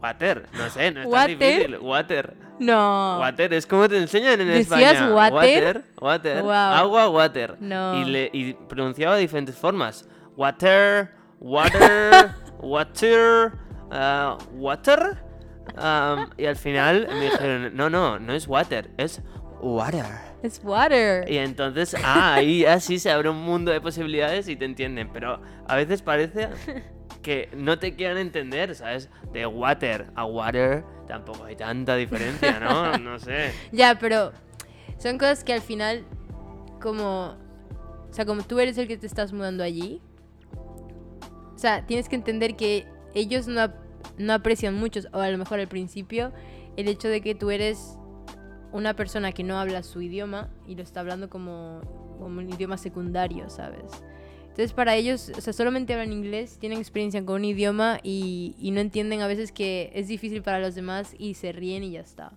Water, 0.02 0.46
no 0.52 0.70
sé, 0.70 0.90
no 0.92 1.02
es 1.02 1.10
tan 1.10 1.26
difícil. 1.26 1.78
Water. 1.78 2.34
No. 2.58 3.18
Water, 3.20 3.52
es 3.54 3.66
como 3.66 3.88
te 3.88 3.98
enseñan 3.98 4.40
en 4.40 4.48
¿Decías 4.48 4.94
España. 4.94 5.14
water? 5.14 5.32
Water, 5.34 5.84
water. 6.00 6.42
Wow. 6.42 6.52
Agua, 6.52 7.08
water. 7.10 7.56
No. 7.60 7.96
Y, 8.00 8.04
le, 8.04 8.30
y 8.32 8.54
pronunciaba 8.54 9.16
de 9.16 9.22
diferentes 9.22 9.56
formas. 9.56 10.08
Water, 10.36 11.10
water, 11.38 12.30
water, 12.60 13.52
ah, 13.90 14.38
water. 14.52 15.18
Am, 15.76 16.30
y 16.36 16.46
al 16.46 16.56
final 16.56 17.06
me 17.08 17.24
dijeron, 17.26 17.76
no, 17.76 17.90
no, 17.90 18.18
no 18.18 18.32
es 18.32 18.48
water, 18.48 18.90
es 18.96 19.22
water. 19.60 20.06
Es 20.42 20.60
water. 20.64 21.30
Y 21.30 21.36
entonces, 21.36 21.94
ah, 22.02 22.34
ahí 22.34 22.64
así 22.64 22.98
se 22.98 23.10
abre 23.10 23.28
un 23.28 23.42
mundo 23.42 23.70
de 23.70 23.80
posibilidades 23.80 24.48
y 24.48 24.56
te 24.56 24.64
entienden. 24.64 25.10
Pero 25.12 25.40
a 25.66 25.76
veces 25.76 26.00
parece 26.02 26.48
que 27.22 27.48
no 27.56 27.78
te 27.78 27.94
quieran 27.96 28.18
entender, 28.18 28.74
¿sabes? 28.74 29.08
De 29.32 29.46
water 29.46 30.10
a 30.14 30.24
water 30.24 30.84
tampoco 31.06 31.44
hay 31.44 31.56
tanta 31.56 31.96
diferencia, 31.96 32.58
¿no? 32.60 32.96
No 32.98 33.18
sé. 33.18 33.50
Ya, 33.72 33.98
pero 33.98 34.32
son 34.98 35.18
cosas 35.18 35.44
que 35.44 35.52
al 35.52 35.60
final, 35.60 36.04
como. 36.80 37.36
O 38.10 38.12
sea, 38.12 38.24
como 38.26 38.42
tú 38.42 38.58
eres 38.58 38.76
el 38.78 38.88
que 38.88 38.96
te 38.96 39.06
estás 39.06 39.32
mudando 39.32 39.62
allí. 39.62 40.00
O 41.54 41.58
sea, 41.58 41.86
tienes 41.86 42.08
que 42.08 42.16
entender 42.16 42.56
que 42.56 42.86
ellos 43.14 43.46
no, 43.46 43.60
ap- 43.60 43.76
no 44.18 44.32
aprecian 44.32 44.74
mucho, 44.74 45.00
o 45.12 45.18
a 45.18 45.28
lo 45.30 45.36
mejor 45.38 45.60
al 45.60 45.68
principio, 45.68 46.32
el 46.76 46.88
hecho 46.88 47.08
de 47.08 47.20
que 47.20 47.34
tú 47.34 47.50
eres 47.50 47.96
una 48.72 48.94
persona 48.94 49.32
que 49.32 49.44
no 49.44 49.58
habla 49.58 49.82
su 49.82 50.00
idioma 50.00 50.48
y 50.66 50.74
lo 50.74 50.82
está 50.82 51.00
hablando 51.00 51.28
como, 51.28 51.82
como 52.18 52.38
un 52.38 52.48
idioma 52.48 52.78
secundario, 52.78 53.50
¿sabes? 53.50 53.84
Entonces 54.50 54.72
para 54.72 54.94
ellos, 54.96 55.30
o 55.36 55.40
sea, 55.40 55.52
solamente 55.52 55.92
hablan 55.94 56.12
inglés, 56.12 56.58
tienen 56.58 56.78
experiencia 56.78 57.24
con 57.24 57.36
un 57.36 57.44
idioma 57.46 57.98
y, 58.02 58.54
y 58.58 58.70
no 58.72 58.80
entienden 58.80 59.22
a 59.22 59.26
veces 59.26 59.52
que 59.52 59.90
es 59.94 60.08
difícil 60.08 60.42
para 60.42 60.58
los 60.60 60.74
demás 60.74 61.14
y 61.18 61.34
se 61.34 61.52
ríen 61.52 61.82
y 61.84 61.92
ya 61.92 62.00
está. 62.00 62.32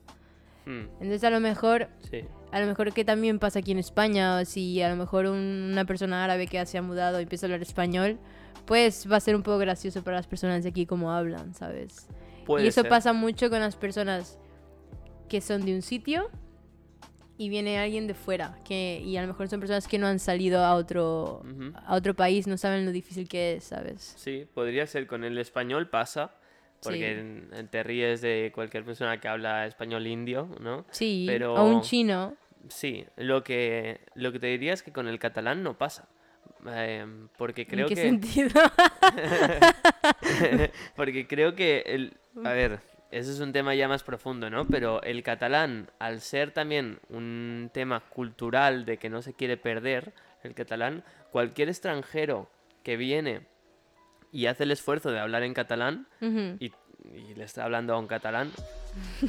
Hmm, 0.66 0.84
Entonces 1.02 1.24
a 1.26 1.30
lo 1.30 1.40
mejor, 1.42 1.90
sí. 2.10 2.22
a 2.52 2.60
lo 2.62 2.68
mejor 2.68 2.94
que 2.94 3.04
también 3.04 3.40
pasa 3.40 3.60
aquí 3.60 3.72
en 3.74 3.80
España, 3.80 4.38
o 4.38 4.46
si 4.46 4.82
a 4.82 4.90
lo 4.90 4.96
mejor 4.96 5.26
un- 5.26 5.70
una 5.72 5.84
persona 5.86 6.24
árabe 6.24 6.48
que 6.48 6.64
se 6.66 6.78
ha 6.78 6.82
mudado 6.82 7.20
y 7.20 7.24
empieza 7.24 7.46
a 7.46 7.48
hablar 7.48 7.62
español, 7.62 8.18
pues 8.66 9.06
va 9.12 9.18
a 9.18 9.20
ser 9.20 9.36
un 9.36 9.44
poco 9.44 9.58
gracioso 9.58 10.04
para 10.04 10.16
las 10.18 10.28
personas 10.28 10.64
de 10.64 10.70
aquí 10.70 10.86
como 10.86 11.12
hablan, 11.12 11.54
¿sabes? 11.54 12.08
Puede 12.46 12.64
y 12.64 12.68
eso 12.70 12.82
ser. 12.84 12.90
pasa 12.90 13.12
mucho 13.12 13.50
con 13.50 13.60
las 13.60 13.76
personas 13.76 14.38
que 15.28 15.42
son 15.42 15.66
de 15.66 15.76
un 15.76 15.82
sitio 15.82 16.30
y 17.44 17.50
viene 17.50 17.78
alguien 17.80 18.08
de 18.08 18.14
fuera, 18.14 18.58
que, 18.66 19.02
y 19.04 19.18
a 19.18 19.22
lo 19.22 19.28
mejor 19.28 19.48
son 19.50 19.60
personas 19.60 19.88
que 19.88 19.98
no 19.98 20.08
han 20.08 20.20
salido 20.20 20.64
a 20.64 20.76
otro, 20.76 21.42
Ujú. 21.44 21.74
a 21.86 21.96
otro 21.96 22.14
país, 22.16 22.48
no 22.48 22.58
saben 22.58 22.86
lo 22.86 22.92
difícil 22.92 23.28
que 23.28 23.54
es, 23.56 23.66
¿sabes? 23.66 24.14
Sí, 24.18 24.48
podría 24.54 24.88
ser. 24.88 25.08
Con 25.08 25.24
el 25.24 25.38
español 25.38 25.90
pasa. 25.90 26.36
Porque 26.82 27.12
n- 27.20 27.64
te 27.70 27.82
ríes 27.82 28.20
de 28.20 28.52
cualquier 28.54 28.84
persona 28.84 29.18
que 29.22 29.30
habla 29.30 29.66
español 29.66 30.06
indio, 30.06 30.50
¿no? 30.60 30.86
Sí, 30.92 31.24
Pero- 31.28 31.54
o 31.54 31.64
un 31.66 31.82
chino. 31.82 32.36
Sí, 32.68 33.06
lo 33.16 33.42
que, 33.44 34.02
lo 34.16 34.32
que 34.34 34.40
te 34.40 34.48
diría 34.48 34.74
es 34.74 34.84
que 34.84 34.92
con 34.92 35.08
el 35.08 35.18
catalán 35.18 35.64
no 35.64 35.78
pasa. 35.78 36.10
Em, 36.66 37.30
porque 37.38 37.66
creo 37.68 37.88
¿En 37.88 37.90
qué 37.90 37.96
que. 37.96 38.02
sentido? 38.02 38.62
porque 40.96 41.28
creo 41.28 41.56
que 41.56 41.84
el. 41.86 42.18
A 42.44 42.52
ver, 42.54 42.80
ese 43.20 43.32
es 43.32 43.40
un 43.40 43.54
tema 43.54 43.76
ya 43.76 43.88
más 43.88 44.04
profundo, 44.04 44.50
¿no? 44.50 44.66
Pero 44.66 45.02
el 45.04 45.24
catalán, 45.24 45.90
al 46.00 46.20
ser 46.22 46.52
también 46.52 47.00
un 47.10 47.70
tema 47.74 48.00
cultural 48.02 48.86
de 48.86 48.98
que 48.98 49.10
no 49.10 49.22
se 49.22 49.34
quiere 49.34 49.58
perder, 49.58 50.14
el 50.44 50.54
catalán, 50.54 51.04
cualquier 51.32 51.70
extranjero 51.70 52.50
que 52.84 52.98
viene 52.98 53.48
y 54.32 54.48
hace 54.48 54.64
el 54.64 54.72
esfuerzo 54.72 55.12
de 55.12 55.20
hablar 55.20 55.44
en 55.44 55.54
catalán 55.54 56.08
y, 56.60 56.66
y 56.66 57.36
le 57.36 57.44
está 57.44 57.64
hablando 57.66 57.94
a 57.94 58.00
un 58.00 58.08
catalán, 58.08 58.52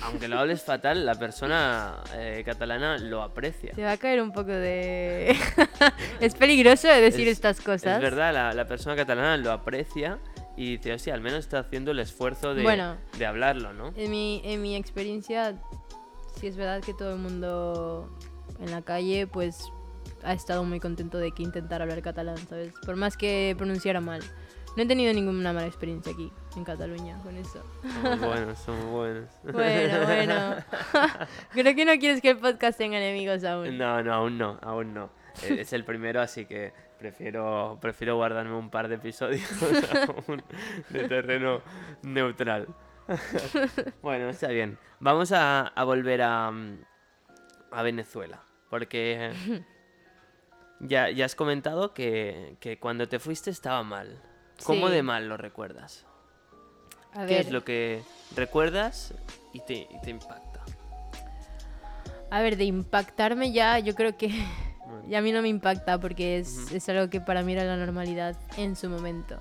aunque 0.02 0.28
lo 0.28 0.38
hables 0.38 0.62
fatal, 0.62 1.04
la 1.06 1.14
persona 1.14 2.02
eh, 2.14 2.42
catalana 2.44 2.98
lo 2.98 3.22
aprecia. 3.22 3.72
Te 3.74 3.82
va 3.84 3.92
a 3.92 3.96
caer 3.96 4.20
un 4.22 4.32
poco 4.32 4.50
de... 4.52 5.36
es 6.20 6.34
peligroso 6.34 6.88
decir 6.88 7.28
Es- 7.28 7.34
estas 7.34 7.60
cosas. 7.60 7.96
Es 7.96 8.02
verdad, 8.02 8.32
la, 8.32 8.52
la 8.54 8.66
persona 8.66 8.96
catalana 8.96 9.36
lo 9.36 9.52
aprecia 9.52 10.18
y 10.56 10.76
dice, 10.76 10.92
hostia, 10.92 11.14
al 11.14 11.20
menos 11.20 11.40
está 11.40 11.58
haciendo 11.60 11.90
el 11.90 11.98
esfuerzo 11.98 12.54
de, 12.54 12.62
Bueno. 12.62 12.96
de 13.18 13.26
hablarlo, 13.26 13.72
¿no? 13.72 13.92
En 13.96 14.10
mi, 14.10 14.40
en 14.44 14.62
mi 14.62 14.76
experiencia, 14.76 15.54
sí 16.38 16.46
es 16.46 16.56
verdad 16.56 16.80
que 16.82 16.94
todo 16.94 17.12
el 17.14 17.18
mundo 17.18 18.08
en 18.60 18.70
la 18.70 18.82
calle, 18.82 19.26
pues, 19.26 19.72
ha 20.22 20.32
estado 20.32 20.64
muy 20.64 20.80
contento 20.80 21.18
de 21.18 21.32
que 21.32 21.42
intentar 21.42 21.82
hablar 21.82 22.00
catalán, 22.02 22.38
¿sabes? 22.48 22.72
Por 22.84 22.96
más 22.96 23.16
que 23.16 23.54
pronunciara 23.58 24.00
mal. 24.00 24.22
No 24.76 24.82
he 24.82 24.86
tenido 24.86 25.12
ninguna 25.12 25.52
mala 25.52 25.68
experiencia 25.68 26.12
aquí, 26.12 26.32
en 26.56 26.64
Cataluña, 26.64 27.16
con 27.22 27.36
eso. 27.36 27.62
Somos 28.02 28.20
buenos, 28.20 28.58
somos 28.58 28.84
buenos. 28.86 29.30
Bueno, 29.44 30.04
bueno. 30.04 30.56
Creo 31.52 31.74
que 31.76 31.84
no 31.84 31.92
quieres 31.98 32.20
que 32.20 32.30
el 32.30 32.38
podcast 32.38 32.76
tenga 32.78 32.96
enemigos 32.98 33.44
aún. 33.44 33.78
No, 33.78 34.02
no, 34.02 34.12
aún 34.12 34.36
no, 34.38 34.58
aún 34.62 34.92
no. 34.92 35.10
Es 35.48 35.72
el 35.72 35.84
primero, 35.84 36.20
así 36.20 36.46
que 36.46 36.72
prefiero, 37.08 37.76
prefiero 37.82 38.16
guardarme 38.16 38.54
un 38.56 38.70
par 38.70 38.88
de 38.88 38.94
episodios 38.94 39.42
aún 40.26 40.42
de 40.88 41.06
terreno 41.06 41.60
neutral. 42.02 42.66
bueno, 44.02 44.30
está 44.30 44.48
bien. 44.48 44.78
Vamos 45.00 45.30
a, 45.32 45.66
a 45.66 45.84
volver 45.84 46.22
a, 46.22 46.50
mm, 46.50 46.78
a 47.72 47.82
Venezuela, 47.82 48.40
porque 48.70 49.32
ya, 50.80 51.10
ya 51.10 51.26
has 51.26 51.34
comentado 51.34 51.92
que, 51.92 52.56
que 52.58 52.78
cuando 52.78 53.06
te 53.06 53.18
fuiste 53.18 53.50
estaba 53.50 53.82
mal. 53.82 54.18
¿Cómo 54.64 54.86
Sí. 54.88 54.94
de 54.94 55.02
mal 55.02 55.28
lo 55.28 55.36
recuerdas? 55.36 56.06
A 57.12 57.26
¿Qué 57.26 57.34
ver, 57.34 57.40
es 57.46 57.50
lo 57.50 57.64
que 57.64 58.00
recuerdas 58.34 59.12
y 59.52 59.60
te, 59.60 59.74
y 59.74 60.00
te 60.02 60.08
impacta? 60.10 60.62
a 62.30 62.40
ver, 62.40 62.56
de 62.56 62.64
impactarme 62.64 63.52
ya, 63.52 63.78
yo 63.78 63.94
creo 63.94 64.16
que 64.16 64.30
Ya 65.08 65.18
a 65.18 65.20
mí 65.22 65.32
no 65.32 65.42
me 65.42 65.48
impacta 65.48 65.98
porque 65.98 66.38
es, 66.38 66.56
Ujú. 66.66 66.76
es 66.76 66.88
algo 66.88 67.10
que 67.10 67.20
para 67.20 67.42
mí 67.42 67.52
era 67.52 67.64
la 67.64 67.76
normalidad 67.76 68.36
en 68.56 68.76
su 68.76 68.88
momento. 68.88 69.38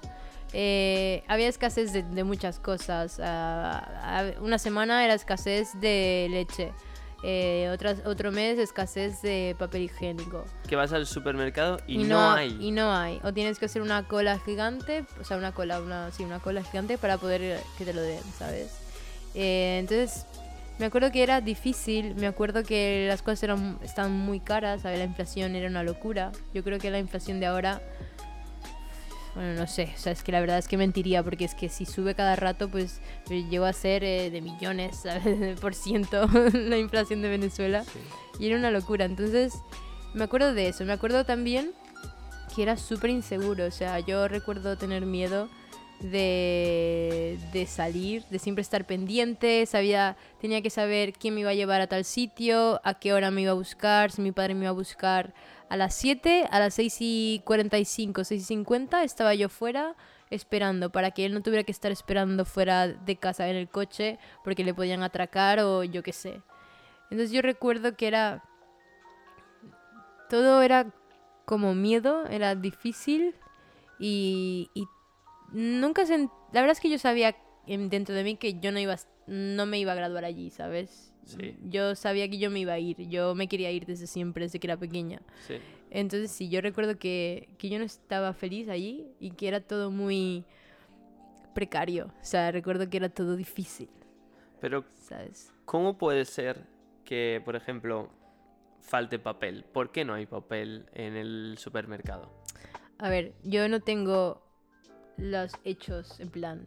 Eh, 0.54 1.24
había 1.28 1.48
escasez 1.48 1.94
de, 1.94 2.04
de 2.04 2.24
muchas 2.24 2.60
cosas. 2.60 3.20
ah, 3.24 3.88
ah, 4.04 4.24
una 4.42 4.60
semana 4.60 5.04
era 5.04 5.14
escasez 5.14 5.70
de 5.80 6.28
leche. 6.30 6.72
Eh, 7.26 7.70
otras, 7.74 8.00
otro 8.06 8.34
mes 8.34 8.60
escasez 8.60 9.22
de 9.22 9.56
papel 9.58 9.84
higiénico. 9.84 10.44
Que 10.68 10.76
vas 10.76 10.92
al 10.92 11.08
supermercado 11.08 11.78
y, 11.88 12.04
no, 12.04 12.20
ha- 12.20 12.36
hay. 12.36 12.58
Y 12.60 12.72
no 12.72 12.94
hay. 12.94 13.20
O 13.24 13.34
tienes 13.34 13.60
que 13.60 13.66
hacer 13.66 13.82
una 13.82 14.06
cola 14.10 14.38
gigante, 14.40 15.06
o 15.22 15.24
sea, 15.24 15.38
una 15.38 15.54
cola, 15.54 15.80
una, 15.82 16.12
sí, 16.12 16.24
una 16.26 16.40
cola 16.40 16.62
gigante 16.64 16.98
para 16.98 17.18
poder 17.18 17.62
que 17.78 17.86
te 17.86 17.94
lo 17.94 18.02
den, 18.02 18.20
¿sabes? 18.38 18.74
Eh, 19.36 19.78
entonces, 19.80 20.26
me 20.84 20.88
acuerdo 20.88 21.14
que 21.14 21.24
era 21.24 21.40
difícil, 21.40 22.14
me 22.16 22.28
acuerdo 22.28 22.62
que 22.62 23.06
las 23.08 23.22
cosas 23.22 23.44
eran, 23.44 23.80
estaban 23.84 24.12
muy 24.12 24.42
caras, 24.42 24.82
¿sabes? 24.82 25.00
La 25.00 25.06
inflación 25.06 25.56
era 25.56 25.70
una 25.70 25.82
locura. 25.82 26.34
Yo 26.54 26.62
creo 26.62 26.78
que 26.78 26.92
la 26.92 27.00
inflación 27.00 27.40
de 27.40 27.46
ahora, 27.46 27.82
bueno, 29.34 29.54
no 29.54 29.66
sé, 29.66 29.94
o 29.96 29.98
sea, 29.98 30.12
es 30.12 30.24
que 30.24 30.34
la 30.34 30.42
verdad 30.42 30.58
es 30.58 30.68
que 30.68 30.76
mentiría, 30.76 31.24
porque 31.24 31.46
es 31.46 31.56
que 31.56 31.70
si 31.70 31.86
sube 31.86 32.16
cada 32.16 32.36
rato, 32.36 32.70
pues 32.70 33.00
eh, 33.30 33.46
llegó 33.50 33.64
a 33.64 33.72
ser 33.72 34.04
eh, 34.04 34.30
de 34.30 34.42
millones, 34.42 34.98
¿sabes? 35.04 35.24
De 35.40 35.56
por 35.56 35.74
ciento 35.74 36.28
la 36.54 36.78
inflación 36.78 37.22
de 37.22 37.30
Venezuela. 37.30 37.86
Sí. 37.86 38.00
Y 38.40 38.48
era 38.48 38.58
una 38.58 38.70
locura. 38.70 39.06
Entonces, 39.06 39.54
me 40.14 40.26
acuerdo 40.26 40.54
de 40.54 40.68
eso. 40.68 40.84
Me 40.84 40.92
acuerdo 40.92 41.24
también 41.24 41.72
que 42.54 42.62
era 42.62 42.76
súper 42.76 43.10
inseguro. 43.10 43.68
O 43.68 43.72
sea, 43.72 44.02
yo 44.02 44.28
recuerdo 44.28 44.78
tener 44.78 45.06
miedo 45.06 45.48
de, 46.04 47.40
de 47.52 47.66
salir, 47.66 48.24
de 48.30 48.40
siempre 48.40 48.62
estar 48.62 48.86
pendiente. 48.86 49.66
Sabía, 49.66 50.18
tenía 50.40 50.62
que 50.62 50.70
saber 50.70 51.14
quién 51.14 51.34
me 51.34 51.42
iba 51.42 51.50
a 51.50 51.56
llevar 51.56 51.82
a 51.82 51.88
tal 51.88 52.06
sitio, 52.06 52.80
a 52.84 53.00
qué 53.00 53.14
hora 53.14 53.32
me 53.32 53.42
iba 53.42 53.52
a 53.52 53.56
buscar, 53.56 54.12
si 54.12 54.22
mi 54.22 54.32
padre 54.32 54.54
me 54.54 54.62
iba 54.62 54.70
a 54.70 54.74
buscar 54.74 55.34
a 55.70 55.78
las 55.78 55.96
7, 55.96 56.48
a 56.52 56.60
las 56.60 56.76
6 56.76 56.98
y 57.00 57.42
45, 57.46 58.24
6 58.24 58.42
y 58.42 58.46
50 58.46 59.04
estaba 59.04 59.34
yo 59.34 59.50
fuera 59.50 59.96
esperando 60.30 60.92
para 60.92 61.12
que 61.12 61.26
él 61.26 61.34
no 61.34 61.42
tuviera 61.42 61.64
que 61.64 61.72
estar 61.72 61.92
esperando 61.92 62.46
fuera 62.46 62.88
de 62.88 63.16
casa 63.18 63.48
en 63.50 63.56
el 63.56 63.70
coche 63.70 64.20
porque 64.44 64.64
le 64.64 64.74
podían 64.74 65.02
atracar 65.02 65.60
o 65.62 65.84
yo 65.84 66.04
qué 66.04 66.14
sé. 66.14 66.42
Entonces 67.10 67.32
yo 67.32 67.42
recuerdo 67.42 67.96
que 67.96 68.08
era... 68.08 68.44
Todo 70.30 70.62
era 70.62 70.94
como 71.46 71.76
miedo, 71.76 72.26
era 72.28 72.56
difícil 72.56 73.36
y, 74.00 74.70
y 74.74 74.86
nunca 75.54 76.06
se... 76.06 76.18
La 76.18 76.62
verdad 76.62 76.72
es 76.72 76.80
que 76.82 76.90
yo 76.90 77.00
sabía 77.00 77.36
en- 77.68 77.90
dentro 77.90 78.16
de 78.16 78.24
mí 78.24 78.36
que 78.38 78.60
yo 78.60 78.72
no 78.72 78.80
iba 78.80 78.94
a 78.94 79.00
no 79.26 79.66
me 79.66 79.80
iba 79.80 79.94
a 79.94 79.96
graduar 79.96 80.26
allí, 80.26 80.50
¿sabes? 80.50 81.14
Sí. 81.26 81.58
Yo 81.64 81.96
sabía 81.96 82.30
que 82.30 82.38
yo 82.40 82.52
me 82.52 82.60
iba 82.60 82.74
a 82.74 82.80
ir, 82.80 83.08
yo 83.08 83.36
me 83.36 83.48
quería 83.48 83.72
ir 83.72 83.86
desde 83.86 84.08
siempre, 84.08 84.44
desde 84.46 84.60
que 84.60 84.68
era 84.68 84.78
pequeña. 84.78 85.22
Sí. 85.40 85.62
Entonces 85.92 86.32
sí, 86.32 86.50
yo 86.50 86.62
recuerdo 86.62 86.98
que, 87.00 87.50
que 87.58 87.70
yo 87.70 87.80
no 87.80 87.86
estaba 87.86 88.34
feliz 88.34 88.68
allí 88.70 89.08
y 89.20 89.32
que 89.32 89.48
era 89.48 89.62
todo 89.62 89.92
muy 89.92 90.46
precario. 91.54 92.08
O 92.22 92.26
sea, 92.26 92.52
recuerdo 92.52 92.90
que 92.90 92.98
era 92.98 93.10
todo 93.10 93.36
difícil, 93.36 93.90
Pero, 94.60 94.86
¿sabes? 94.96 95.54
¿cómo 95.66 95.98
puede 95.98 96.26
ser 96.26 96.66
que, 97.06 97.42
por 97.44 97.56
ejemplo, 97.56 98.10
falte 98.82 99.20
papel? 99.20 99.66
¿Por 99.66 99.92
qué 99.92 100.06
no 100.06 100.14
hay 100.14 100.26
papel 100.26 100.90
en 100.94 101.16
el 101.16 101.58
supermercado? 101.58 102.32
A 102.98 103.10
ver, 103.10 103.34
yo 103.44 103.68
no 103.70 103.82
tengo 103.82 104.42
los 105.18 105.54
hechos 105.64 106.20
en 106.20 106.30
plan. 106.30 106.66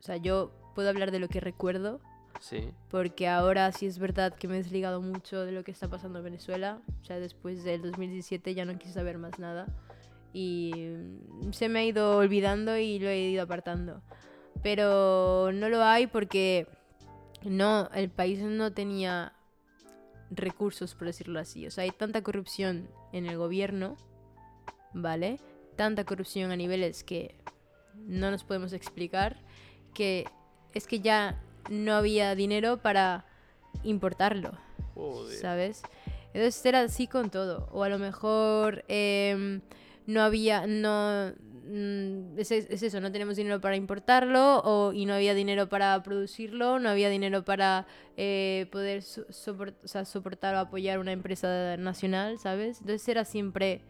O 0.00 0.02
sea, 0.02 0.16
yo 0.16 0.52
puedo 0.74 0.88
hablar 0.88 1.10
de 1.10 1.18
lo 1.18 1.28
que 1.28 1.40
recuerdo, 1.40 2.00
Sí. 2.40 2.70
porque 2.90 3.28
ahora 3.28 3.72
sí 3.72 3.86
es 3.86 3.98
verdad 3.98 4.34
que 4.34 4.46
me 4.46 4.54
he 4.54 4.62
desligado 4.62 5.00
mucho 5.00 5.44
de 5.46 5.52
lo 5.52 5.64
que 5.64 5.70
está 5.70 5.88
pasando 5.88 6.18
en 6.18 6.24
Venezuela. 6.26 6.80
O 7.00 7.04
sea, 7.04 7.18
después 7.18 7.64
del 7.64 7.82
2017 7.82 8.54
ya 8.54 8.64
no 8.64 8.78
quise 8.78 8.92
saber 8.92 9.18
más 9.18 9.38
nada. 9.38 9.66
Y 10.32 10.72
mm, 10.74 11.52
se 11.52 11.68
me 11.68 11.78
ha 11.80 11.84
ido 11.84 12.18
olvidando 12.18 12.76
y 12.76 12.98
lo 12.98 13.08
he 13.08 13.30
ido 13.30 13.42
apartando. 13.42 14.02
Pero 14.62 15.50
no 15.52 15.68
lo 15.68 15.82
hay 15.82 16.06
porque 16.06 16.66
no, 17.42 17.88
el 17.94 18.10
país 18.10 18.42
no 18.42 18.72
tenía 18.72 19.32
recursos, 20.30 20.94
por 20.94 21.06
decirlo 21.06 21.38
así. 21.40 21.66
O 21.66 21.70
sea, 21.70 21.84
hay 21.84 21.90
tanta 21.90 22.22
corrupción 22.22 22.88
en 23.12 23.26
el 23.26 23.38
gobierno, 23.38 23.96
¿vale? 24.92 25.38
Tanta 25.76 26.04
corrupción 26.04 26.50
a 26.50 26.56
niveles 26.56 27.04
que 27.04 27.34
no 28.06 28.30
nos 28.30 28.44
podemos 28.44 28.72
explicar, 28.72 29.36
que 29.94 30.26
es 30.74 30.86
que 30.86 31.00
ya 31.00 31.40
no 31.70 31.94
había 31.94 32.34
dinero 32.34 32.78
para 32.78 33.24
importarlo, 33.82 34.52
Joder. 34.94 35.38
¿sabes? 35.38 35.82
Entonces 36.34 36.64
era 36.66 36.80
así 36.82 37.06
con 37.06 37.30
todo. 37.30 37.68
O 37.72 37.82
a 37.82 37.88
lo 37.88 37.98
mejor 37.98 38.84
em, 38.88 39.60
no 40.06 40.22
había, 40.22 40.66
no... 40.66 41.32
mm, 41.66 42.38
Es, 42.38 42.50
es 42.50 42.82
eso, 42.82 43.00
no 43.00 43.10
tenemos 43.10 43.36
dinero 43.36 43.60
para 43.60 43.76
importarlo 43.76 44.60
o, 44.62 44.92
y 44.92 45.06
no 45.06 45.14
había 45.14 45.34
dinero 45.34 45.68
para 45.68 46.00
producirlo, 46.02 46.78
no 46.78 46.90
había 46.90 47.08
dinero 47.08 47.44
para 47.44 47.86
eh, 48.16 48.66
poder 48.70 49.02
so- 49.02 49.26
sopor- 49.28 49.74
o 49.82 49.88
sea, 49.88 50.04
soportar 50.04 50.54
o 50.54 50.58
apoyar 50.58 50.98
una 50.98 51.12
empresa 51.12 51.76
nacional, 51.78 52.38
¿sabes? 52.38 52.80
Entonces 52.80 53.08
era 53.08 53.24
siempre 53.24 53.80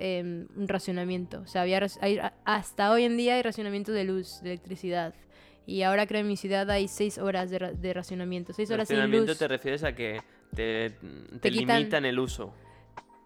em, 0.00 0.48
un 0.56 0.66
racionamiento. 0.66 1.40
O 1.42 1.46
sea, 1.46 1.62
había, 1.62 1.80
hay- 2.00 2.18
hasta 2.44 2.90
hoy 2.90 3.04
en 3.04 3.16
día 3.16 3.34
hay 3.36 3.42
racionamiento 3.42 3.92
de 3.92 4.04
luz, 4.04 4.40
de 4.42 4.50
electricidad. 4.50 5.14
Y 5.66 5.82
ahora 5.82 6.06
creo 6.06 6.22
en 6.22 6.26
mi 6.28 6.36
ciudad 6.36 6.68
hay 6.70 6.88
seis 6.88 7.18
horas 7.18 7.50
de, 7.50 7.58
ra- 7.58 7.72
de 7.72 7.92
racionamiento. 7.92 8.52
Seis 8.52 8.70
horas 8.70 8.88
sin 8.88 8.96
Racionamiento 8.96 9.32
luz. 9.32 9.38
te 9.38 9.46
refieres 9.46 9.84
a 9.84 9.94
que 9.94 10.20
te, 10.54 10.90
te 11.40 11.50
limitan 11.50 12.04
el 12.06 12.18
uso. 12.18 12.52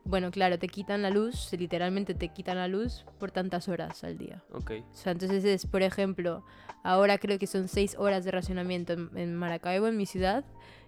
Bueno, 0.06 0.30
claro, 0.30 0.58
te 0.58 0.68
quitan 0.68 1.00
la 1.00 1.08
luz, 1.10 1.50
literalmente 1.52 2.14
te 2.14 2.28
quitan 2.28 2.56
la 2.58 2.68
luz 2.68 3.06
por 3.18 3.30
tantas 3.30 3.68
horas 3.68 4.04
al 4.04 4.18
día. 4.18 4.42
Ok. 4.52 4.72
O 4.90 4.94
sea, 4.94 5.12
entonces 5.12 5.44
es, 5.44 5.64
por 5.66 5.82
ejemplo, 5.82 6.44
ahora 6.82 7.16
creo 7.18 7.38
que 7.38 7.46
son 7.46 7.68
seis 7.68 7.96
horas 7.98 8.24
de 8.24 8.30
racionamiento 8.30 8.92
en, 8.92 9.10
en 9.16 9.34
Maracaibo, 9.34 9.86
en 9.86 9.96
mi 9.96 10.04
ciudad. 10.06 10.44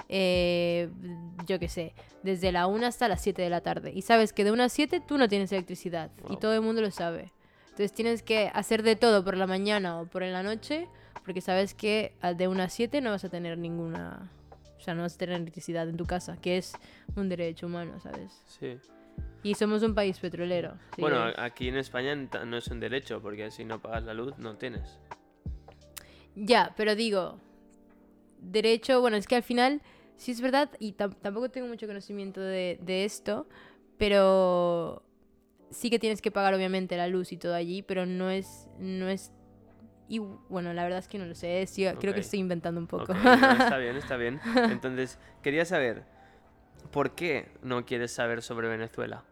eh, 0.09 0.88
yo 1.46 1.59
qué 1.59 1.68
sé, 1.68 1.94
desde 2.22 2.52
la 2.52 2.66
1 2.66 2.87
hasta 2.87 3.09
las 3.09 3.22
7 3.22 3.40
de 3.42 3.50
la 3.50 3.61
tarde. 3.62 3.90
Y 3.94 4.02
sabes 4.02 4.33
que 4.33 4.44
de 4.44 4.52
1 4.52 4.62
a 4.62 4.68
7 4.68 5.00
tú 5.00 5.16
no 5.18 5.29
tienes 5.29 5.50
electricidad. 5.50 6.11
Y 6.29 6.37
todo 6.37 6.55
el 6.55 6.61
mundo 6.61 6.81
lo 6.83 6.90
sabe. 6.90 7.33
Entonces 7.70 7.92
tienes 7.92 8.22
que 8.22 8.50
hacer 8.55 8.83
de 8.83 8.96
todo 8.96 9.24
por 9.24 9.37
la 9.37 9.46
mañana 9.46 10.00
o 10.00 10.07
por 10.07 10.22
en 10.22 10.33
la 10.33 10.42
noche, 10.42 10.88
porque 11.24 11.40
sabes 11.40 11.74
que 11.74 12.14
de 12.37 12.48
1 12.48 12.62
a 12.62 12.68
7 12.68 13.00
no 13.00 13.11
vas 13.11 13.24
a 13.24 13.29
tener 13.31 13.57
ninguna... 13.59 14.31
O 14.79 14.81
sea, 14.87 14.94
no 14.94 15.02
vas 15.02 15.14
a 15.14 15.18
tener 15.18 15.37
electricidad 15.40 15.88
en 15.88 15.96
tu 15.96 16.05
casa, 16.05 16.37
que 16.37 16.59
es 16.59 16.74
un 17.16 17.29
derecho 17.29 17.66
humano, 17.66 17.98
¿sabes? 18.00 18.42
Sí. 18.46 18.79
Y 19.46 19.54
somos 19.54 19.82
un 19.85 19.94
país 19.94 20.18
petrolero. 20.18 20.74
Bueno, 20.98 21.30
aquí 21.37 21.68
en 21.68 21.76
España 21.76 22.16
no 22.16 22.56
es 22.56 22.66
un 22.66 22.80
derecho, 22.80 23.22
porque 23.22 23.50
si 23.52 23.64
no 23.64 23.80
pagas 23.80 24.02
la 24.02 24.12
luz, 24.12 24.37
no 24.38 24.56
tienes. 24.56 24.98
Ya, 26.35 26.74
pero 26.76 26.96
digo, 26.96 27.38
derecho, 28.40 29.00
bueno, 29.00 29.16
es 29.16 29.28
que 29.28 29.37
al 29.37 29.44
final, 29.44 29.82
sí 30.16 30.32
es 30.32 30.40
verdad, 30.40 30.70
y 30.80 30.94
tam- 30.94 31.14
tampoco 31.22 31.48
tengo 31.48 31.68
mucho 31.68 31.87
conocimiento 31.87 32.40
de, 32.40 32.78
de 32.82 33.04
esto, 33.04 33.46
pero 33.98 35.04
sí 35.70 35.90
que 35.90 35.98
tienes 36.00 36.20
que 36.20 36.32
pagar 36.32 36.52
obviamente 36.52 36.96
la 36.96 37.06
luz 37.06 37.30
y 37.30 37.37
todo 37.37 37.54
allí, 37.54 37.82
pero 37.82 38.04
no 38.04 38.30
es, 38.30 38.68
no 38.80 39.09
es 39.09 39.30
Y 40.09 40.18
bueno, 40.18 40.72
la 40.72 40.82
verdad 40.82 40.98
es 40.98 41.09
que 41.09 41.18
no 41.18 41.26
lo 41.26 41.35
sé, 41.37 41.66
sí, 41.66 41.85
creo 42.00 42.14
que 42.14 42.20
estoy 42.20 42.40
inventando 42.40 42.80
un 42.80 42.87
poco. 42.88 43.14
No, 43.14 43.52
está 43.52 43.78
bien, 43.85 43.96
está 43.96 44.16
bien. 44.16 44.40
Entonces, 44.70 45.18
quería 45.42 45.64
saber, 45.64 46.04
¿por 46.90 47.14
qué 47.14 47.48
no 47.62 47.85
quieres 47.87 48.12
saber 48.12 48.42
sobre 48.42 48.68
Venezuela? 48.68 49.24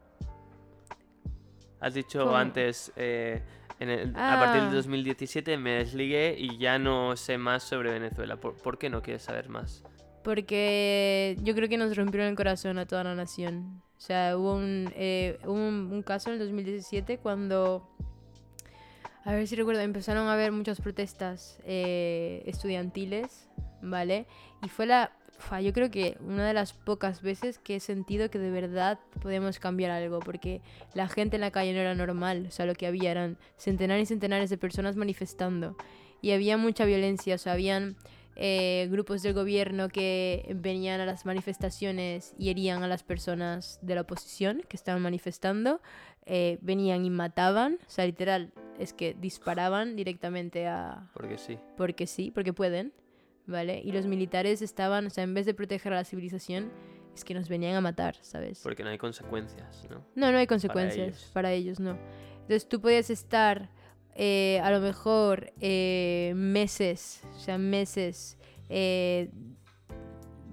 Has 1.84 1.92
dicho 1.94 2.24
¿Cómo? 2.24 2.36
antes, 2.36 2.92
eh, 2.96 3.42
en 3.78 3.90
el- 3.90 4.10
a 4.16 4.38
partir 4.38 4.62
Ah. 4.62 4.64
del 4.64 4.72
2017 4.72 5.58
me 5.58 5.72
desligué 5.72 6.34
y 6.38 6.56
ya 6.56 6.78
no 6.78 7.14
sé 7.16 7.36
más 7.36 7.62
sobre 7.62 7.90
Venezuela. 7.92 8.36
¿Por, 8.36 8.54
por 8.54 8.78
qué 8.78 8.88
no 8.88 9.02
quieres 9.02 9.22
saber 9.22 9.48
más? 9.50 9.82
Porque 10.22 11.36
yo 11.42 11.54
creo 11.54 11.68
que 11.68 11.76
nos 11.76 11.94
rompieron 11.94 12.28
el 12.30 12.36
corazón 12.36 12.78
a 12.78 12.86
toda 12.86 13.04
la 13.04 13.14
nación. 13.14 13.82
O 13.98 14.00
sea, 14.00 14.36
hubo 14.38 14.54
un, 14.54 14.90
eh, 14.96 15.38
hubo 15.44 15.52
un, 15.52 15.90
un 15.92 16.02
caso 16.02 16.30
en 16.30 16.34
el 16.34 16.38
2017 16.40 17.18
cuando, 17.18 17.86
a 19.24 19.32
ver 19.32 19.46
si 19.46 19.54
recuerdo, 19.54 19.82
empezaron 19.82 20.26
a 20.28 20.32
haber 20.32 20.52
muchas 20.52 20.80
protestas 20.80 21.58
eh, 21.66 22.42
estudiantiles, 22.46 23.50
¿vale? 23.82 24.26
Y 24.62 24.68
fue 24.70 24.86
la, 24.86 25.12
yo 25.60 25.72
creo 25.72 25.90
que 25.90 26.16
una 26.20 26.46
de 26.46 26.54
las 26.54 26.72
pocas 26.72 27.22
veces 27.22 27.58
que 27.58 27.76
he 27.76 27.80
sentido 27.80 28.30
que 28.30 28.38
de 28.38 28.50
verdad 28.50 28.98
podemos 29.22 29.58
cambiar 29.58 29.90
algo, 29.90 30.20
porque 30.20 30.60
la 30.94 31.08
gente 31.08 31.36
en 31.36 31.42
la 31.42 31.50
calle 31.50 31.72
no 31.72 31.80
era 31.80 31.94
normal, 31.94 32.46
o 32.48 32.50
sea, 32.50 32.66
lo 32.66 32.74
que 32.74 32.86
había 32.86 33.10
eran 33.10 33.38
centenares 33.56 34.04
y 34.04 34.06
centenares 34.06 34.50
de 34.50 34.58
personas 34.58 34.96
manifestando. 34.96 35.76
Y 36.20 36.32
había 36.32 36.56
mucha 36.56 36.84
violencia, 36.84 37.34
o 37.34 37.38
sea, 37.38 37.52
habían 37.52 37.96
eh, 38.36 38.88
grupos 38.90 39.22
del 39.22 39.34
gobierno 39.34 39.88
que 39.88 40.50
venían 40.56 41.00
a 41.00 41.06
las 41.06 41.24
manifestaciones 41.26 42.34
y 42.38 42.50
herían 42.50 42.82
a 42.82 42.88
las 42.88 43.02
personas 43.02 43.78
de 43.82 43.94
la 43.94 44.00
oposición 44.00 44.62
que 44.68 44.76
estaban 44.76 45.02
manifestando, 45.02 45.80
eh, 46.26 46.58
venían 46.62 47.04
y 47.04 47.10
mataban, 47.10 47.78
o 47.86 47.90
sea, 47.90 48.06
literal, 48.06 48.52
es 48.78 48.92
que 48.92 49.14
disparaban 49.14 49.94
directamente 49.94 50.66
a... 50.66 51.10
Porque 51.12 51.38
sí. 51.38 51.58
porque 51.76 52.06
sí, 52.06 52.30
porque 52.30 52.52
pueden, 52.52 52.92
¿vale? 53.46 53.80
Y 53.84 53.92
los 53.92 54.06
militares 54.06 54.62
estaban, 54.62 55.06
o 55.06 55.10
sea, 55.10 55.24
en 55.24 55.34
vez 55.34 55.46
de 55.46 55.54
proteger 55.54 55.92
a 55.92 55.96
la 55.96 56.04
civilización, 56.04 56.70
es 57.14 57.24
que 57.24 57.34
nos 57.34 57.48
venían 57.48 57.76
a 57.76 57.80
matar, 57.80 58.16
¿sabes? 58.22 58.60
Porque 58.62 58.82
no 58.82 58.90
hay 58.90 58.98
consecuencias, 58.98 59.86
¿no? 59.88 60.04
No, 60.14 60.32
no 60.32 60.38
hay 60.38 60.46
consecuencias 60.46 61.08
ellos. 61.08 61.30
para 61.32 61.52
ellos, 61.52 61.80
no. 61.80 61.96
Entonces 62.42 62.68
tú 62.68 62.80
podías 62.80 63.08
estar 63.10 63.70
eh, 64.16 64.60
a 64.62 64.70
lo 64.70 64.80
mejor 64.80 65.52
eh, 65.60 66.32
meses, 66.36 67.22
o 67.34 67.38
sea, 67.38 67.58
meses, 67.58 68.36
eh, 68.68 69.30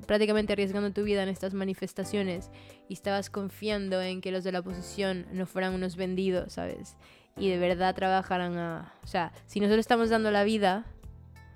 prácticamente 0.08 0.54
arriesgando 0.54 0.92
tu 0.92 1.04
vida 1.04 1.24
en 1.24 1.30
estas 1.30 1.54
manifestaciones 1.54 2.52
y 2.90 2.94
estabas 2.94 3.30
confiando 3.30 4.02
en 4.02 4.22
que 4.22 4.32
los 4.32 4.44
de 4.44 4.52
la 4.52 4.60
oposición 4.60 5.26
no 5.32 5.46
fueran 5.46 5.74
unos 5.74 5.96
vendidos, 5.96 6.54
¿sabes? 6.54 6.98
Y 7.38 7.50
de 7.50 7.58
verdad 7.58 7.96
trabajaran 7.96 8.58
a... 8.58 8.94
O 9.04 9.08
sea, 9.08 9.32
si 9.46 9.60
nosotros 9.60 9.80
estamos 9.80 10.10
dando 10.10 10.32
la 10.32 10.44
vida, 10.44 10.86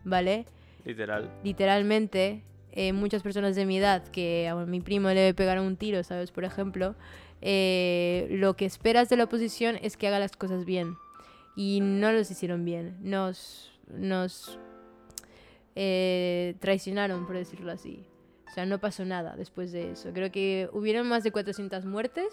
¿vale? 0.03 0.45
Literal. 0.85 1.29
literalmente 1.43 2.43
eh, 2.71 2.93
muchas 2.93 3.23
personas 3.23 3.55
de 3.55 3.65
mi 3.65 3.77
edad 3.77 4.03
que 4.09 4.47
a 4.49 4.55
mi 4.55 4.81
primo 4.81 5.09
le 5.09 5.33
pegaron 5.33 5.65
un 5.65 5.77
tiro, 5.77 6.03
¿sabes? 6.03 6.31
Por 6.31 6.43
ejemplo, 6.43 6.93
eh, 7.41 8.27
lo 8.31 8.55
que 8.55 8.65
esperas 8.65 9.07
de 9.07 9.15
la 9.15 9.23
oposición 9.23 9.77
es 9.81 9.95
que 9.95 10.07
haga 10.07 10.19
las 10.19 10.35
cosas 10.35 10.65
bien. 10.65 10.97
Y 11.55 11.79
no 11.81 12.11
los 12.11 12.29
hicieron 12.29 12.65
bien. 12.65 12.97
Nos, 13.01 13.71
nos 13.87 14.59
eh, 15.75 16.55
traicionaron, 16.59 17.25
por 17.25 17.37
decirlo 17.37 17.71
así. 17.71 18.05
O 18.47 18.51
sea, 18.51 18.65
no 18.65 18.79
pasó 18.79 19.05
nada 19.05 19.35
después 19.37 19.71
de 19.71 19.91
eso. 19.91 20.11
Creo 20.11 20.31
que 20.31 20.69
hubieron 20.73 21.07
más 21.07 21.23
de 21.23 21.31
400 21.31 21.85
muertes, 21.85 22.27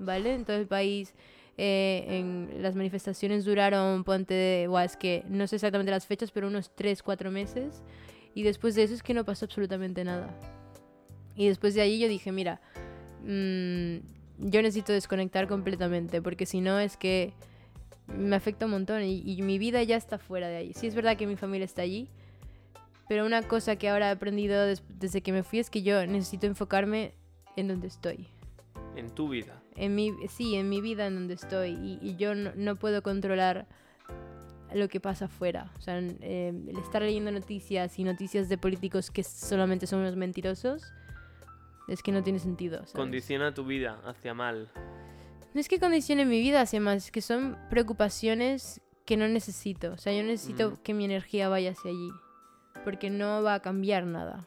¿vale? 0.00 0.34
En 0.34 0.44
todo 0.44 0.56
el 0.56 0.66
país. 0.66 1.14
Eh, 1.58 2.04
en 2.08 2.62
las 2.62 2.74
manifestaciones 2.74 3.44
duraron, 3.44 4.02
ponte 4.04 4.32
de, 4.34 4.68
es 4.84 4.96
que 4.96 5.24
no 5.28 5.46
sé 5.46 5.56
exactamente 5.56 5.90
las 5.90 6.06
fechas, 6.06 6.30
pero 6.30 6.48
unos 6.48 6.74
3, 6.74 7.02
4 7.02 7.30
meses. 7.30 7.82
Y 8.34 8.42
después 8.44 8.74
de 8.74 8.84
eso 8.84 8.94
es 8.94 9.02
que 9.02 9.12
no 9.12 9.24
pasó 9.24 9.44
absolutamente 9.44 10.04
nada. 10.04 10.34
Y 11.36 11.48
después 11.48 11.74
de 11.74 11.82
ahí 11.82 11.98
yo 11.98 12.08
dije, 12.08 12.32
mira, 12.32 12.60
mm, 13.22 13.96
yo 14.50 14.62
necesito 14.62 14.92
desconectar 14.92 15.48
completamente, 15.48 16.22
porque 16.22 16.46
si 16.46 16.60
no 16.60 16.78
es 16.78 16.96
que 16.96 17.32
me 18.06 18.36
afecta 18.36 18.64
un 18.64 18.72
montón 18.72 19.02
y, 19.02 19.22
y 19.24 19.42
mi 19.42 19.58
vida 19.58 19.82
ya 19.82 19.96
está 19.96 20.18
fuera 20.18 20.48
de 20.48 20.56
ahí. 20.56 20.72
Sí 20.74 20.86
es 20.86 20.94
verdad 20.94 21.16
que 21.16 21.26
mi 21.26 21.36
familia 21.36 21.64
está 21.64 21.82
allí, 21.82 22.08
pero 23.08 23.26
una 23.26 23.42
cosa 23.42 23.76
que 23.76 23.88
ahora 23.88 24.08
he 24.08 24.12
aprendido 24.12 24.64
des- 24.66 24.82
desde 24.98 25.20
que 25.20 25.32
me 25.32 25.42
fui 25.42 25.58
es 25.58 25.68
que 25.70 25.82
yo 25.82 26.06
necesito 26.06 26.46
enfocarme 26.46 27.12
en 27.56 27.68
donde 27.68 27.88
estoy. 27.88 28.26
En 28.96 29.10
tu 29.10 29.28
vida. 29.28 29.59
En 29.76 29.94
mi, 29.94 30.12
sí, 30.28 30.56
en 30.56 30.68
mi 30.68 30.80
vida 30.80 31.06
en 31.06 31.14
donde 31.14 31.34
estoy. 31.34 31.70
Y, 31.70 31.98
y 32.02 32.16
yo 32.16 32.34
no, 32.34 32.52
no 32.56 32.76
puedo 32.76 33.02
controlar 33.02 33.66
lo 34.74 34.88
que 34.88 35.00
pasa 35.00 35.24
afuera. 35.26 35.72
O 35.78 35.80
sea, 35.80 35.98
eh, 35.98 36.52
el 36.68 36.78
estar 36.78 37.02
leyendo 37.02 37.30
noticias 37.32 37.98
y 37.98 38.04
noticias 38.04 38.48
de 38.48 38.58
políticos 38.58 39.10
que 39.10 39.22
solamente 39.22 39.86
son 39.86 40.00
unos 40.00 40.16
mentirosos, 40.16 40.82
es 41.88 42.02
que 42.02 42.12
no 42.12 42.22
tiene 42.22 42.38
sentido. 42.38 42.78
¿sabes? 42.78 42.92
Condiciona 42.92 43.52
tu 43.52 43.64
vida 43.64 44.00
hacia 44.04 44.32
mal. 44.34 44.68
No 45.54 45.60
es 45.60 45.68
que 45.68 45.80
condicione 45.80 46.24
mi 46.24 46.40
vida 46.40 46.60
hacia 46.60 46.80
más, 46.80 47.06
es 47.06 47.10
que 47.10 47.20
son 47.22 47.56
preocupaciones 47.70 48.80
que 49.04 49.16
no 49.16 49.26
necesito. 49.26 49.92
O 49.92 49.96
sea, 49.98 50.12
yo 50.12 50.22
necesito 50.22 50.70
Mm. 50.72 50.76
que 50.84 50.94
mi 50.94 51.04
energía 51.04 51.48
vaya 51.48 51.72
hacia 51.72 51.90
allí. 51.90 52.10
Porque 52.84 53.10
no 53.10 53.42
va 53.42 53.54
a 53.54 53.60
cambiar 53.60 54.06
nada. 54.06 54.46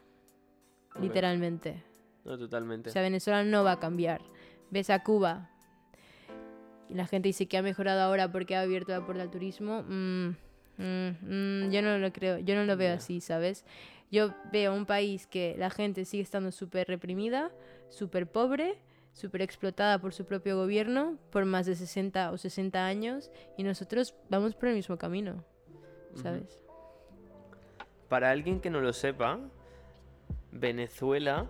Ok. 0.96 1.02
Literalmente. 1.04 1.84
No, 2.24 2.38
totalmente. 2.38 2.90
O 2.90 2.94
sea, 2.94 3.02
Venezuela 3.02 3.44
no 3.44 3.64
va 3.66 3.74
a 3.74 3.80
cambiar. 3.80 4.22
Ves 4.74 4.90
a 4.90 5.04
Cuba 5.04 5.52
y 6.90 6.96
la 6.96 7.06
gente 7.06 7.30
dice 7.30 7.48
que 7.48 7.60
ha 7.60 7.62
mejorado 7.62 8.02
ahora 8.02 8.32
porque 8.32 8.56
ha 8.56 8.62
abierto 8.62 8.92
la 8.92 9.06
puerta 9.06 9.22
al 9.22 9.30
turismo. 9.30 9.84
Mm, 9.84 10.30
mm, 10.80 11.10
mm, 11.22 11.70
yo 11.70 11.84
no 11.84 12.00
lo 12.00 12.12
creo, 12.12 12.40
yo 12.40 12.56
no 12.56 12.64
lo 12.66 12.76
veo 12.76 12.96
así, 12.96 13.22
¿sabes? 13.22 13.66
Yo 14.12 14.34
veo 14.52 14.74
un 14.74 14.88
país 14.88 15.28
que 15.28 15.56
la 15.60 15.70
gente 15.70 16.06
sigue 16.06 16.24
estando 16.24 16.52
súper 16.52 16.88
reprimida, 16.88 17.52
súper 17.90 18.26
pobre, 18.26 18.80
súper 19.12 19.44
explotada 19.44 20.00
por 20.00 20.12
su 20.12 20.26
propio 20.26 20.58
gobierno 20.58 21.20
por 21.32 21.46
más 21.46 21.68
de 21.68 21.76
60 21.76 22.32
o 22.32 22.38
60 22.40 22.84
años 22.84 23.30
y 23.60 23.64
nosotros 23.64 24.16
vamos 24.30 24.56
por 24.56 24.70
el 24.70 24.76
mismo 24.76 24.98
camino. 24.98 25.44
¿sabes? 26.16 26.60
Para 28.10 28.32
alguien 28.32 28.60
que 28.60 28.72
no 28.72 28.82
lo 28.82 28.92
sepa, 28.92 29.40
Venezuela, 30.52 31.48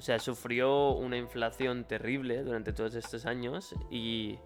o 0.00 0.02
sea, 0.02 0.18
sufrió 0.18 0.92
una 0.92 1.18
inflación 1.18 1.84
terrible 1.84 2.42
durante 2.42 2.72
todos 2.72 2.94
estos 2.94 3.26
años 3.26 3.74
y 3.90 4.38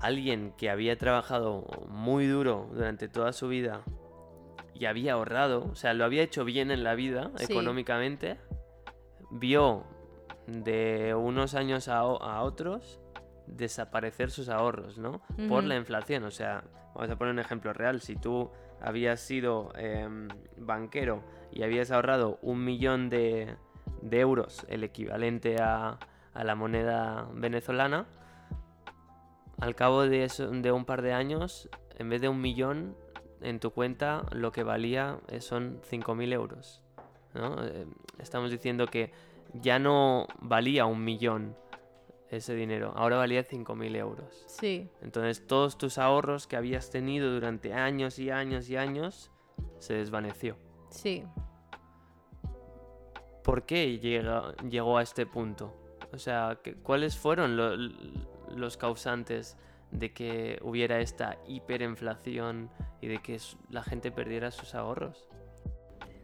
alguien 0.00 0.54
que 0.56 0.70
había 0.70 0.96
trabajado 0.96 1.66
muy 1.90 2.26
duro 2.26 2.70
durante 2.72 3.06
toda 3.06 3.34
su 3.34 3.48
vida 3.48 3.82
y 4.72 4.86
había 4.86 5.12
ahorrado, 5.12 5.66
o 5.70 5.74
sea, 5.74 5.92
lo 5.92 6.06
había 6.06 6.22
hecho 6.22 6.46
bien 6.46 6.70
en 6.70 6.84
la 6.84 6.94
vida 6.94 7.30
Sí. 7.36 7.52
económicamente, 7.52 8.38
vio 9.30 9.84
de 10.46 11.14
unos 11.14 11.54
años 11.54 11.88
a, 11.88 12.02
otros 12.02 12.98
desaparecer 13.46 14.30
sus 14.30 14.48
ahorros, 14.48 14.96
¿no? 14.96 15.20
Por 15.50 15.64
la 15.64 15.76
inflación. 15.76 16.24
O 16.24 16.30
sea, 16.30 16.64
vamos 16.94 17.10
a 17.10 17.16
poner 17.16 17.34
un 17.34 17.40
ejemplo 17.40 17.74
real. 17.74 18.00
Si 18.00 18.16
tú 18.16 18.50
habías 18.80 19.20
sido 19.20 19.70
em, 19.76 20.28
banquero 20.56 21.22
y 21.52 21.62
habías 21.62 21.90
ahorrado 21.90 22.38
un 22.40 22.64
millón 22.64 23.10
de, 23.10 23.54
de 24.02 24.20
euros, 24.20 24.64
el 24.68 24.84
equivalente 24.84 25.56
a, 25.60 25.98
a 26.34 26.44
la 26.44 26.54
moneda 26.54 27.28
venezolana, 27.34 28.06
al 29.58 29.74
cabo 29.74 30.02
de, 30.02 30.24
eso- 30.24 30.50
de 30.50 30.72
un 30.72 30.84
par 30.84 31.02
de 31.02 31.12
años, 31.12 31.68
en 31.98 32.08
vez 32.08 32.20
de 32.20 32.28
un 32.28 32.40
millón 32.40 32.96
en 33.42 33.60
tu 33.60 33.70
cuenta, 33.70 34.24
lo 34.32 34.52
que 34.52 34.62
valía 34.62 35.18
eh, 35.28 35.40
son 35.40 35.80
5.000 35.90 36.32
euros. 36.32 36.82
¿no? 37.34 37.62
Eh, 37.64 37.86
Estamos 38.18 38.50
diciendo 38.50 38.86
que 38.86 39.12
ya 39.54 39.78
no 39.78 40.26
valía 40.40 40.86
un 40.86 41.02
millón 41.04 41.56
ese 42.30 42.54
dinero, 42.54 42.92
ahora 42.96 43.16
valía 43.16 43.42
5.000 43.42 43.96
euros. 43.96 44.44
Sí, 44.46 44.88
Entonces 45.02 45.46
todos 45.46 45.76
tus 45.78 45.98
ahorros 45.98 46.46
que 46.46 46.56
habías 46.56 46.90
tenido 46.90 47.32
durante 47.32 47.72
años 47.74 48.18
y 48.18 48.30
años 48.30 48.68
y 48.70 48.76
años 48.76 49.30
se 49.78 49.94
desvaneció. 49.94 50.56
sí. 50.90 51.24
¿Por 53.50 53.66
qué 53.66 53.98
llega, 53.98 54.54
llegó 54.70 54.96
a 54.98 55.02
este 55.02 55.26
punto? 55.26 55.74
O 56.12 56.18
sea, 56.18 56.60
¿qué- 56.62 56.76
¿cuáles 56.76 57.16
fueron 57.18 57.56
lo- 57.56 57.74
los 58.54 58.76
causantes 58.76 59.56
de 59.90 60.12
que 60.12 60.60
hubiera 60.62 61.00
esta 61.00 61.36
hiperinflación 61.48 62.70
y 63.00 63.08
de 63.08 63.18
que 63.18 63.40
la 63.68 63.82
gente 63.82 64.12
perdiera 64.12 64.52
sus 64.52 64.76
ahorros? 64.76 65.26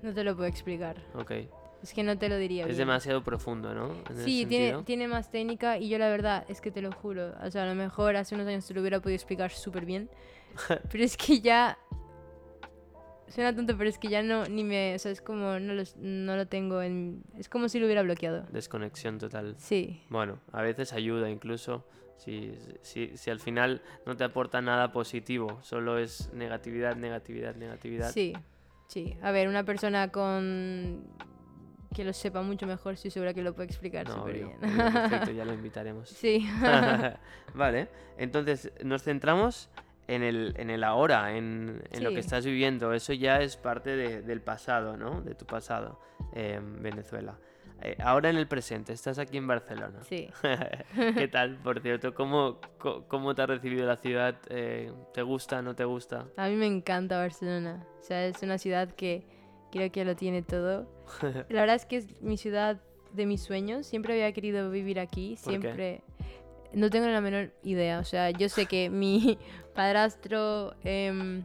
No 0.02 0.14
te 0.14 0.22
lo 0.22 0.36
puedo 0.36 0.48
explicar. 0.48 1.02
Ok. 1.16 1.32
Es 1.82 1.92
que 1.92 2.04
no 2.04 2.16
te 2.16 2.28
lo 2.28 2.36
diría. 2.36 2.62
Es 2.62 2.68
bien. 2.68 2.78
demasiado 2.78 3.24
profundo, 3.24 3.74
¿no? 3.74 3.92
En 4.08 4.18
Sí, 4.18 4.46
tiene, 4.46 4.84
tiene 4.84 5.08
más 5.08 5.28
técnica 5.28 5.78
y 5.78 5.88
yo 5.88 5.98
la 5.98 6.08
verdad 6.08 6.44
es 6.48 6.60
que 6.60 6.70
te 6.70 6.80
lo 6.80 6.92
juro. 6.92 7.34
O 7.44 7.50
sea, 7.50 7.64
a 7.64 7.66
lo 7.66 7.74
mejor 7.74 8.14
hace 8.14 8.36
unos 8.36 8.46
años 8.46 8.64
te 8.68 8.72
lo 8.72 8.82
hubiera 8.82 9.00
podido 9.00 9.16
explicar 9.16 9.50
súper 9.50 9.84
bien. 9.84 10.08
pero 10.92 11.02
es 11.02 11.16
que 11.16 11.40
ya... 11.40 11.76
suena 13.28 13.54
tonto, 13.54 13.76
pero 13.76 13.88
es 13.90 13.98
que 13.98 14.08
ya 14.08 14.22
no, 14.22 14.44
ni 14.46 14.64
me, 14.64 14.94
o 14.94 14.98
sea, 14.98 15.10
es 15.12 15.20
como, 15.20 15.58
no, 15.58 15.74
los- 15.74 15.96
no 15.96 16.36
lo 16.36 16.46
tengo 16.46 16.82
en, 16.82 17.22
es 17.38 17.48
como 17.48 17.68
si 17.68 17.78
lo 17.78 17.86
hubiera 17.86 18.02
bloqueado. 18.02 18.46
Desconexión 18.50 19.18
total. 19.18 19.54
Sí, 19.58 20.02
Bueno, 20.08 20.38
a 20.52 20.62
veces 20.62 20.92
ayuda 20.92 21.28
incluso. 21.30 21.84
Si, 22.18 22.54
si, 22.82 23.16
si 23.16 23.30
al 23.30 23.40
final 23.40 23.82
no 24.06 24.16
te 24.16 24.24
aporta 24.24 24.62
nada 24.62 24.90
positivo, 24.90 25.58
solo 25.62 25.98
es 25.98 26.32
negatividad, 26.32 26.96
negatividad, 26.96 27.54
negatividad. 27.56 28.10
sí, 28.10 28.34
sí. 28.86 29.14
A 29.22 29.32
ver, 29.32 29.48
una 29.48 29.64
persona 29.64 30.08
con, 30.10 31.04
que 31.94 32.04
lo 32.04 32.12
sepa 32.14 32.40
mucho 32.40 32.66
mejor, 32.66 32.94
estoy 32.94 33.10
segura 33.10 33.34
que 33.34 33.42
lo 33.42 33.52
puede 33.54 33.66
explicar 33.68 34.06
No, 34.06 34.14
súper 34.14 34.34
bien. 34.36 34.48
obvio, 34.62 34.92
perfecto, 34.92 35.30
ya 35.32 35.44
lo 35.44 35.52
invitaremos. 35.60 36.08
sí. 36.08 36.48
vale, 37.54 37.88
entonces 38.16 38.72
nos 38.82 39.02
centramos 39.02 39.68
en 40.08 40.22
el, 40.22 40.54
en 40.56 40.70
el 40.70 40.84
ahora, 40.84 41.36
en, 41.36 41.82
en 41.90 42.02
lo 42.04 42.10
Sí. 42.10 42.14
que 42.14 42.20
estás 42.20 42.44
viviendo. 42.46 42.92
Eso 42.92 43.12
ya 43.12 43.40
es 43.40 43.56
parte 43.56 43.96
de- 43.96 44.22
del 44.22 44.40
pasado, 44.40 44.96
¿no? 44.96 45.20
De 45.22 45.34
tu 45.34 45.46
pasado, 45.46 46.00
en 46.32 46.82
Venezuela. 46.82 47.38
Eh, 47.82 47.96
ahora 48.02 48.30
en 48.30 48.36
el 48.36 48.46
presente, 48.48 48.92
estás 48.94 49.18
aquí 49.18 49.36
en 49.36 49.46
Barcelona. 49.46 49.98
Sí. 50.02 50.30
¿Qué 51.16 51.28
tal, 51.28 51.56
por 51.58 51.80
cierto? 51.82 52.14
¿Cómo, 52.14 52.58
cómo 53.08 53.34
te 53.34 53.42
ha 53.42 53.46
recibido 53.46 53.86
la 53.86 53.96
ciudad? 53.96 54.36
Eh, 54.48 54.90
¿Te 55.12 55.22
gusta, 55.22 55.60
no 55.60 55.74
te 55.74 55.84
gusta? 55.84 56.26
A 56.36 56.48
mí 56.48 56.54
me 56.54 56.66
encanta 56.66 57.18
Barcelona. 57.18 57.84
O 58.00 58.02
sea, 58.02 58.24
es 58.26 58.42
una 58.42 58.56
ciudad 58.58 58.88
que 58.94 59.26
creo 59.72 59.92
que 59.92 60.04
lo 60.06 60.16
tiene 60.16 60.42
todo. 60.42 60.88
La 61.50 61.60
verdad 61.60 61.76
es 61.76 61.84
que 61.84 61.96
es 61.98 62.22
mi 62.22 62.38
ciudad 62.38 62.80
de 63.12 63.26
mis 63.26 63.42
sueños. 63.42 63.86
Siempre 63.86 64.14
había 64.14 64.32
querido 64.32 64.70
vivir 64.70 64.98
aquí. 64.98 65.36
¿Por 65.44 65.60
qué? 65.60 66.02
No 66.72 66.90
tengo 66.90 67.06
la 67.06 67.20
menor 67.20 67.52
idea. 67.62 67.98
O 68.00 68.04
sea, 68.04 68.30
yo 68.30 68.48
sé 68.48 68.66
que 68.66 68.90
mi 68.90 69.38
padrastro. 69.74 70.74
em, 70.84 71.44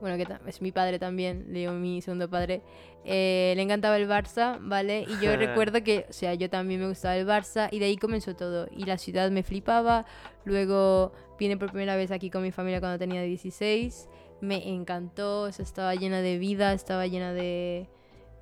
bueno, 0.00 0.16
que 0.16 0.26
es 0.48 0.62
mi 0.62 0.70
padre 0.70 0.98
también, 1.00 1.46
le 1.48 1.60
digo 1.60 1.72
mi 1.72 2.00
segundo 2.02 2.28
padre. 2.30 2.62
eh, 3.04 3.52
le 3.56 3.62
encantaba 3.62 3.96
el 3.96 4.08
Barça, 4.08 4.58
¿vale? 4.60 5.04
Y 5.08 5.24
yo 5.24 5.36
recuerdo 5.36 5.82
que, 5.82 6.06
o 6.08 6.12
sea, 6.12 6.34
yo 6.34 6.48
también 6.50 6.80
me 6.80 6.88
gustaba 6.88 7.16
el 7.16 7.26
Barça 7.26 7.68
y 7.72 7.78
de 7.80 7.86
ahí 7.86 7.96
comenzó 7.96 8.36
todo. 8.36 8.68
Y 8.70 8.84
la 8.84 8.96
ciudad 8.98 9.30
me 9.30 9.42
flipaba. 9.42 10.06
Luego 10.44 11.12
vine 11.38 11.56
por 11.56 11.70
primera 11.70 11.96
vez 11.96 12.10
aquí 12.12 12.30
con 12.30 12.42
mi 12.42 12.52
familia 12.52 12.80
cuando 12.80 12.98
tenía 12.98 13.22
16. 13.22 14.08
Me 14.40 14.68
encantó, 14.68 15.42
o 15.42 15.52
sea, 15.52 15.64
estaba 15.64 15.94
llena 15.96 16.20
de 16.20 16.38
vida, 16.38 16.72
estaba 16.72 17.06
llena 17.08 17.32
de, 17.32 17.88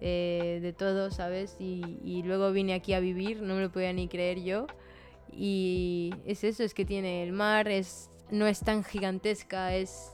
eh, 0.03 0.59
de 0.61 0.72
todo, 0.75 1.11
¿sabes? 1.11 1.57
Y, 1.59 1.99
y 2.05 2.22
luego 2.22 2.53
vine 2.53 2.75
aquí 2.75 2.92
a 2.92 3.01
vivir, 3.01 3.40
no 3.40 3.55
me 3.55 3.62
lo 3.62 3.72
podía 3.72 3.92
ni 3.94 4.09
creer 4.09 4.42
yo. 4.42 4.66
Y 5.33 6.15
es 6.25 6.45
eso, 6.45 6.62
es 6.62 6.75
que 6.75 6.85
tiene 6.85 7.23
el 7.23 7.33
mar, 7.33 7.69
es, 7.69 8.11
no 8.31 8.47
es 8.47 8.61
tan 8.61 8.85
gigantesca, 8.85 9.75
es 9.75 10.12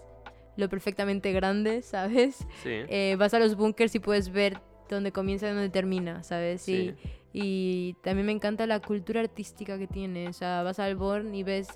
lo 0.56 0.68
perfectamente 0.68 1.32
grande, 1.32 1.82
¿sabes? 1.82 2.46
Sí. 2.62 2.70
Eh, 2.88 3.16
vas 3.18 3.34
a 3.34 3.38
los 3.38 3.56
búnkers 3.56 3.94
y 3.94 3.98
puedes 3.98 4.30
ver 4.30 4.60
dónde 4.88 5.12
comienza 5.12 5.46
y 5.46 5.50
dónde 5.50 5.70
termina, 5.70 6.22
¿sabes? 6.22 6.62
Sí. 6.62 6.94
Y, 7.32 7.40
y 7.42 7.96
también 8.02 8.26
me 8.26 8.32
encanta 8.32 8.66
la 8.66 8.80
cultura 8.80 9.20
artística 9.20 9.78
que 9.78 9.86
tiene. 9.86 10.28
O 10.28 10.32
sea, 10.32 10.62
vas 10.62 10.78
al 10.78 10.96
Born 10.96 11.34
y 11.34 11.42
ves 11.42 11.68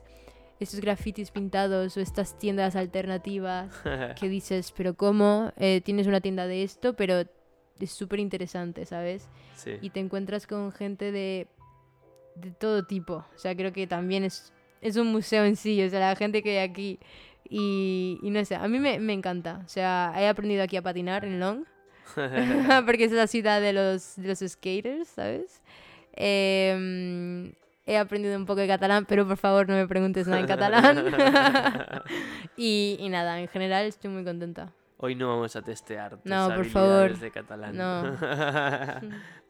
estos 0.60 0.80
grafitis 0.80 1.30
pintados 1.30 1.96
o 1.96 2.00
estas 2.00 2.38
tiendas 2.38 2.76
alternativas 2.76 3.72
que 4.18 4.28
dices, 4.28 4.72
pero 4.76 4.94
¿cómo? 4.94 5.52
Eh, 5.56 5.80
tienes 5.84 6.06
una 6.06 6.20
tienda 6.20 6.46
de 6.46 6.62
esto, 6.62 6.94
pero 6.94 7.24
es 7.78 7.90
súper 7.90 8.20
interesante, 8.20 8.86
¿sabes? 8.86 9.28
sí. 9.54 9.72
Y 9.80 9.90
te 9.90 10.00
encuentras 10.00 10.46
con 10.46 10.72
gente 10.72 11.12
de, 11.12 11.46
de 12.36 12.50
todo 12.50 12.84
tipo. 12.84 13.24
O 13.34 13.38
sea, 13.38 13.56
creo 13.56 13.72
que 13.72 13.86
también 13.86 14.24
es, 14.24 14.52
es 14.80 14.96
un 14.96 15.08
museo 15.08 15.44
en 15.44 15.56
sí, 15.56 15.82
o 15.82 15.88
sea, 15.90 16.00
la 16.00 16.16
gente 16.16 16.42
que 16.42 16.58
hay 16.58 16.68
aquí. 16.68 16.98
Y, 17.48 18.18
y 18.22 18.30
no 18.30 18.44
sé, 18.44 18.56
a 18.56 18.66
mí 18.68 18.78
me, 18.78 18.98
me 18.98 19.12
encanta. 19.12 19.62
O 19.64 19.68
sea, 19.68 20.12
he 20.16 20.26
aprendido 20.28 20.62
aquí 20.62 20.76
a 20.76 20.82
patinar 20.82 21.24
en 21.24 21.38
Long, 21.40 21.64
porque 22.86 23.04
es 23.04 23.12
la 23.12 23.26
ciudad 23.26 23.60
de 23.60 23.72
los, 23.72 24.16
de 24.16 24.28
los 24.28 24.38
skaters, 24.40 25.08
¿sabes? 25.08 25.62
Em, 26.12 27.52
he 27.84 27.96
aprendido 27.98 28.36
un 28.36 28.46
poco 28.46 28.60
de 28.60 28.66
catalán, 28.66 29.06
pero 29.06 29.26
por 29.26 29.36
favor 29.36 29.68
no 29.68 29.74
me 29.74 29.86
preguntes 29.86 30.26
nada 30.26 30.40
en 30.40 30.46
catalán. 30.46 31.04
y, 32.56 32.96
y 32.98 33.08
nada, 33.08 33.38
en 33.40 33.48
general 33.48 33.86
estoy 33.86 34.10
muy 34.10 34.24
contenta. 34.24 34.72
Hoy 34.98 35.14
no 35.14 35.28
vamos 35.28 35.54
a 35.56 35.62
testear 35.62 36.16
tus 36.16 36.24
No, 36.24 36.48
por 36.54 36.64
favor. 36.64 37.18
de 37.18 37.30
catalán. 37.30 37.76
No. 37.76 38.16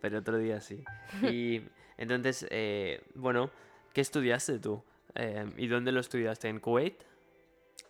Pero 0.00 0.18
otro 0.18 0.38
día 0.38 0.60
sí. 0.60 0.82
Y 1.22 1.62
entonces, 1.98 2.46
eh, 2.50 3.02
bueno, 3.14 3.50
¿qué 3.92 4.00
estudiaste 4.00 4.58
tú? 4.58 4.82
Eh, 5.14 5.46
¿Y 5.56 5.66
dónde 5.66 5.92
lo 5.92 6.00
estudiaste? 6.00 6.48
¿En 6.48 6.60
Kuwait? 6.60 6.94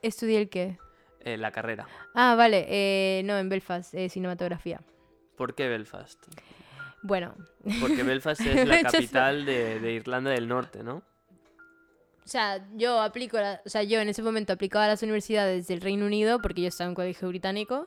¿Estudié 0.03 0.39
el 0.39 0.49
qué? 0.49 0.79
Eh, 1.21 1.37
la 1.37 1.51
carrera. 1.51 1.89
Ah, 2.15 2.35
vale, 2.37 2.67
eh, 2.69 3.23
no, 3.25 3.37
en 3.39 3.49
Belfast, 3.49 3.95
eh, 3.95 4.09
cinematografía. 4.09 4.81
¿Por 5.37 5.55
qué 5.55 5.69
Belfast? 5.69 6.23
Bueno, 7.03 7.35
Porque 7.81 8.03
Belfast 8.05 8.41
es 8.47 8.67
la 8.67 8.81
capital 8.83 9.45
de, 9.45 9.81
de 9.81 9.93
Irlanda 9.93 10.31
del 10.31 10.47
Norte, 10.49 10.83
¿no? 10.83 11.03
o 12.25 12.29
sea, 12.29 12.67
yo 12.75 13.01
aplico, 13.01 13.37
la- 13.39 13.61
o 13.65 13.69
sea, 13.69 13.85
yo 13.85 14.01
en 14.01 14.09
ese 14.09 14.21
momento 14.23 14.53
aplicaba 14.53 14.87
a 14.87 14.89
las 14.89 15.03
universidades 15.05 15.69
del 15.69 15.81
Reino 15.81 16.07
Unido 16.07 16.41
porque 16.43 16.63
yo 16.63 16.69
estaba 16.69 16.87
en 16.87 16.91
un 16.91 16.95
colegio 16.97 17.29
británico. 17.29 17.87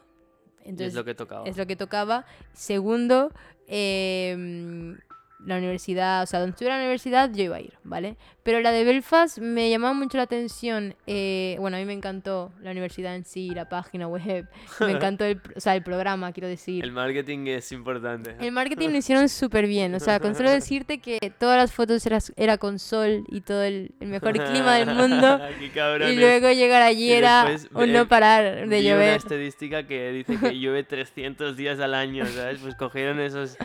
y 0.65 0.82
es 0.84 0.93
lo 0.93 1.03
que 1.03 1.13
tocaba. 1.15 1.45
es 1.47 1.58
lo 1.58 1.65
que 1.67 1.75
tocaba. 1.75 2.25
Segundo, 2.53 3.32
em, 3.67 4.97
la 5.45 5.58
universidad, 5.58 6.23
o 6.23 6.25
sea, 6.25 6.39
donde 6.39 6.52
estuviera 6.52 6.75
la 6.78 6.82
universidad 6.84 7.32
yo 7.34 7.43
iba 7.43 7.56
a 7.56 7.62
ir, 7.62 7.73
¿vale? 7.84 8.17
Pero 8.43 8.60
la 8.62 8.71
de 8.71 8.84
Belfast 8.84 9.38
me 9.38 9.69
llamaba 9.69 9.93
mucho 9.93 10.17
la 10.17 10.23
atención. 10.23 10.95
eh, 11.08 11.56
bueno, 11.60 11.78
a 11.78 11.80
mí 11.80 11.86
me 11.86 11.93
encantó 11.93 12.52
la 12.62 12.71
universidad 12.71 13.15
en 13.15 13.23
sí, 13.23 13.49
la 13.52 13.69
página 13.69 14.08
web. 14.08 14.47
Me 14.80 14.91
encantó 14.91 15.25
el, 15.25 15.41
o 15.56 15.60
sea, 15.60 15.75
el 15.75 15.84
programa, 15.84 16.32
quiero 16.32 16.47
decir. 16.47 16.84
El 16.84 16.91
marketing 16.91 17.47
es 17.47 17.71
importante. 17.71 18.36
El 18.39 18.52
marketing 18.52 18.89
lo 18.89 18.97
hicieron 18.97 19.30
súper 19.30 19.67
bien. 19.67 19.93
O 19.93 19.99
sea, 19.99 20.19
con 20.19 20.36
solo 20.36 20.49
decirte 20.52 20.99
que 20.99 21.19
todas 21.38 21.58
las 21.58 21.71
fotos 21.71 22.06
era, 22.06 22.17
era 22.36 22.58
con 22.58 22.80
sol 22.80 23.23
y 23.28 23.41
todo 23.41 23.63
el, 23.63 23.91
el 23.99 24.08
mejor 24.08 24.34
clima 24.34 24.75
del 24.75 24.95
mundo. 24.95 25.39
Qué 25.73 26.12
Y 26.12 26.15
luego 26.15 26.49
llegar 26.52 26.82
allí 26.82 27.12
era 27.12 27.45
después, 27.45 27.84
un 27.84 27.89
eh, 27.89 27.93
no 27.93 28.08
parar 28.08 28.67
de 28.67 28.80
Vi 28.80 28.88
una 28.88 28.95
llover. 28.95 29.17
estadística 29.17 29.86
que 29.86 30.12
dice 30.12 30.38
que 30.38 30.58
llueve 30.60 30.84
300 30.84 31.56
días 31.56 31.80
al 31.80 31.93
año, 31.93 32.25
¿sabes? 32.25 32.60
Pues 32.62 32.75
cogieron 32.75 33.19
esos, 33.19 33.58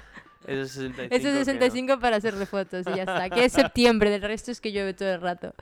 esos 0.47 0.71
65. 0.73 1.15
Esos 1.15 1.25
que 1.25 1.39
no. 1.39 1.45
65 1.45 2.01
para 2.01 2.17
hacerle 2.17 2.47
fotos 2.47 2.87
y 2.87 2.97
ya 2.97 3.03
está. 3.03 3.31
Que 3.31 3.45
es 3.45 3.53
septiembre, 3.53 4.11
del 4.11 4.23
resto 4.23 4.51
es 4.51 4.61
que 4.61 4.73
llueve 4.73 4.95
todo 4.95 5.13
el 5.13 5.21
rato. 5.21 5.55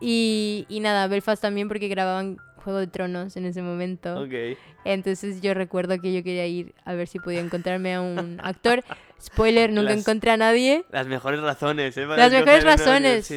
Y, 0.00 0.66
y 0.68 0.80
nada, 0.80 1.06
Belfast 1.08 1.40
también 1.40 1.68
porque 1.68 1.88
grababan 1.88 2.36
Juego 2.56 2.80
de 2.80 2.86
Tronos 2.86 3.36
en 3.36 3.46
ese 3.46 3.62
momento. 3.62 4.22
Ok. 4.22 4.58
Entonces 4.84 5.40
yo 5.40 5.54
recuerdo 5.54 6.00
que 6.00 6.12
yo 6.12 6.22
quería 6.22 6.46
ir 6.46 6.74
a 6.84 6.94
ver 6.94 7.08
si 7.08 7.18
podía 7.18 7.40
encontrarme 7.40 7.94
a 7.94 8.00
un 8.00 8.40
actor. 8.42 8.84
Spoiler, 9.22 9.72
nunca 9.72 9.90
Las- 9.90 10.00
encontré 10.00 10.30
a 10.32 10.36
nadie. 10.36 10.84
Las 10.90 11.06
mejores 11.06 11.40
razones, 11.40 11.96
¿eh? 11.96 12.06
Para 12.06 12.16
Las 12.16 12.32
mejores 12.32 12.64
razones. 12.64 13.32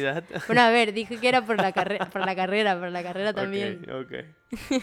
Bueno, 0.46 0.62
a 0.62 0.70
ver, 0.70 0.92
dije 0.94 1.16
que 1.18 1.28
era 1.28 1.44
por 1.44 1.56
la, 1.56 1.72
carrera 1.72 2.06
por 2.10 2.26
la 2.26 2.34
carrera, 2.36 2.78
por 2.78 2.90
la 2.90 3.02
carrera 3.02 3.32
también. 3.32 3.86
Ok, 3.90 4.12
ok. 4.70 4.82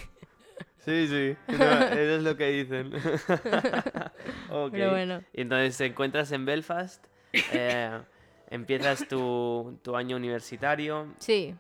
Sí, 0.88 1.08
sí. 1.08 1.36
No, 1.58 1.66
eso 1.82 2.16
es 2.16 2.24
lo 2.24 2.38
que 2.38 2.48
dicen. 2.48 2.94
Ok. 4.50 4.72
Pero 4.72 4.92
bueno, 4.92 5.22
Y 5.34 5.42
entonces 5.42 5.78
te 5.78 5.86
encuentras 5.88 6.32
en 6.32 6.46
Belfast, 6.46 7.04
eh, 7.52 8.00
empiezas 8.50 9.06
tu, 9.08 9.78
tu 9.84 9.96
año 9.98 10.16
universitario 10.16 11.14
sí, 11.20 11.54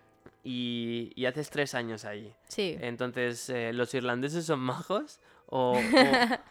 y, 0.45 1.11
y 1.15 1.25
haces 1.25 1.49
tres 1.49 1.75
años 1.75 2.05
allí. 2.05 2.31
sí. 2.47 2.77
Entonces, 2.79 3.49
eh, 3.49 3.73
¿los 3.73 3.93
irlandeses 3.93 4.45
son 4.45 4.61
majos 4.61 5.19
o, 5.47 5.77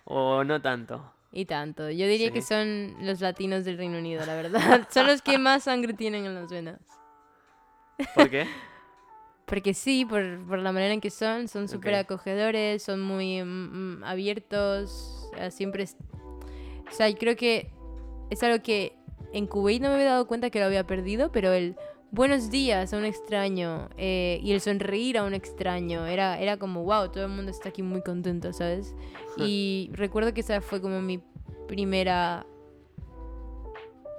o, 0.04 0.14
o 0.38 0.44
no 0.44 0.60
tanto? 0.60 1.12
Y 1.32 1.46
tanto. 1.46 1.90
Yo 1.90 2.06
diría 2.06 2.30
que 2.30 2.42
son 2.42 2.94
los 3.00 3.20
latinos 3.20 3.64
del 3.64 3.76
Reino 3.78 3.98
Unido, 3.98 4.24
la 4.26 4.34
verdad. 4.36 4.86
son 4.90 5.06
los 5.06 5.22
que 5.22 5.38
más 5.38 5.64
sangre 5.64 5.92
tienen 5.94 6.24
en 6.26 6.34
las 6.34 6.50
venas. 6.50 6.80
¿Por 8.14 8.28
qué? 8.30 8.46
Porque 9.46 9.74
sí, 9.74 10.04
por, 10.04 10.44
por 10.46 10.58
la 10.58 10.72
manera 10.72 10.92
en 10.92 11.00
que 11.00 11.10
son, 11.10 11.46
son 11.48 11.68
súper 11.68 11.94
Ok. 11.94 12.00
acogedores, 12.00 12.82
son 12.82 13.00
muy 13.00 13.42
mm, 13.42 14.02
abiertos, 14.04 15.30
eh, 15.38 15.50
siempre... 15.50 15.84
es- 15.84 15.96
O 16.88 16.92
sea, 16.92 17.08
y 17.08 17.14
creo 17.14 17.36
que 17.36 17.70
es 18.30 18.42
algo 18.42 18.62
que 18.62 18.92
en 19.32 19.46
Kuwait 19.46 19.80
no 19.80 19.88
me 19.88 19.94
había 19.94 20.06
dado 20.10 20.26
cuenta 20.26 20.50
que 20.50 20.58
lo 20.58 20.66
había 20.66 20.84
perdido, 20.86 21.30
pero 21.32 21.52
el 21.52 21.76
buenos 22.10 22.50
días 22.50 22.92
a 22.92 22.96
un 22.98 23.04
extraño 23.04 23.88
eh, 23.98 24.40
y 24.42 24.52
el 24.52 24.60
sonreír 24.60 25.18
a 25.18 25.24
un 25.24 25.34
extraño, 25.34 26.06
era, 26.06 26.40
era 26.40 26.56
como, 26.56 26.82
wow, 26.84 27.10
todo 27.10 27.24
el 27.24 27.30
mundo 27.30 27.50
está 27.50 27.68
aquí 27.68 27.82
muy 27.82 28.02
contento, 28.02 28.52
¿sabes? 28.52 28.94
Y 29.36 29.90
recuerdo 29.92 30.32
que 30.32 30.40
esa 30.40 30.60
fue 30.60 30.80
como 30.80 31.00
mi 31.02 31.20
primera 31.68 32.46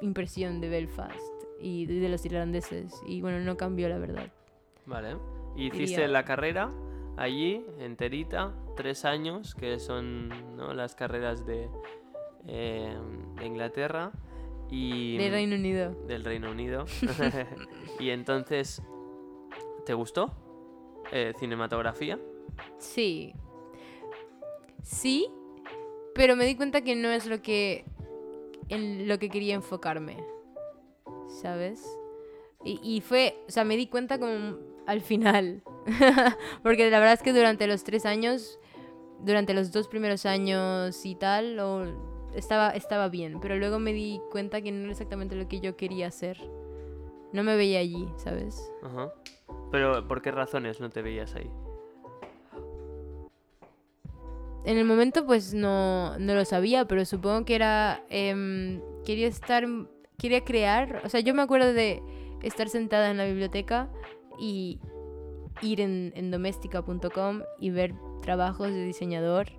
impresión 0.01 0.61
de 0.61 0.69
Belfast 0.69 1.15
y 1.61 1.85
de 1.85 2.07
los 2.09 2.23
irlandeses. 2.25 2.93
Y 3.07 3.21
bueno, 3.21 3.39
no 3.39 3.57
cambió 3.57 3.89
la 3.89 3.97
verdad. 3.97 4.31
Vale. 4.87 5.17
Hiciste 5.55 6.07
la 6.07 6.23
carrera 6.23 6.71
allí, 7.17 7.65
enterita, 7.79 8.53
tres 8.75 9.05
años, 9.05 9.53
que 9.55 9.79
son 9.79 10.29
¿no? 10.55 10.73
las 10.73 10.95
carreras 10.95 11.45
de, 11.45 11.69
eh, 12.47 12.95
de 13.35 13.45
Inglaterra 13.45 14.11
y 14.69 15.17
De 15.17 15.29
Reino 15.29 15.55
Unido. 15.55 15.91
del 16.07 16.23
Reino 16.23 16.51
Unido. 16.51 16.85
y 17.99 18.11
entonces, 18.11 18.81
¿te 19.85 19.93
gustó? 19.93 20.31
Eh, 21.11 21.33
¿Cinematografía? 21.39 22.19
Sí. 22.77 23.33
sí, 24.81 25.27
pero 26.15 26.35
me 26.35 26.45
di 26.45 26.55
cuenta 26.55 26.81
que 26.81 26.95
no 26.95 27.09
es 27.09 27.25
lo 27.25 27.41
que 27.41 27.85
en 28.69 29.07
lo 29.07 29.19
que 29.19 29.29
quería 29.29 29.55
enfocarme. 29.55 30.17
¿Sabes? 31.41 31.97
Y, 32.63 32.79
y 32.83 33.01
fue, 33.01 33.37
o 33.47 33.51
sea, 33.51 33.63
me 33.63 33.77
di 33.77 33.87
cuenta 33.87 34.19
como 34.19 34.57
al 34.87 35.01
final. 35.01 35.61
Porque 36.63 36.89
la 36.89 36.99
verdad 36.99 37.13
es 37.13 37.21
que 37.21 37.33
durante 37.33 37.67
los 37.67 37.83
tres 37.83 38.05
años, 38.05 38.59
durante 39.19 39.53
los 39.53 39.71
dos 39.71 39.87
primeros 39.87 40.25
años 40.25 41.05
y 41.05 41.15
tal, 41.15 41.59
o 41.59 41.85
estaba, 42.33 42.71
estaba 42.71 43.09
bien. 43.09 43.39
Pero 43.39 43.57
luego 43.57 43.77
me 43.77 43.93
di 43.93 44.19
cuenta 44.31 44.61
que 44.61 44.71
no 44.71 44.83
era 44.83 44.91
exactamente 44.91 45.35
lo 45.35 45.47
que 45.47 45.59
yo 45.59 45.75
quería 45.75 46.07
hacer. 46.07 46.37
No 47.33 47.43
me 47.43 47.55
veía 47.55 47.79
allí, 47.79 48.07
¿sabes? 48.15 48.71
Ajá. 48.81 49.13
Pero 49.71 50.07
¿por 50.07 50.21
qué 50.21 50.31
razones 50.31 50.79
no 50.79 50.89
te 50.89 51.01
veías 51.01 51.35
ahí? 51.35 51.51
En 54.63 54.77
el 54.77 54.85
momento 54.85 55.25
pues 55.25 55.53
no, 55.53 56.17
no 56.17 56.33
lo 56.33 56.45
sabía, 56.45 56.85
pero 56.85 57.05
supongo 57.05 57.45
que 57.45 57.55
era... 57.55 58.03
em, 58.09 58.81
quería 59.05 59.27
estar... 59.27 59.67
Quería 60.17 60.43
crear... 60.43 61.01
O 61.03 61.09
sea, 61.09 61.19
yo 61.19 61.33
me 61.33 61.41
acuerdo 61.41 61.73
de 61.73 62.01
estar 62.41 62.69
sentada 62.69 63.11
en 63.11 63.17
la 63.17 63.25
biblioteca 63.25 63.89
y 64.39 64.79
ir 65.61 65.81
en, 65.81 66.13
en 66.15 66.31
doméstica.com 66.31 67.41
y 67.59 67.69
ver 67.71 67.93
trabajos 68.21 68.69
de 68.69 68.85
diseñador 68.85 69.51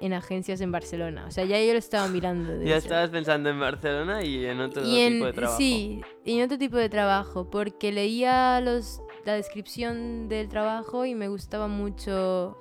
en 0.00 0.12
agencias 0.12 0.60
en 0.60 0.72
Barcelona. 0.72 1.26
O 1.26 1.30
sea, 1.30 1.44
ya 1.44 1.62
yo 1.62 1.72
lo 1.72 1.78
estaba 1.78 2.08
mirando. 2.08 2.62
Ya 2.62 2.76
estabas 2.76 3.10
pensando 3.10 3.50
en 3.50 3.58
Barcelona 3.58 4.24
y 4.24 4.46
en 4.46 4.60
otro 4.60 4.84
y 4.84 5.00
en, 5.00 5.14
tipo 5.14 5.26
de 5.26 5.32
trabajo. 5.32 5.58
Sí, 5.58 6.00
y 6.24 6.38
en 6.38 6.44
otro 6.44 6.58
tipo 6.58 6.76
de 6.76 6.88
trabajo, 6.88 7.50
porque 7.50 7.92
leía 7.92 8.60
los, 8.60 9.02
la 9.24 9.34
descripción 9.34 10.28
del 10.28 10.48
trabajo 10.48 11.04
y 11.04 11.14
me 11.14 11.28
gustaba 11.28 11.68
mucho 11.68 12.56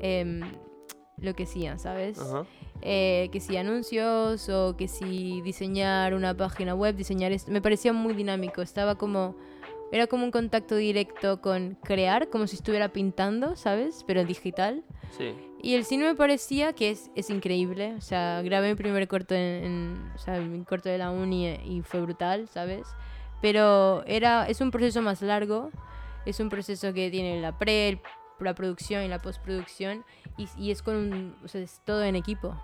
em, 0.00 0.40
lo 1.18 1.34
que 1.34 1.44
hacían, 1.44 1.78
¿sabes? 1.78 2.20
Eh, 2.82 3.28
que 3.32 3.40
si 3.40 3.56
anuncios 3.56 4.48
o 4.48 4.76
que 4.76 4.88
si 4.88 5.42
diseñar 5.42 6.14
una 6.14 6.34
página 6.34 6.74
web, 6.74 6.94
diseñar 6.96 7.32
esto, 7.32 7.50
me 7.50 7.60
parecía 7.60 7.92
muy 7.92 8.14
dinámico, 8.14 8.62
estaba 8.62 8.96
como... 8.96 9.36
Era 9.92 10.06
como 10.06 10.24
un 10.24 10.30
contacto 10.30 10.76
directo 10.76 11.40
con 11.40 11.76
crear, 11.82 12.28
como 12.30 12.46
si 12.46 12.56
estuviera 12.56 12.90
pintando, 12.92 13.56
¿sabes? 13.56 14.04
Pero 14.06 14.24
digital. 14.24 14.84
Sí. 15.16 15.34
Y 15.62 15.74
el 15.74 15.84
cine 15.84 16.04
me 16.04 16.14
parecía 16.14 16.72
que 16.72 16.90
es, 16.90 17.10
es 17.16 17.28
increíble. 17.28 17.94
O 17.98 18.00
sea, 18.00 18.40
grabé 18.42 18.68
mi 18.70 18.74
primer 18.76 19.08
corto 19.08 19.34
en, 19.34 19.40
en- 19.64 20.12
o 20.14 20.18
sea, 20.18 20.38
mi 20.40 20.64
corto 20.64 20.88
de 20.88 20.98
la 20.98 21.10
uni 21.10 21.48
y 21.64 21.82
fue 21.82 22.00
brutal, 22.00 22.48
¿sabes? 22.48 22.86
Pero 23.42 24.04
era, 24.06 24.46
es 24.48 24.60
un 24.60 24.70
proceso 24.70 25.02
más 25.02 25.22
largo. 25.22 25.70
Es 26.24 26.38
un 26.38 26.48
proceso 26.50 26.92
que 26.92 27.10
tiene 27.10 27.40
la 27.40 27.58
pre, 27.58 28.00
la 28.38 28.54
producción 28.54 29.02
y 29.02 29.08
la 29.08 29.20
postproducción. 29.20 30.04
Y, 30.36 30.48
y 30.56 30.70
es 30.70 30.82
con 30.82 30.94
un, 30.96 31.36
o 31.44 31.48
sea, 31.48 31.60
es 31.62 31.80
todo 31.84 32.04
en 32.04 32.14
equipo. 32.14 32.54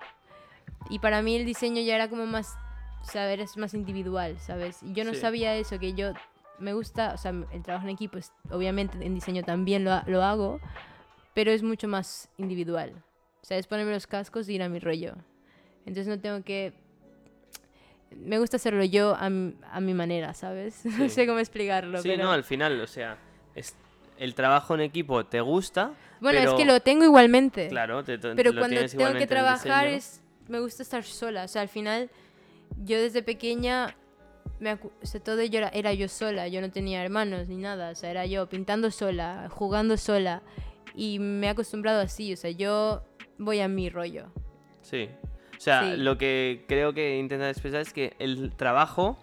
Y 0.91 1.01
para 1.01 1.23
mí 1.23 1.35
el 1.35 1.45
diseño 1.45 1.83
ya 1.83 1.97
era 1.97 2.09
como 2.09 2.25
más, 2.27 2.55
saber, 3.03 3.41
es 3.41 3.57
más 3.57 3.75
individual, 3.75 4.39
¿sabes? 4.39 4.83
Y 4.83 4.93
yo 4.93 5.05
no 5.05 5.13
Sí. 5.15 5.21
sabía 5.21 5.57
eso, 5.57 5.79
que 5.81 5.93
yo 5.95 6.13
me 6.59 6.73
gusta, 6.73 7.13
o 7.15 7.19
sea, 7.19 7.33
el 7.53 7.63
trabajo 7.63 7.87
en 7.87 7.93
equipo, 7.95 8.19
es, 8.19 8.33
obviamente 8.51 9.05
en 9.05 9.15
diseño 9.15 9.43
también 9.45 9.85
lo, 9.85 10.03
lo 10.07 10.23
hago, 10.23 10.61
pero 11.35 11.51
es 11.51 11.63
mucho 11.63 11.89
más 11.89 12.29
individual. 12.39 12.93
O 13.43 13.47
sea, 13.47 13.59
es 13.59 13.67
ponerme 13.67 13.93
los 13.93 14.07
cascos 14.07 14.49
y 14.49 14.55
ir 14.55 14.63
a 14.63 14.69
mi 14.69 14.79
rollo. 14.81 15.15
Entonces 15.85 16.09
no 16.09 16.19
tengo 16.19 16.43
que... 16.43 16.73
Me 18.17 18.39
gusta 18.39 18.57
hacerlo 18.57 18.85
yo 18.85 19.15
a, 19.17 19.29
mi- 19.31 19.55
a 19.71 19.81
mi 19.81 19.93
manera, 19.95 20.33
¿sabes? 20.35 20.85
No 20.85 21.05
Sí. 21.05 21.11
sé 21.11 21.27
cómo 21.27 21.39
explicarlo. 21.39 22.01
Sí, 22.03 22.09
pero... 22.11 22.25
no, 22.25 22.33
al 22.33 22.45
final, 22.45 22.81
o 22.81 22.87
sea, 22.87 23.19
es- 23.55 23.75
el 24.19 24.35
trabajo 24.35 24.75
en 24.75 24.81
equipo 24.81 25.27
te 25.27 25.41
gusta. 25.41 25.93
Bueno, 26.21 26.39
pero, 26.39 26.51
es 26.53 26.57
que 26.57 26.65
lo 26.65 26.81
tengo 26.81 27.05
igualmente. 27.05 27.69
Claro, 27.69 28.03
te, 28.03 28.17
te- 28.19 28.35
pero 28.35 28.53
lo 28.53 28.61
cuando 28.61 28.77
tienes 28.77 28.97
tengo 28.97 29.13
que 29.19 29.27
trabajar 29.27 29.87
es... 29.89 30.23
Me 30.49 30.61
gusta 30.61 30.83
estar 30.83 31.03
sola. 31.05 31.45
O 31.45 31.49
sea, 31.49 31.63
al 31.63 31.69
final, 31.69 32.09
yo 32.85 32.99
desde 33.01 33.23
pequeña... 33.23 33.95
Me 34.61 34.73
o 34.75 34.79
sea, 35.03 35.21
todo 35.23 35.43
yo 35.43 35.59
era, 35.59 35.69
era 35.69 35.93
yo 35.93 36.09
sola. 36.09 36.49
Yo 36.49 36.61
no 36.61 36.71
tenía 36.71 37.03
hermanos 37.05 37.49
ni 37.49 37.57
nada. 37.57 37.91
O 37.91 37.95
sea, 37.95 38.11
era 38.11 38.27
yo 38.27 38.49
pintando 38.49 38.91
sola, 38.91 39.49
jugando 39.51 39.97
sola. 39.97 40.43
Y 40.95 41.19
me 41.19 41.47
he 41.47 41.51
acostumbrado 41.51 42.01
así. 42.01 42.33
O 42.33 42.37
sea, 42.37 42.51
yo 42.51 43.03
voy 43.39 43.61
a 43.61 43.69
mi 43.69 43.91
rollo. 43.91 44.27
Sí. 44.83 45.09
O 45.57 45.61
sea, 45.61 45.83
Sí. 45.95 45.97
lo 46.01 46.17
que 46.19 46.65
creo 46.69 46.93
que 46.95 47.19
intentas 47.19 47.51
expresar 47.51 47.81
es 47.81 47.93
que 47.93 48.15
el 48.19 48.53
trabajo 48.57 49.19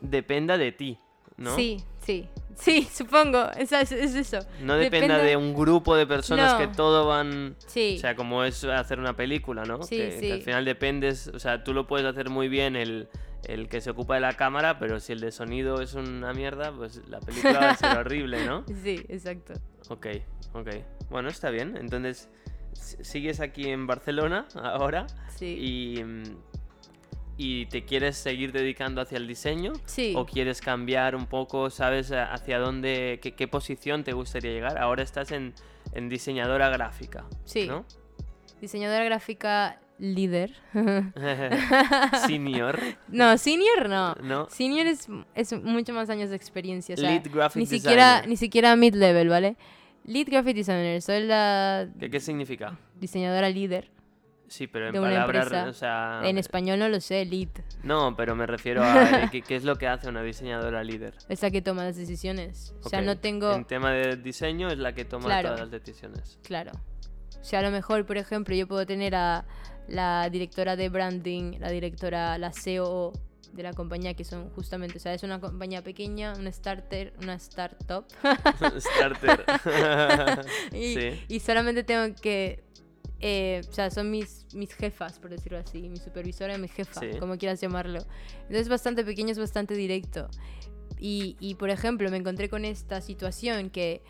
dependa 0.00 0.58
de 0.58 0.72
ti, 0.72 0.98
¿no? 1.36 1.54
Sí, 1.56 1.82
sí. 2.00 2.28
Sí, 2.56 2.82
supongo. 2.92 3.50
Es, 3.56 3.72
es, 3.72 3.92
es 3.92 4.14
eso. 4.14 4.38
No 4.60 4.74
dependa 4.76 5.16
Depende- 5.16 5.24
de 5.30 5.36
un 5.36 5.54
grupo 5.54 5.96
de 5.96 6.06
personas 6.06 6.54
que 6.54 6.66
No. 6.66 6.72
todo 6.72 7.06
van... 7.06 7.56
Sí. 7.66 7.94
O 7.96 8.00
sea, 8.00 8.14
como 8.16 8.44
es 8.44 8.62
hacer 8.64 8.98
una 8.98 9.16
película, 9.16 9.64
¿no? 9.64 9.82
Sí, 9.82 9.96
que, 9.96 10.08
que 10.10 10.20
sí. 10.20 10.30
al 10.32 10.42
final 10.42 10.64
dependes, 10.64 11.28
o 11.28 11.38
sea, 11.38 11.64
tú 11.64 11.72
lo 11.72 11.86
puedes 11.86 12.06
hacer 12.06 12.28
muy 12.28 12.48
bien 12.48 12.76
el, 12.76 13.08
el 13.44 13.68
que 13.68 13.80
se 13.80 13.90
ocupa 13.90 14.14
de 14.14 14.20
la 14.20 14.32
cámara, 14.34 14.78
pero 14.78 15.00
si 15.00 15.12
el 15.12 15.20
de 15.20 15.32
sonido 15.32 15.80
es 15.80 15.94
una 15.94 16.32
mierda, 16.32 16.72
pues 16.72 17.00
la 17.08 17.20
película 17.20 17.58
va 17.60 17.70
a 17.70 17.76
ser 17.76 17.96
horrible, 17.98 18.44
¿no? 18.46 18.64
Sí, 18.82 19.04
exacto. 19.08 19.54
Ok, 19.88 20.06
ok. 20.52 20.68
Bueno, 21.10 21.28
está 21.28 21.50
bien. 21.50 21.76
Entonces, 21.76 22.28
sigues 22.72 23.40
aquí 23.40 23.68
en 23.68 23.86
Barcelona 23.86 24.46
ahora 24.54 25.06
Sí. 25.36 25.56
y, 25.58 26.04
y 27.36 27.66
te 27.66 27.84
quieres 27.84 28.16
seguir 28.18 28.52
dedicando 28.52 29.00
hacia 29.00 29.16
el 29.16 29.26
diseño 29.26 29.72
Sí. 29.86 30.12
o 30.16 30.26
quieres 30.26 30.60
cambiar 30.60 31.16
un 31.16 31.26
poco, 31.26 31.70
¿sabes? 31.70 32.12
Hacia 32.12 32.58
dónde, 32.58 33.18
qué, 33.22 33.34
qué 33.34 33.48
posición 33.48 34.04
te 34.04 34.12
gustaría 34.12 34.52
llegar. 34.52 34.78
Ahora 34.78 35.02
estás 35.02 35.32
en, 35.32 35.54
en 35.94 36.08
diseñadora 36.08 36.68
gráfica, 36.68 37.24
Sí. 37.44 37.66
¿no? 37.66 37.86
Diseñadora 38.60 39.04
gráfica 39.04 39.80
líder. 40.00 40.52
Senior, 42.26 42.78
no, 43.08 43.36
senior 43.38 43.88
no. 43.88 44.14
¿no? 44.22 44.48
Senior 44.48 44.86
es, 44.86 45.08
es 45.34 45.52
mucho 45.62 45.92
más 45.92 46.10
años 46.10 46.30
de 46.30 46.36
experiencia. 46.36 46.94
O 46.94 46.98
sea, 46.98 47.10
Lead 47.10 47.30
graphic 47.32 47.60
ni 47.60 47.66
siquiera, 47.66 48.06
designer. 48.14 48.28
ni 48.28 48.36
siquiera 48.36 48.76
mid-level, 48.76 49.28
¿vale? 49.28 49.56
Lead 50.04 50.26
graphic 50.28 50.56
designer. 50.56 51.00
Soy 51.02 51.24
la 51.26 51.88
¿Qué, 51.98 52.10
qué 52.10 52.20
significa? 52.20 52.78
diseñadora 52.98 53.48
líder. 53.50 53.90
Sí, 54.48 54.66
pero 54.66 54.88
en 54.88 54.94
palabras, 54.94 55.44
empresa. 55.44 55.68
o 55.68 55.72
sea... 55.72 56.20
En 56.24 56.36
español 56.36 56.80
no 56.80 56.88
lo 56.88 57.00
sé, 57.00 57.24
lead. 57.24 57.50
No, 57.84 58.16
pero 58.16 58.34
me 58.34 58.46
refiero 58.46 58.82
a 58.82 59.28
qué, 59.30 59.42
qué 59.42 59.54
es 59.54 59.62
lo 59.62 59.76
que 59.76 59.86
hace 59.86 60.08
una 60.08 60.22
diseñadora 60.22 60.82
líder. 60.82 61.14
Es 61.28 61.40
la 61.42 61.52
que 61.52 61.62
toma 61.62 61.84
las 61.84 61.94
decisiones. 61.96 62.74
O 62.82 62.88
sea, 62.88 63.00
no 63.00 63.16
tengo... 63.16 63.52
En 63.52 63.64
tema 63.64 63.92
de 63.92 64.16
diseño 64.16 64.66
es 64.68 64.78
la 64.78 64.92
que 64.92 65.04
toma 65.04 65.26
Claro. 65.26 65.50
todas 65.50 65.60
las 65.60 65.70
decisiones. 65.70 66.40
Claro. 66.42 66.72
O 67.40 67.44
sea, 67.44 67.60
a 67.60 67.62
lo 67.62 67.70
mejor, 67.70 68.04
por 68.06 68.16
ejemplo, 68.18 68.52
yo 68.56 68.66
puedo 68.66 68.84
tener 68.86 69.14
a 69.14 69.44
la 69.88 70.28
directora 70.30 70.76
de 70.76 70.88
branding, 70.88 71.58
la 71.58 71.70
directora, 71.70 72.38
la 72.38 72.52
COO 72.52 73.12
de 73.52 73.62
la 73.64 73.72
compañía, 73.72 74.14
que 74.14 74.24
son 74.24 74.48
justamente, 74.50 74.98
o 74.98 75.00
sea, 75.00 75.12
es 75.12 75.22
una 75.24 75.40
compañía 75.40 75.82
pequeña, 75.82 76.34
una 76.38 76.52
starter, 76.52 77.12
una 77.22 77.34
startup. 77.34 78.04
Starter. 78.78 79.44
y, 80.72 80.94
sí. 80.94 81.24
y 81.28 81.40
solamente 81.40 81.82
tengo 81.82 82.14
que... 82.20 82.62
eh, 83.18 83.60
o 83.68 83.72
sea, 83.72 83.90
son 83.90 84.10
mis, 84.10 84.46
mis 84.54 84.72
jefas, 84.72 85.18
por 85.18 85.30
decirlo 85.30 85.58
así, 85.58 85.88
mi 85.88 85.96
supervisora 85.98 86.54
y 86.54 86.58
mi 86.58 86.68
jefa, 86.68 87.00
Sí. 87.00 87.18
como 87.18 87.36
quieras 87.38 87.60
llamarlo. 87.60 87.98
Entonces 88.42 88.60
es 88.62 88.68
bastante 88.68 89.04
pequeño, 89.04 89.32
es 89.32 89.38
bastante 89.38 89.74
directo. 89.74 90.28
Y, 90.98 91.36
y, 91.40 91.54
por 91.56 91.70
ejemplo, 91.70 92.08
me 92.10 92.18
encontré 92.18 92.48
con 92.48 92.64
esta 92.64 93.00
situación 93.00 93.70
que 93.70 94.02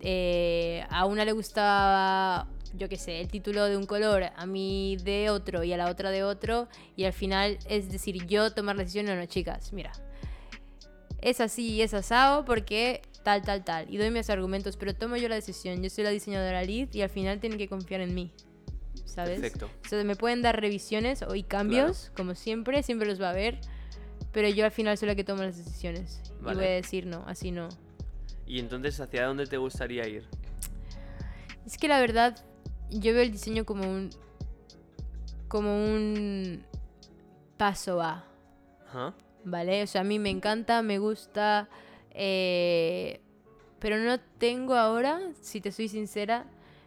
eh, 0.00 0.84
a 0.90 1.06
una 1.06 1.24
le 1.24 1.32
gustaba, 1.32 2.48
yo 2.76 2.88
qué 2.88 2.96
sé, 2.96 3.20
el 3.20 3.28
título 3.28 3.64
de 3.66 3.76
un 3.76 3.86
color, 3.86 4.24
a 4.36 4.46
mí 4.46 4.96
de 5.02 5.30
otro 5.30 5.64
y 5.64 5.72
a 5.72 5.76
la 5.76 5.90
otra 5.90 6.10
de 6.10 6.24
otro, 6.24 6.68
y 6.96 7.04
al 7.04 7.12
final 7.12 7.58
es 7.68 7.90
decir, 7.90 8.26
yo 8.26 8.52
tomar 8.52 8.76
la 8.76 8.82
decisión, 8.82 9.06
no, 9.06 9.16
no, 9.16 9.26
chicas, 9.26 9.72
mira, 9.72 9.92
es 11.20 11.40
así 11.40 11.72
y 11.72 11.82
es 11.82 11.94
asado 11.94 12.44
porque 12.44 13.02
tal, 13.22 13.42
tal, 13.42 13.64
tal, 13.64 13.92
y 13.92 13.96
doy 13.96 14.10
mis 14.10 14.28
argumentos, 14.30 14.76
pero 14.76 14.94
tomo 14.94 15.16
yo 15.16 15.28
la 15.28 15.36
decisión, 15.36 15.82
yo 15.82 15.90
soy 15.90 16.04
la 16.04 16.10
diseñadora 16.10 16.62
lead 16.62 16.88
y 16.92 17.02
al 17.02 17.10
final 17.10 17.40
tienen 17.40 17.58
que 17.58 17.68
confiar 17.68 18.00
en 18.00 18.14
mí, 18.14 18.32
¿sabes? 19.06 19.40
Perfecto. 19.40 19.70
O 19.84 19.88
sea, 19.88 20.04
me 20.04 20.16
pueden 20.16 20.42
dar 20.42 20.60
revisiones 20.60 21.22
o 21.22 21.34
y 21.34 21.42
cambios, 21.42 22.12
como 22.16 22.34
siempre, 22.34 22.82
siempre 22.82 23.08
los 23.08 23.20
va 23.20 23.28
a 23.28 23.30
haber, 23.30 23.60
pero 24.32 24.48
yo 24.48 24.64
al 24.64 24.72
final 24.72 24.98
soy 24.98 25.08
la 25.08 25.14
que 25.14 25.24
toma 25.24 25.44
las 25.44 25.56
decisiones. 25.56 26.20
Y 26.40 26.42
voy 26.42 26.64
a 26.64 26.68
decir 26.68 27.06
no, 27.06 27.24
así 27.26 27.50
no. 27.50 27.68
Y 28.46 28.58
entonces, 28.58 29.00
¿hacia 29.00 29.26
dónde 29.26 29.46
te 29.46 29.56
gustaría 29.56 30.06
ir? 30.06 30.26
Es 31.64 31.78
que 31.78 31.88
la 31.88 31.98
verdad, 31.98 32.44
yo 32.90 33.12
veo 33.12 33.22
el 33.22 33.30
diseño 33.32 33.64
como 33.64 33.82
un. 33.90 34.10
como 35.48 35.76
un 35.84 36.64
paso 37.56 38.00
a. 38.00 38.24
¿vale? 39.44 39.82
O 39.82 39.86
sea, 39.86 40.02
a 40.02 40.04
mí 40.04 40.18
me 40.18 40.30
encanta, 40.30 40.82
me 40.82 40.98
gusta. 40.98 41.68
eh, 42.10 43.20
pero 43.80 43.98
no 43.98 44.18
tengo 44.38 44.74
ahora, 44.76 45.20
si 45.42 45.60
te 45.60 45.70
soy 45.70 45.88
sincera, 45.88 46.46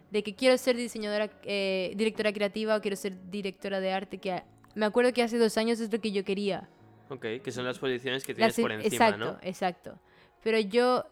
de 0.09 0.23
que 0.23 0.33
quiero 0.35 0.57
ser 0.57 0.75
diseñadora, 0.77 1.29
eh, 1.43 1.93
directora 1.95 2.33
creativa 2.33 2.75
o 2.75 2.81
quiero 2.81 2.95
ser 2.97 3.29
directora 3.29 3.79
de 3.79 3.91
arte, 3.91 4.17
que 4.17 4.41
me 4.73 4.85
acuerdo 4.85 5.13
que 5.13 5.21
hace 5.21 5.37
dos 5.37 5.57
años 5.57 5.79
es 5.79 5.91
lo 5.91 5.99
que 6.01 6.11
yo 6.11 6.23
quería. 6.23 6.67
Ok, 7.09 7.25
que 7.43 7.51
son 7.51 7.65
las 7.65 7.77
posiciones 7.77 8.23
que 8.23 8.33
tienes 8.33 8.57
Las- 8.57 8.63
por 8.63 8.71
encima, 8.71 8.87
exacto, 9.09 9.25
¿no? 9.33 9.37
exacto. 9.43 9.99
Pero 10.43 10.59
yo, 10.59 11.05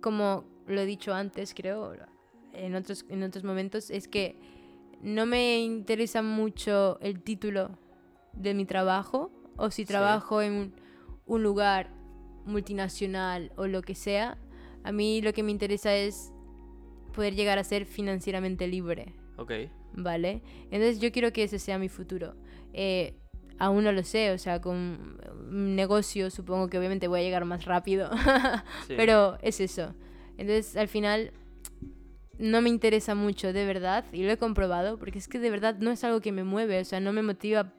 como 0.00 0.44
lo 0.66 0.80
he 0.80 0.86
dicho 0.86 1.12
antes, 1.12 1.52
creo, 1.54 1.94
en 2.52 2.74
otros, 2.74 3.04
en 3.08 3.22
otros 3.22 3.44
momentos, 3.44 3.90
es 3.90 4.08
que 4.08 4.36
no 5.00 5.26
me 5.26 5.60
interesa 5.60 6.22
mucho 6.22 6.98
el 7.00 7.20
título 7.20 7.78
de 8.32 8.54
mi 8.54 8.64
trabajo 8.64 9.30
o 9.56 9.70
si 9.70 9.84
trabajo 9.84 10.40
en 10.42 10.52
un, 10.52 10.74
un 11.26 11.42
lugar 11.42 11.90
multinacional 12.46 13.52
o 13.56 13.66
lo 13.66 13.82
que 13.82 13.94
sea. 13.94 14.38
A 14.84 14.92
mí 14.92 15.22
lo 15.22 15.32
que 15.32 15.42
me 15.42 15.50
interesa 15.50 15.94
es 15.94 16.32
poder 17.12 17.34
llegar 17.34 17.58
a 17.58 17.64
ser 17.64 17.84
financieramente 17.84 18.66
libre. 18.66 19.14
Ok. 19.36 19.52
¿vale? 19.94 20.42
Entonces 20.70 21.00
yo 21.00 21.12
quiero 21.12 21.32
que 21.32 21.44
ese 21.44 21.58
sea 21.58 21.78
mi 21.78 21.88
futuro. 21.88 22.34
Eh, 22.72 23.14
aún 23.58 23.84
no 23.84 23.92
lo 23.92 24.02
sé, 24.02 24.30
o 24.32 24.38
sea, 24.38 24.60
con 24.60 25.18
un 25.50 25.76
negocio 25.76 26.30
supongo 26.30 26.68
que 26.68 26.78
obviamente 26.78 27.08
voy 27.08 27.20
a 27.20 27.22
llegar 27.22 27.44
más 27.44 27.64
rápido, 27.64 28.10
Sí. 28.86 28.94
pero 28.96 29.38
es 29.42 29.60
eso. 29.60 29.94
Entonces 30.38 30.76
al 30.76 30.88
final 30.88 31.32
no 32.38 32.60
me 32.62 32.68
interesa 32.70 33.14
mucho, 33.14 33.52
de 33.52 33.64
verdad, 33.66 34.04
y 34.12 34.22
lo 34.24 34.30
he 34.30 34.36
comprobado, 34.38 34.98
porque 34.98 35.18
es 35.18 35.28
que 35.28 35.38
de 35.38 35.50
verdad 35.50 35.76
no 35.78 35.90
es 35.90 36.02
algo 36.04 36.20
que 36.20 36.32
me 36.32 36.44
mueve, 36.44 36.80
o 36.80 36.84
sea, 36.84 37.00
no 37.00 37.12
me 37.12 37.22
motiva 37.22 37.72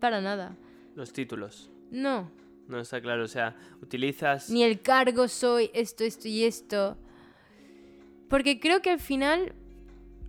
para 0.00 0.20
nada. 0.20 0.56
Los 0.94 1.12
títulos. 1.12 1.70
No, 1.90 2.30
No 2.68 2.80
está 2.80 3.00
claro. 3.00 3.24
O 3.24 3.28
sea, 3.28 3.56
utilizas. 3.82 4.50
ni 4.50 4.62
el 4.62 4.80
cargo 4.82 5.26
soy 5.28 5.70
esto, 5.72 6.04
esto 6.04 6.28
y 6.28 6.44
esto. 6.44 6.98
Porque 8.28 8.60
creo 8.60 8.82
que 8.82 8.90
al 8.90 9.00
final 9.00 9.54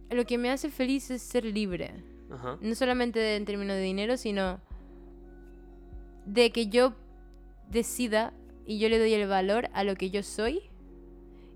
lo 0.10 0.26
que 0.26 0.38
me 0.38 0.50
hace 0.50 0.70
feliz 0.70 1.12
es 1.12 1.22
ser 1.22 1.44
libre. 1.46 2.04
Ajá. 2.32 2.58
No 2.62 2.76
solamente 2.76 3.36
en 3.36 3.46
términos 3.46 3.76
de 3.76 3.82
dinero, 3.82 4.16
sino 4.16 4.62
de 6.26 6.52
que 6.52 6.68
yo 6.68 6.94
decida 7.70 8.34
y 8.66 8.80
yo 8.80 8.88
le 8.88 9.00
doy 9.00 9.14
el 9.14 9.28
valor 9.28 9.70
a 9.74 9.84
lo 9.84 9.96
que 9.96 10.10
yo 10.10 10.24
soy 10.24 10.62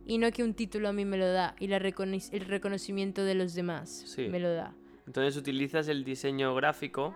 y 0.06 0.18
no 0.18 0.32
que 0.32 0.43
un 0.43 0.54
título 0.54 0.89
a 0.89 0.93
mí 0.93 1.06
me 1.06 1.18
lo 1.18 1.28
da 1.32 1.56
y 1.60 1.68
la 1.68 1.80
recono- 1.80 2.20
el 2.32 2.45
reconocimiento 2.45 3.24
de 3.24 3.36
los 3.36 3.54
demás 3.54 3.89
Sí. 4.08 4.28
me 4.28 4.39
lo 4.39 4.54
da. 4.54 4.74
Entonces 5.08 5.36
utilizas 5.38 5.88
el 5.88 6.04
diseño 6.04 6.54
gráfico 6.56 7.16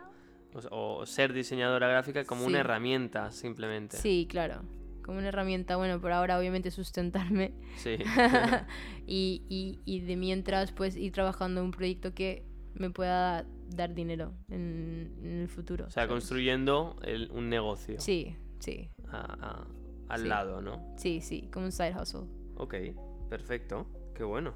o, 0.72 0.98
o 1.00 1.06
ser 1.06 1.34
diseñadora 1.34 1.88
gráfica 1.88 2.24
como 2.26 2.44
una 2.46 2.58
Sí. 2.58 2.60
herramienta, 2.62 3.32
simplemente. 3.32 3.98
Sí, 3.98 4.28
claro. 4.30 4.64
Como 5.04 5.20
una 5.20 5.30
herramienta, 5.30 5.78
bueno, 5.78 6.02
por 6.02 6.12
ahora 6.12 6.38
obviamente 6.38 6.70
sustentarme 6.72 7.54
Sí. 7.78 7.96
y, 9.08 9.44
y, 9.50 9.80
y 9.86 10.02
de 10.02 10.16
mientras 10.16 10.72
pues 10.72 10.96
ir 10.96 11.12
trabajando 11.14 11.62
en 11.62 11.66
un 11.68 11.72
proyecto 11.72 12.14
que 12.14 12.44
me 12.74 12.90
pueda 12.90 13.46
dar 13.70 13.94
dinero 13.94 14.34
en, 14.50 15.14
en 15.24 15.42
el 15.42 15.48
futuro. 15.50 15.86
o 15.86 15.90
sea, 15.90 16.04
¿sabes? 16.04 16.10
construyendo 16.10 16.96
el- 17.04 17.30
un 17.32 17.50
negocio 17.50 18.00
Sí, 18.00 18.36
sí, 18.60 18.90
a- 19.12 19.18
a- 19.18 19.68
al 20.10 20.22
Sí. 20.22 20.28
lado, 20.28 20.62
¿no? 20.62 20.94
sí, 20.98 21.22
sí, 21.22 21.50
como 21.52 21.66
un 21.66 21.72
side 21.72 21.94
hustle. 22.00 22.22
Ok, 22.58 22.76
perfecto. 23.30 23.88
Qué 24.16 24.24
bueno. 24.24 24.56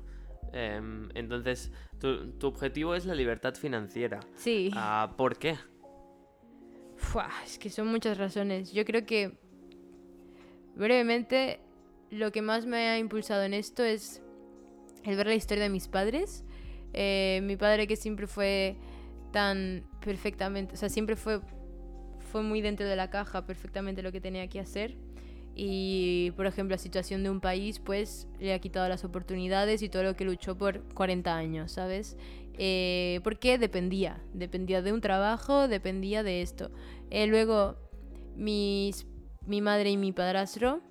Em, 0.54 1.10
entonces, 1.14 1.72
tu, 1.99 2.32
tu 2.34 2.47
objetivo 2.47 2.95
es 2.95 3.06
la 3.06 3.16
libertad 3.16 3.56
financiera. 3.56 4.20
Sí. 4.36 4.72
Ah, 4.76 5.14
¿Por 5.18 5.38
qué? 5.38 5.58
Fua, 6.97 7.30
es 7.45 7.58
que 7.58 7.70
son 7.70 7.88
muchas 7.88 8.18
razones. 8.18 8.72
Yo 8.74 8.86
creo 8.86 9.06
que, 9.06 9.38
brevemente, 10.76 11.60
lo 12.10 12.32
que 12.32 12.41
más 12.41 12.66
me 12.66 12.89
ha 12.89 12.97
impulsado 12.97 13.43
en 13.43 13.54
esto 13.54 13.84
es 13.84 14.22
el 15.04 15.16
ver 15.16 15.28
la 15.28 15.36
historia 15.36 15.64
de 15.64 15.70
mis 15.70 15.88
padres. 15.88 16.43
Eh, 16.93 17.39
mi 17.43 17.56
padre 17.56 17.88
que 17.88 17.95
siempre 17.95 18.28
fue 18.28 18.78
tan 19.32 19.86
perfectamente, 20.04 20.74
o 20.74 20.78
sea, 20.78 20.89
siempre 20.89 21.16
fue, 21.16 21.39
fue 22.32 22.43
muy 22.43 22.62
dentro 22.62 22.86
de 22.86 22.95
la 22.97 23.10
caja 23.10 23.45
perfectamente 23.45 24.02
lo 24.02 24.12
que 24.12 24.20
tenía 24.20 24.47
que 24.47 24.60
hacer. 24.60 24.97
Y, 25.64 26.32
por 26.32 26.47
ejemplo, 26.47 26.74
la 26.74 26.80
situación 26.80 27.22
de 27.22 27.30
un 27.30 27.39
país, 27.39 27.78
pues, 27.78 28.28
le 28.39 28.51
ha 28.51 28.57
quitado 28.57 28.89
las 28.89 29.05
oportunidades 29.05 29.84
y 29.84 29.89
todo 29.89 30.01
lo 30.01 30.16
que 30.16 30.26
luchó 30.26 30.57
por 30.57 30.82
40 30.95 31.36
años, 31.36 31.74
¿sabes? 31.74 32.18
Eh, 32.57 33.20
porque 33.24 33.59
dependía, 33.59 34.20
dependía 34.34 34.82
de 34.82 34.91
un 34.91 35.01
trabajo, 35.01 35.68
dependía 35.68 36.24
de 36.24 36.41
esto. 36.41 36.72
Eh, 37.12 37.28
luego, 37.28 37.76
mis, 38.36 39.05
mi 39.45 39.62
madre 39.62 39.91
y 39.91 39.97
mi 39.97 40.12
padrastro 40.12 40.82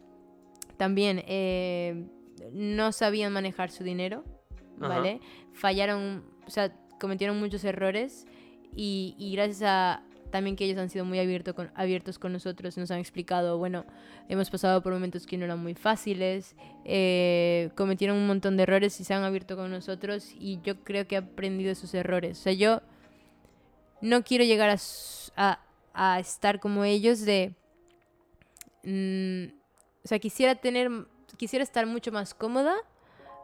también 0.76 1.24
eh, 1.26 2.06
no 2.52 2.92
sabían 2.92 3.32
manejar 3.32 3.72
su 3.72 3.82
dinero, 3.82 4.22
Ajá. 4.78 4.86
¿vale? 4.86 5.20
Fallaron, 5.52 6.22
o 6.46 6.50
sea, 6.50 6.72
cometieron 7.00 7.40
muchos 7.40 7.64
errores 7.64 8.24
y, 8.72 9.16
y 9.18 9.32
gracias 9.32 9.62
a 9.64 10.04
también 10.31 10.57
que 10.57 10.64
ellos 10.64 10.78
han 10.78 10.89
sido 10.91 11.05
muy 11.05 11.18
abierto 11.18 11.55
con- 11.55 11.70
abiertos 11.74 12.18
con 12.18 12.33
nosotros, 12.33 12.76
nos 12.78 12.91
han 12.91 12.99
explicado, 12.99 13.59
bueno, 13.59 13.85
hemos 14.28 14.51
pasado 14.51 14.83
por 14.83 14.93
momentos 14.93 15.26
que 15.26 15.37
no 15.37 15.45
eran 15.45 15.59
muy 15.62 15.74
fáciles, 15.74 16.57
eh, 16.85 17.70
cometieron 17.76 18.16
un 18.16 18.26
montón 18.26 18.57
de 18.57 18.62
errores 18.64 18.99
y 19.01 19.05
se 19.05 19.14
han 19.14 19.22
abierto 19.24 19.57
con 19.57 19.70
nosotros 19.70 20.31
y 20.39 20.61
yo 20.62 20.83
creo 20.85 21.07
que 21.07 21.16
he 21.16 21.18
aprendido 21.18 21.70
esos 21.72 21.93
errores. 21.95 22.39
O 22.39 22.43
sea, 22.43 22.53
yo 22.53 22.81
no 24.01 24.22
quiero 24.24 24.45
llegar 24.45 24.76
a- 25.37 25.61
a 25.93 26.20
estar 26.20 26.61
como 26.61 26.85
ellos 26.85 27.20
de... 27.22 27.55
mm, 28.85 29.47
o 30.05 30.09
sea, 30.09 30.18
quisiera 30.18 30.55
tener, 30.55 30.91
quisiera 31.37 31.62
estar 31.62 31.87
mucho 31.87 32.12
más 32.12 32.33
cómoda 32.35 32.74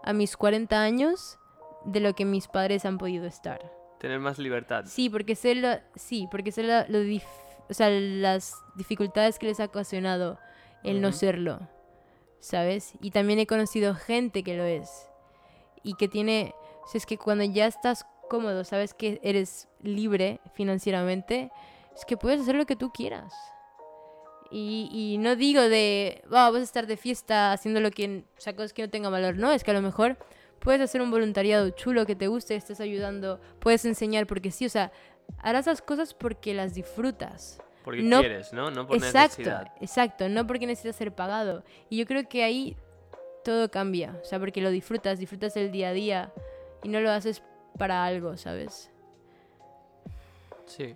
a 0.02 0.12
mis 0.12 0.36
40 0.36 0.80
años 0.80 1.38
de 1.84 2.00
lo 2.00 2.14
que 2.14 2.24
mis 2.24 2.48
padres 2.48 2.84
han 2.84 2.98
podido 2.98 3.26
estar. 3.26 3.75
Tener 4.06 4.20
más 4.20 4.38
libertad. 4.38 4.84
Sí, 4.86 5.10
porque 5.10 5.34
sé 5.34 5.56
lo, 5.56 5.68
sí, 5.96 6.28
porque 6.30 6.52
sé 6.52 6.62
lo 6.62 6.84
dif- 7.02 7.22
o 7.68 7.74
sea, 7.74 7.90
las 7.90 8.54
dificultades 8.76 9.38
que 9.38 9.46
les 9.46 9.58
ha 9.58 9.64
ocasionado 9.64 10.38
el 10.84 11.00
no 11.00 11.10
serlo, 11.10 11.58
¿sabes? 12.38 12.92
Y 13.00 13.10
también 13.10 13.40
he 13.40 13.46
conocido 13.48 13.96
gente 13.96 14.44
que 14.44 14.56
lo 14.56 14.62
es 14.64 15.08
y 15.82 15.94
que 15.94 16.06
tiene, 16.06 16.54
o 16.84 16.86
sea, 16.86 16.98
es 16.98 17.06
que 17.06 17.18
cuando 17.18 17.42
ya 17.42 17.66
estás 17.66 18.06
cómodo, 18.30 18.62
sabes 18.62 18.94
que 18.94 19.18
eres 19.24 19.66
libre 19.82 20.38
financieramente, 20.54 21.50
es 21.96 22.04
que 22.04 22.16
puedes 22.16 22.40
hacer 22.42 22.54
lo 22.54 22.66
que 22.66 22.76
tú 22.76 22.92
quieras. 22.92 23.34
Y, 24.52 24.88
y 24.92 25.18
no 25.18 25.34
digo 25.34 25.62
de, 25.62 26.22
"Oh, 26.26 26.30
vas 26.52 26.56
a 26.56 26.62
estar 26.62 26.86
de 26.86 26.96
fiesta 26.96 27.52
haciendo 27.52 27.80
lo 27.80 27.90
que, 27.90 28.22
o 28.38 28.40
sea, 28.40 28.54
cosas 28.54 28.72
que 28.72 28.82
no 28.82 28.90
tengan 28.90 29.10
valor, 29.10 29.36
no, 29.36 29.50
es 29.50 29.64
que 29.64 29.72
a 29.72 29.74
lo 29.74 29.82
mejor 29.82 30.16
puedes 30.60 30.80
hacer 30.80 31.00
un 31.00 31.10
voluntariado 31.10 31.70
chulo 31.70 32.06
que 32.06 32.16
te 32.16 32.26
guste, 32.28 32.56
estés 32.56 32.80
ayudando, 32.80 33.40
puedes 33.60 33.84
enseñar 33.84 34.26
porque 34.26 34.50
sí, 34.50 34.66
o 34.66 34.70
sea, 34.70 34.92
harás 35.38 35.66
las 35.66 35.82
cosas 35.82 36.14
porque 36.14 36.54
las 36.54 36.74
disfrutas. 36.74 37.60
Porque 37.84 38.02
No- 38.02 38.20
quieres, 38.20 38.52
¿no? 38.52 38.70
No 38.70 38.86
por 38.86 38.96
exacto, 38.96 39.38
necesidad. 39.38 39.72
exacto, 39.80 40.28
no 40.28 40.46
porque 40.46 40.66
necesitas 40.66 40.96
ser 40.96 41.14
pagado. 41.14 41.62
Y 41.88 41.98
yo 41.98 42.06
creo 42.06 42.28
que 42.28 42.42
ahí 42.42 42.76
todo 43.44 43.70
cambia, 43.70 44.18
o 44.20 44.24
sea, 44.24 44.40
porque 44.40 44.60
lo 44.60 44.70
disfrutas, 44.70 45.20
disfrutas 45.20 45.56
el 45.56 45.70
día 45.70 45.90
a 45.90 45.92
día 45.92 46.32
y 46.82 46.88
no 46.88 46.98
lo 47.00 47.10
haces 47.10 47.42
para 47.78 48.04
algo, 48.04 48.36
¿sabes? 48.36 48.90
Sí. 50.66 50.94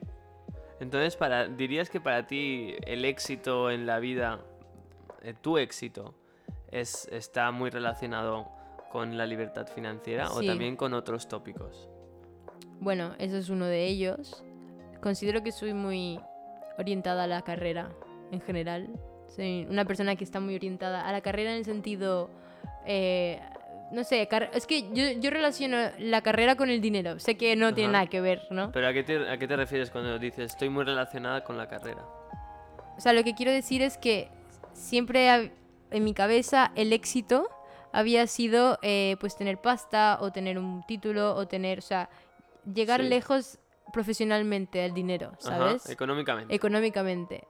Entonces, 0.81 1.15
para, 1.15 1.47
dirías 1.47 1.91
que 1.91 2.01
para 2.01 2.27
ti 2.27 2.75
el 2.87 3.05
éxito 3.05 3.71
en 3.71 3.87
la 3.87 3.99
vida, 4.01 4.41
eh, 5.23 5.35
tu 5.41 5.59
éxito, 5.59 6.15
es, 6.71 7.07
está 7.13 7.51
muy 7.51 7.71
relacionado 7.71 8.49
con 8.91 9.17
la 9.17 9.27
libertad 9.27 9.67
financiera 9.67 10.31
o 10.33 10.43
también 10.43 10.77
con 10.77 10.95
otros 10.95 11.29
tópicos. 11.29 11.89
Bueno, 12.81 13.15
eso 13.19 13.37
es 13.37 13.49
uno 13.49 13.67
de 13.67 13.87
ellos. 13.87 14.43
Considero 15.01 15.43
que 15.43 15.53
soy 15.53 15.75
muy 15.75 16.21
orientada 16.79 17.25
a 17.25 17.27
la 17.27 17.43
carrera 17.43 17.91
en 18.33 18.41
general. 18.41 18.89
Soy 19.29 19.67
una 19.71 19.85
persona 19.85 20.17
que 20.17 20.25
está 20.25 20.41
muy 20.41 20.55
orientada 20.55 21.07
a 21.07 21.13
la 21.13 21.21
carrera 21.21 21.53
en 21.53 21.59
el 21.59 21.65
sentido... 21.65 22.31
eh, 22.85 23.41
no 23.93 24.05
sé, 24.05 24.29
es 24.53 24.67
que 24.67 24.83
yo, 24.93 25.21
yo 25.21 25.31
relaciono 25.31 25.77
la 25.99 26.23
carrera 26.23 26.55
con 26.57 26.71
el 26.71 26.81
dinero. 26.81 27.19
Sé 27.19 27.37
que 27.37 27.57
no 27.57 27.75
tiene 27.75 27.93
nada 27.93 28.07
que 28.07 28.21
ver, 28.21 28.43
¿no? 28.51 28.71
Pero 28.71 28.87
¿a 28.87 28.93
qué, 28.93 29.03
te, 29.03 29.29
¿a 29.29 29.37
qué 29.37 29.49
te 29.49 29.57
refieres 29.57 29.91
cuando 29.91 30.19
dices 30.19 30.53
estoy 30.53 30.69
muy 30.69 30.85
relacionada 30.85 31.43
con 31.43 31.57
la 31.57 31.69
carrera? 31.69 32.05
O 32.97 33.01
sea, 33.01 33.13
lo 33.13 33.25
que 33.25 33.35
quiero 33.35 33.51
decir 33.51 33.83
es 33.83 33.99
que 33.99 34.29
siempre 34.73 35.53
en 35.91 36.05
mi 36.05 36.15
cabeza 36.15 36.71
el 36.77 36.93
éxito 36.93 37.49
había 37.93 38.27
sido 38.27 38.79
eh, 38.83 39.17
pues 39.21 39.37
tener 39.37 39.59
pasta 39.61 40.19
o 40.21 40.31
tener 40.33 40.59
un 40.59 40.85
título 40.87 41.35
o 41.35 41.47
tener, 41.49 41.79
o 41.79 41.83
sea, 41.83 42.09
llegar 42.73 43.01
Sí. 43.01 43.09
lejos 43.09 43.59
profesionalmente 43.93 44.83
al 44.85 44.95
dinero, 44.95 45.33
¿sabes? 45.39 45.85
Ajá, 45.85 45.93
económicamente. 45.93 46.55
económicamente. 46.55 47.45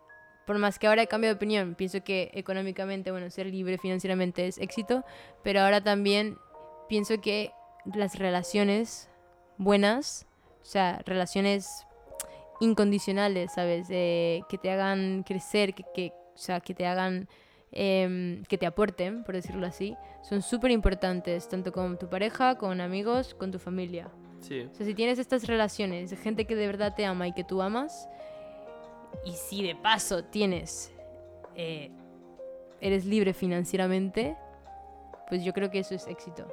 Por 0.47 0.59
más 0.59 0.78
que 0.78 0.86
ahora 0.86 1.03
he 1.03 1.07
cambiado 1.07 1.34
de 1.34 1.36
opinión, 1.36 1.74
pienso 1.74 2.03
que 2.03 2.30
económicamente, 2.34 3.11
bueno, 3.11 3.30
ser 3.30 3.47
libre 3.47 3.78
financieramente 3.78 4.47
es 4.47 4.59
éxito, 4.59 5.05
pero 5.45 5.61
ahora 5.61 5.80
también 5.82 6.38
pienso 6.88 7.20
que 7.20 7.53
las 7.84 8.18
relaciones 8.18 9.09
buenas, 9.59 10.26
o 10.62 10.64
sea, 10.64 11.03
relaciones 11.05 11.86
incondicionales, 12.61 13.53
¿sabes? 13.53 13.86
Eh, 13.91 14.43
que 14.49 14.59
te 14.59 14.70
hagan 14.70 15.22
crecer, 15.22 15.74
que, 15.74 15.84
que- 15.95 16.12
o 16.34 16.38
sea, 16.38 16.61
que 16.61 16.74
te 16.74 16.86
hagan, 16.86 17.28
em, 17.72 18.42
que 18.44 18.58
te 18.58 18.66
aporten, 18.66 19.24
por 19.24 19.34
decirlo 19.34 19.66
así, 19.66 19.96
son 20.22 20.42
súper 20.42 20.70
importantes, 20.70 21.48
tanto 21.48 21.72
con 21.72 21.98
tu 21.98 22.08
pareja, 22.08 22.56
con 22.56 22.80
amigos, 22.80 23.34
con 23.34 23.50
tu 23.50 23.58
familia. 23.58 24.08
sí. 24.40 24.68
O 24.70 24.74
sea, 24.74 24.86
si 24.86 24.94
tienes 24.94 25.18
estas 25.18 25.46
relaciones 25.46 26.10
de 26.10 26.16
gente 26.16 26.46
que 26.46 26.56
de 26.56 26.66
verdad 26.66 26.94
te 26.94 27.04
ama 27.04 27.28
y 27.28 27.32
que 27.32 27.44
tú 27.44 27.62
amas, 27.62 28.08
y 29.24 29.32
si 29.32 29.62
de 29.62 29.74
paso 29.74 30.24
tienes, 30.24 30.92
eh, 31.54 31.90
eres 32.80 33.04
libre 33.04 33.34
financieramente, 33.34 34.36
pues 35.28 35.44
yo 35.44 35.52
creo 35.52 35.70
que 35.70 35.80
eso 35.80 35.94
es 35.94 36.06
éxito. 36.06 36.48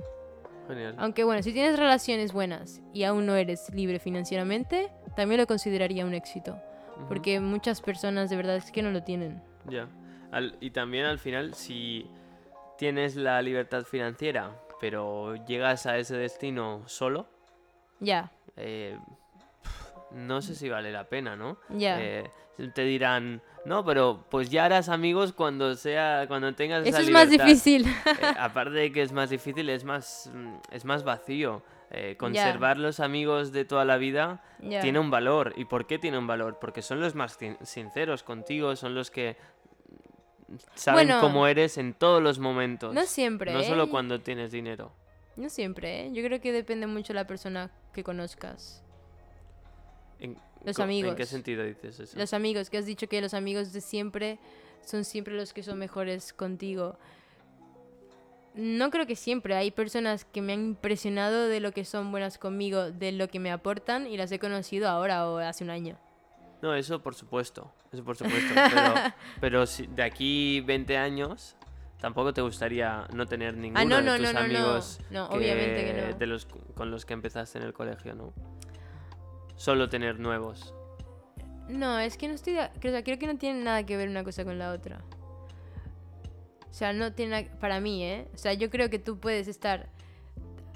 Genial. 0.68 0.95
Aunque 0.97 1.24
bueno, 1.24 1.41
si 1.41 1.53
tienes 1.53 1.80
relaciones 1.80 2.34
buenas 2.34 2.82
y 2.93 3.03
aún 3.03 3.26
no 3.26 3.36
eres 3.36 3.74
libre 3.74 3.99
financieramente, 3.99 4.91
también 5.15 5.39
lo 5.39 5.47
consideraría 5.47 6.05
un 6.05 6.13
éxito. 6.13 6.59
Ujú. 6.97 7.07
Porque 7.07 7.39
muchas 7.39 7.82
personas 7.82 8.30
de 8.30 8.36
verdad 8.36 8.57
es 8.57 8.72
que 8.72 8.82
no 8.82 8.91
lo 8.91 9.01
tienen. 9.03 9.41
Ya. 9.70 9.88
Al- 10.32 10.57
y 10.59 10.71
también 10.71 11.05
al 11.05 11.19
final, 11.19 11.53
si 11.53 12.09
tienes 12.78 13.15
la 13.15 13.41
libertad 13.41 13.84
financiera, 13.84 14.51
pero 14.80 15.36
llegas 15.45 15.86
a 15.86 15.97
ese 15.97 16.15
destino 16.17 16.84
solo, 16.88 17.28
Ya, 17.99 18.32
eh, 18.55 18.97
no 20.11 20.41
sé 20.41 20.55
si 20.55 20.69
vale 20.69 20.91
la 20.91 21.05
pena, 21.05 21.36
¿no? 21.36 21.57
ya. 21.69 22.01
Eh, 22.01 22.30
te 22.73 22.84
dirán, 22.84 23.41
no, 23.65 23.86
pero 23.86 24.25
pues 24.30 24.49
ya 24.49 24.65
harás 24.65 24.89
amigos 24.89 25.32
cuando 25.32 25.75
sea, 25.75 26.25
cuando 26.28 26.53
tengas 26.55 26.82
Eso 26.82 26.89
esa 26.89 27.01
es 27.01 27.09
más 27.11 27.25
libertad". 27.30 27.45
difícil. 27.45 27.86
Eh, 27.88 28.34
aparte 28.39 28.71
de 28.75 28.91
que 28.91 29.03
es 29.03 29.11
más 29.11 29.30
difícil, 29.30 29.69
es 29.69 29.84
más, 29.84 30.32
mm, 30.34 30.55
es 30.71 30.84
más 30.86 31.03
vacío. 31.03 31.61
Eh, 31.91 32.17
conservar 32.17 32.78
los 32.78 32.99
amigos 32.99 33.51
de 33.53 33.63
toda 33.63 33.86
la 33.86 33.95
vida 33.97 34.41
tiene 34.82 34.99
un 34.99 35.09
valor. 35.11 35.53
¿Y 35.55 35.65
por 35.65 35.86
qué 35.88 35.97
tiene 35.99 36.17
un 36.17 36.25
valor? 36.28 36.57
Porque 36.59 36.82
son 36.82 36.99
los 36.99 37.13
más 37.15 37.34
sin- 37.34 37.57
sinceros 37.63 38.23
contigo, 38.23 38.75
son 38.75 38.93
los 38.95 39.09
que 39.11 39.38
saben 40.76 41.08
Bueno, 41.08 41.22
cómo 41.22 41.48
eres 41.48 41.78
en 41.78 41.93
todos 41.93 42.22
los 42.22 42.39
momentos. 42.39 42.93
No 42.93 43.06
siempre. 43.06 43.52
No 43.54 43.60
¿eh? 43.60 43.68
solo 43.68 43.89
cuando 43.89 44.20
tienes 44.22 44.52
dinero. 44.52 44.91
No 45.36 45.50
siempre, 45.50 46.06
¿eh? 46.08 46.12
Yo 46.14 46.24
creo 46.24 46.41
que 46.41 46.52
depende 46.52 46.88
mucho 46.88 47.14
de 47.14 47.20
la 47.20 47.28
persona 47.28 47.70
que 47.93 48.04
conozcas. 48.04 48.84
¿En, 50.20 50.36
Los 50.66 50.76
co- 50.78 50.84
¿En 50.84 50.89
qué 50.89 51.02
amigos. 51.04 51.30
sentido 51.30 51.64
dices 51.64 52.00
eso? 52.00 52.18
Los 52.18 52.34
amigos, 52.34 52.70
que 52.70 52.78
has 52.80 52.86
dicho 52.88 53.08
que 53.08 53.22
los 53.22 53.34
amigos 53.36 53.72
de 53.74 53.82
siempre 53.82 54.39
son 54.84 55.04
siempre 55.06 55.36
los 55.36 55.54
que 55.54 55.62
son 55.64 55.78
mejores 55.78 56.34
contigo. 56.34 56.98
No 58.56 58.89
creo 58.89 59.06
que 59.06 59.16
siempre. 59.16 59.56
Hay 59.56 59.70
personas 59.70 60.26
que 60.26 60.41
me 60.41 60.54
han 60.54 60.62
impresionado 60.62 61.48
de 61.48 61.60
lo 61.60 61.72
que 61.72 61.86
son 61.86 62.10
buenas 62.10 62.39
conmigo, 62.39 62.89
de 62.91 63.12
lo 63.12 63.28
que 63.28 63.39
me 63.39 63.52
aportan 63.52 64.08
y 64.08 64.18
las 64.18 64.32
he 64.32 64.39
conocido 64.39 64.89
ahora 64.89 65.30
o 65.30 65.38
hace 65.38 65.64
un 65.64 65.70
año. 65.70 65.98
No, 66.62 66.74
eso 66.74 67.01
por 67.03 67.14
supuesto. 67.16 67.72
Eso 67.91 68.03
por 68.03 68.16
supuesto. 68.18 68.53
Pero, 68.55 68.93
pero 69.41 69.66
si 69.66 69.88
de 69.88 70.03
aquí 70.03 70.62
20 70.62 70.97
años 70.97 71.55
tampoco 71.99 72.34
te 72.34 72.41
gustaría 72.41 73.08
no 73.14 73.26
tener 73.26 73.55
ninguno 73.58 73.80
Ah, 73.80 73.86
no, 74.01 74.14
de 74.14 74.20
tus 74.20 74.28
no, 74.28 74.34
no, 74.34 74.39
no. 74.39 74.45
amigos 74.45 74.99
No, 75.10 75.28
obviamente 75.30 75.86
que 75.86 76.12
no. 76.12 76.18
de 76.18 76.28
los 76.28 76.45
con 76.76 76.91
los 76.91 77.05
que 77.05 77.14
empezaste 77.14 77.58
en 77.60 77.64
el 77.66 77.74
colegio, 77.74 78.14
¿no? 78.16 78.34
Solo 79.55 79.89
tener 79.89 80.20
nuevos. 80.20 80.74
No, 81.68 81.99
es 81.99 82.18
que 82.18 82.28
no 82.28 82.34
estoy... 82.36 82.53
de- 82.53 82.62
o 82.78 82.82
sea, 82.82 83.03
creo 83.03 83.18
que 83.20 83.28
no 83.28 83.38
tiene 83.38 83.62
nada 83.64 83.84
que 83.86 83.97
ver 83.97 84.08
una 84.10 84.24
cosa 84.24 84.45
con 84.45 84.58
la 84.60 84.72
otra. 84.72 85.01
O 86.70 86.74
sea, 86.74 86.93
no 86.93 87.14
tiene 87.14 87.41
nada... 87.43 87.60
Para 87.60 87.80
mí, 87.80 88.03
¿eh? 88.03 88.28
O 88.34 88.38
sea, 88.38 88.53
yo 88.53 88.70
creo 88.70 88.89
que 88.89 88.99
tú 88.99 89.20
puedes 89.20 89.47
estar... 89.47 89.89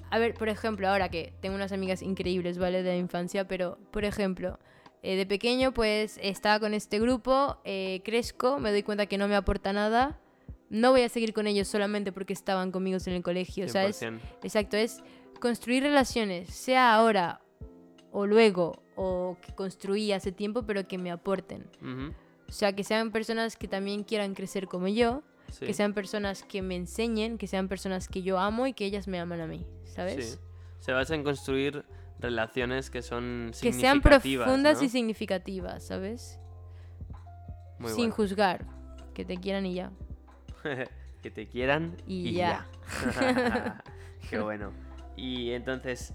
A 0.09 0.17
ver, 0.19 0.33
por 0.33 0.49
ejemplo, 0.49 0.89
ahora 0.89 1.09
que 1.09 1.33
tengo 1.41 1.55
unas 1.55 1.71
amigas 1.71 2.01
increíbles, 2.01 2.57
¿vale? 2.57 2.83
De 2.83 2.89
la 2.91 2.97
infancia, 2.97 3.47
pero, 3.47 3.77
por 3.91 4.03
ejemplo, 4.03 4.59
eh, 5.03 5.15
de 5.15 5.25
pequeño, 5.25 5.73
pues, 5.73 6.19
estaba 6.21 6.59
con 6.59 6.73
este 6.73 6.99
grupo, 6.99 7.57
eh, 7.63 8.01
crezco, 8.03 8.59
me 8.59 8.71
doy 8.71 8.83
cuenta 8.83 9.07
que 9.07 9.17
no 9.17 9.27
me 9.27 9.35
aporta 9.35 9.73
nada. 9.73 10.19
No 10.69 10.91
voy 10.91 11.01
a 11.01 11.09
seguir 11.09 11.33
con 11.33 11.47
ellos 11.47 11.67
solamente 11.67 12.11
porque 12.11 12.33
estaban 12.33 12.71
conmigo 12.71 12.97
en 13.05 13.13
el 13.13 13.23
colegio, 13.23 13.67
¿sabes? 13.67 14.01
100%. 14.01 14.19
Exacto, 14.43 14.77
es 14.77 15.01
construir 15.39 15.83
relaciones, 15.83 16.49
sea 16.49 16.93
ahora 16.93 17.41
o 18.11 18.25
luego, 18.25 18.83
o 18.95 19.37
que 19.41 19.53
construí 19.53 20.11
hace 20.11 20.31
tiempo, 20.31 20.63
pero 20.63 20.87
que 20.87 20.97
me 20.97 21.11
aporten. 21.11 21.67
O 22.47 22.51
sea, 22.51 22.73
que 22.73 22.83
sean 22.83 23.11
personas 23.11 23.55
que 23.55 23.67
también 23.67 24.03
quieran 24.03 24.35
crecer 24.35 24.67
como 24.67 24.87
yo, 24.87 25.23
sí, 25.49 25.65
que 25.65 25.73
sean 25.73 25.93
personas 25.93 26.43
que 26.43 26.61
me 26.61 26.75
enseñen, 26.75 27.37
que 27.37 27.47
sean 27.47 27.67
personas 27.67 28.07
que 28.07 28.21
yo 28.21 28.37
amo 28.37 28.67
y 28.67 28.73
que 28.73 28.85
ellas 28.85 29.07
me 29.07 29.19
aman 29.19 29.41
a 29.41 29.47
mí, 29.47 29.65
¿sabes? 29.85 30.33
sí. 30.33 30.39
Se 30.79 30.93
basa 30.93 31.13
en 31.13 31.23
construir 31.23 31.85
relaciones 32.21 32.89
que 32.89 33.01
son 33.01 33.51
Que 33.61 33.73
sean 33.73 34.01
profundas 34.01 34.79
¿no? 34.79 34.83
y 34.85 34.89
significativas, 34.89 35.83
¿sabes? 35.83 36.39
Muy 37.79 37.89
Sin 37.89 37.97
bueno. 37.97 38.13
juzgar, 38.15 38.65
que 39.13 39.25
te 39.25 39.37
quieran 39.37 39.65
y 39.65 39.73
ya. 39.75 39.91
que 41.21 41.31
te 41.31 41.47
quieran 41.47 41.97
Y 42.05 42.29
y, 42.29 42.33
ya. 42.33 42.67
ya. 43.15 43.83
Qué 44.29 44.39
bueno. 44.39 44.71
Y 45.17 45.51
entonces, 45.51 46.13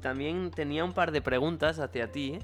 también 0.00 0.50
tenía 0.50 0.84
un 0.84 0.92
par 0.92 1.10
de 1.12 1.20
preguntas 1.20 1.78
hacia 1.80 2.10
ti 2.12 2.38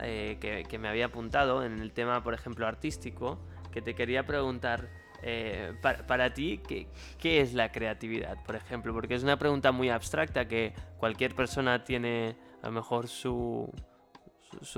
eh, 0.00 0.38
que, 0.40 0.62
que 0.68 0.78
me 0.78 0.88
había 0.88 1.06
apuntado 1.06 1.64
en 1.64 1.80
el 1.80 1.92
tema, 1.92 2.22
por 2.22 2.32
ejemplo, 2.34 2.66
artístico, 2.66 3.38
que 3.72 3.82
te 3.82 3.94
quería 3.94 4.24
preguntar. 4.24 4.88
Eh, 5.22 5.74
para, 5.80 6.32
ti, 6.32 6.60
¿qué, 6.66 6.88
¿qué 7.18 7.40
es 7.40 7.54
la 7.54 7.70
creatividad, 7.72 8.42
por 8.44 8.56
ejemplo? 8.56 8.92
Porque 8.92 9.14
es 9.14 9.22
una 9.22 9.38
pregunta 9.38 9.72
muy 9.72 9.90
abstracta 9.90 10.46
que 10.48 10.74
cualquier 10.98 11.34
persona 11.34 11.84
tiene 11.84 12.36
a 12.62 12.66
lo 12.66 12.72
mejor 12.72 13.08
su 13.08 13.72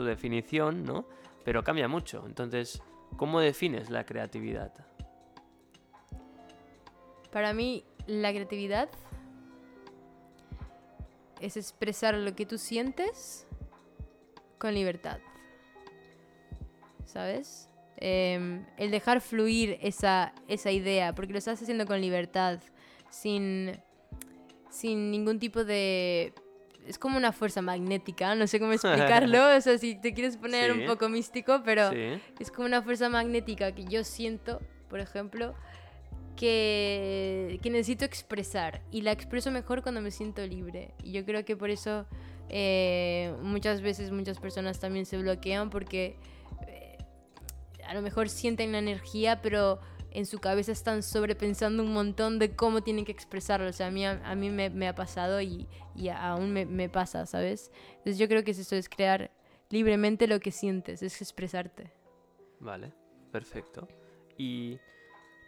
definición, 0.04 0.84
¿no? 0.84 1.06
Pero 1.44 1.62
cambia 1.64 1.88
mucho. 1.88 2.24
Entonces, 2.26 2.82
¿cómo 3.16 3.40
defines 3.40 3.90
la 3.90 4.04
creatividad? 4.04 4.72
Para 7.30 7.52
mí, 7.52 7.84
la 8.06 8.30
creatividad 8.30 8.88
es 11.40 11.56
expresar 11.56 12.14
lo 12.14 12.34
que 12.36 12.46
tú 12.46 12.58
sientes 12.58 13.46
con 14.58 14.74
libertad. 14.74 15.18
¿Sabes? 17.04 17.68
Em, 18.04 18.64
el 18.78 18.90
dejar 18.90 19.20
fluir 19.20 19.78
esa, 19.80 20.32
esa 20.48 20.72
idea, 20.72 21.14
porque 21.14 21.30
lo 21.32 21.38
estás 21.38 21.62
haciendo 21.62 21.86
con 21.86 22.00
libertad, 22.00 22.58
sin, 23.10 23.70
sin 24.70 25.12
ningún 25.12 25.38
tipo 25.38 25.64
de... 25.64 26.32
Es 26.84 26.98
como 26.98 27.16
una 27.16 27.30
fuerza 27.30 27.62
magnética, 27.62 28.34
no 28.34 28.48
sé 28.48 28.58
cómo 28.58 28.72
explicarlo, 28.72 29.56
o 29.56 29.60
sea, 29.60 29.78
si 29.78 29.94
te 29.94 30.12
quieres 30.14 30.36
poner 30.36 30.72
Sí. 30.72 30.80
un 30.80 30.86
poco 30.88 31.08
místico, 31.08 31.62
pero... 31.64 31.90
Sí. 31.90 32.20
Es 32.40 32.50
como 32.50 32.66
una 32.66 32.82
fuerza 32.82 33.08
magnética 33.08 33.70
que 33.72 33.84
yo 33.84 34.02
siento, 34.02 34.60
por 34.88 34.98
ejemplo, 34.98 35.54
que, 36.34 37.60
que 37.62 37.70
necesito 37.70 38.04
expresar. 38.04 38.82
Y 38.90 39.02
la 39.02 39.12
expreso 39.12 39.52
mejor 39.52 39.82
cuando 39.82 40.00
me 40.00 40.10
siento 40.10 40.44
libre. 40.44 40.92
Y 41.04 41.12
yo 41.12 41.24
creo 41.24 41.44
que 41.44 41.56
por 41.56 41.70
eso 41.70 42.06
eh, 42.48 43.32
muchas 43.42 43.80
veces 43.80 44.10
muchas 44.10 44.40
personas 44.40 44.80
también 44.80 45.06
se 45.06 45.18
bloquean 45.18 45.70
porque 45.70 46.04
eh, 46.06 46.16
a 47.92 47.94
lo 47.94 48.00
mejor 48.00 48.30
sienten 48.30 48.72
la 48.72 48.78
energía, 48.78 49.42
pero 49.42 49.78
en 50.12 50.24
su 50.24 50.38
cabeza 50.38 50.72
están 50.72 51.02
sobrepensando 51.02 51.82
un 51.82 51.92
montón 51.92 52.38
de 52.38 52.56
cómo 52.56 52.80
tienen 52.80 53.04
que 53.04 53.12
expresarlo. 53.12 53.68
O 53.68 53.72
sea, 53.74 53.88
a 53.88 53.90
mí, 53.90 54.06
a, 54.06 54.18
a 54.24 54.34
mí 54.34 54.48
me, 54.48 54.70
me 54.70 54.88
ha 54.88 54.94
pasado 54.94 55.42
y, 55.42 55.68
y 55.94 56.08
aún 56.08 56.54
me, 56.54 56.64
me 56.64 56.88
pasa, 56.88 57.26
¿sabes? 57.26 57.70
Entonces 57.90 58.16
yo 58.16 58.28
creo 58.28 58.44
que 58.44 58.52
es 58.52 58.58
eso, 58.58 58.76
es 58.76 58.88
crear 58.88 59.30
libremente 59.68 60.26
lo 60.26 60.40
que 60.40 60.52
sientes, 60.52 61.02
es 61.02 61.20
expresarte. 61.20 61.92
Vale, 62.60 62.94
perfecto. 63.30 63.86
Y 64.38 64.78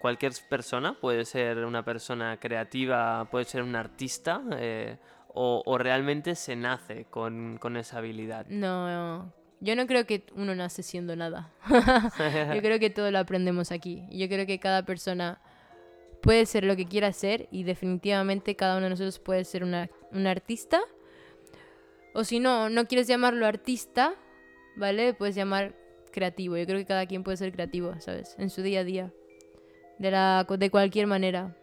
cualquier 0.02 0.32
persona 0.50 1.00
puede 1.00 1.24
ser 1.24 1.64
una 1.64 1.82
persona 1.82 2.38
creativa, 2.38 3.26
puede 3.30 3.46
ser 3.46 3.62
un 3.62 3.74
artista, 3.74 4.42
eh, 4.58 4.98
o, 5.28 5.62
o 5.64 5.78
realmente 5.78 6.34
se 6.34 6.56
nace 6.56 7.06
con, 7.06 7.56
con 7.56 7.78
esa 7.78 7.98
habilidad. 7.98 8.46
No, 8.48 9.32
yo 9.64 9.74
no 9.76 9.86
creo 9.86 10.06
que 10.06 10.24
uno 10.36 10.54
nace 10.54 10.82
siendo 10.82 11.16
nada. 11.16 11.50
yo 12.54 12.60
creo 12.60 12.78
que 12.78 12.90
todo 12.90 13.10
lo 13.10 13.18
aprendemos 13.18 13.72
aquí. 13.72 14.04
Y 14.10 14.18
Yo 14.18 14.28
creo 14.28 14.46
que 14.46 14.60
cada 14.60 14.84
persona 14.84 15.40
puede 16.20 16.44
ser 16.44 16.64
lo 16.64 16.76
que 16.76 16.86
quiera 16.86 17.12
ser 17.12 17.48
y 17.50 17.64
definitivamente 17.64 18.56
cada 18.56 18.76
uno 18.76 18.84
de 18.84 18.90
nosotros 18.90 19.18
puede 19.18 19.44
ser 19.44 19.64
una, 19.64 19.88
un 20.12 20.26
artista. 20.26 20.82
O 22.12 22.24
si 22.24 22.40
no, 22.40 22.68
no 22.68 22.86
quieres 22.86 23.08
llamarlo 23.08 23.46
artista, 23.46 24.14
¿vale? 24.76 25.14
Puedes 25.14 25.34
llamar 25.34 25.74
creativo. 26.12 26.58
Yo 26.58 26.66
creo 26.66 26.78
que 26.78 26.86
cada 26.86 27.06
quien 27.06 27.24
puede 27.24 27.38
ser 27.38 27.50
creativo, 27.50 27.98
¿sabes? 28.00 28.36
En 28.38 28.50
su 28.50 28.62
día 28.62 28.80
a 28.80 28.84
día. 28.84 29.12
De, 29.98 30.10
la, 30.10 30.46
de 30.46 30.70
cualquier 30.70 31.06
manera. 31.06 31.56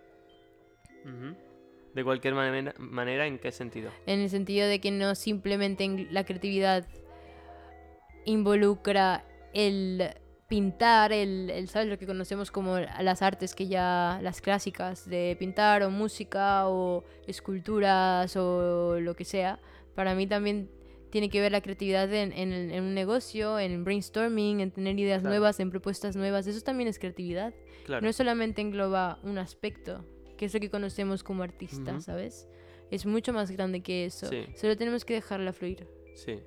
De 1.93 2.03
cualquier 2.03 2.33
manera, 2.33 2.73
manera, 2.79 3.27
¿en 3.27 3.37
qué 3.37 3.51
sentido? 3.51 3.91
En 4.07 4.21
el 4.21 4.29
sentido 4.29 4.67
de 4.67 4.79
que 4.79 4.91
no 4.91 5.13
simplemente 5.13 5.83
en 5.83 6.07
la 6.11 6.23
creatividad 6.23 6.87
involucra 8.25 9.25
el 9.53 10.09
pintar, 10.47 11.13
el, 11.13 11.49
el, 11.49 11.69
¿sabes? 11.69 11.87
Lo 11.87 11.97
que 11.97 12.05
conocemos 12.05 12.51
como 12.51 12.77
las 12.77 13.21
artes 13.21 13.55
que 13.55 13.67
ya, 13.67 14.19
las 14.21 14.41
clásicas 14.41 15.07
de 15.09 15.35
pintar 15.39 15.83
o 15.83 15.89
música 15.89 16.67
o 16.67 17.03
esculturas 17.25 18.35
o 18.35 18.99
lo 18.99 19.15
que 19.15 19.25
sea. 19.25 19.59
Para 19.95 20.13
mí 20.15 20.27
también 20.27 20.69
tiene 21.09 21.29
que 21.29 21.41
ver 21.41 21.51
la 21.51 21.61
creatividad 21.61 22.11
en, 22.13 22.31
en, 22.33 22.51
en 22.71 22.83
un 22.83 22.93
negocio, 22.93 23.59
en 23.59 23.83
brainstorming, 23.83 24.59
en 24.61 24.71
tener 24.71 24.97
ideas 24.99 25.21
Claro. 25.21 25.35
nuevas, 25.35 25.59
en 25.59 25.69
propuestas 25.69 26.15
nuevas. 26.15 26.47
Eso 26.47 26.61
también 26.61 26.87
es 26.89 26.99
creatividad. 26.99 27.53
Claro. 27.85 28.05
No 28.05 28.13
solamente 28.13 28.61
engloba 28.61 29.19
un 29.23 29.37
aspecto, 29.37 30.05
que 30.37 30.45
es 30.45 30.53
lo 30.53 30.59
que 30.59 30.69
conocemos 30.69 31.23
como 31.23 31.43
artista. 31.43 31.99
¿sabes? 31.99 32.47
Es 32.89 33.05
mucho 33.05 33.33
más 33.33 33.51
grande 33.51 33.81
que 33.81 34.05
eso. 34.05 34.27
Sí. 34.27 34.45
Solo 34.55 34.75
tenemos 34.77 35.03
que 35.05 35.13
dejarla 35.15 35.51
fluir. 35.53 35.87
Sí. 36.15 36.39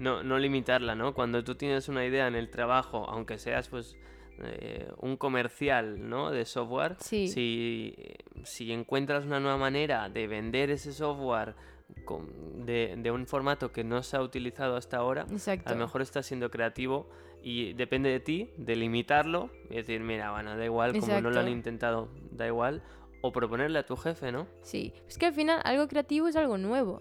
No, 0.00 0.22
no 0.22 0.38
limitarla, 0.38 0.94
¿no? 0.94 1.14
Cuando 1.14 1.42
tú 1.44 1.54
tienes 1.54 1.88
una 1.88 2.04
idea 2.04 2.26
en 2.28 2.34
el 2.34 2.50
trabajo, 2.50 3.04
aunque 3.08 3.38
seas 3.38 3.68
pues 3.68 3.96
eh, 4.42 4.88
un 4.98 5.16
comercial, 5.16 6.08
¿no? 6.08 6.30
De 6.30 6.44
software. 6.44 6.96
Sí. 7.00 7.28
Si, 7.28 7.94
si 8.44 8.72
encuentras 8.72 9.24
una 9.24 9.40
nueva 9.40 9.56
manera 9.58 10.08
de 10.08 10.26
vender 10.28 10.70
ese 10.70 10.92
software 10.92 11.54
con- 12.04 12.64
de, 12.66 12.94
de 12.98 13.10
un 13.10 13.26
formato 13.26 13.72
que 13.72 13.82
no 13.82 14.02
se 14.02 14.16
ha 14.16 14.22
utilizado 14.22 14.76
hasta 14.76 14.98
ahora, 14.98 15.26
Exacto. 15.30 15.70
a 15.70 15.72
lo 15.72 15.80
mejor 15.80 16.02
estás 16.02 16.26
siendo 16.26 16.50
creativo 16.50 17.08
y 17.42 17.72
depende 17.72 18.10
de 18.10 18.20
ti 18.20 18.50
de 18.56 18.76
limitarlo 18.76 19.50
y 19.70 19.76
decir, 19.76 20.00
mira, 20.02 20.30
bueno, 20.32 20.56
da 20.56 20.64
igual, 20.64 20.98
como 20.98 21.20
no 21.20 21.30
lo 21.30 21.40
han 21.40 21.48
intentado, 21.48 22.08
da 22.30 22.46
igual. 22.46 22.82
O 23.20 23.32
proponerle 23.32 23.80
a 23.80 23.86
tu 23.86 23.96
jefe, 23.96 24.30
¿no? 24.30 24.46
Sí. 24.62 24.92
Es 25.08 25.18
que 25.18 25.26
al 25.26 25.34
final 25.34 25.60
algo 25.64 25.88
creativo 25.88 26.28
es 26.28 26.36
algo 26.36 26.56
nuevo. 26.56 27.00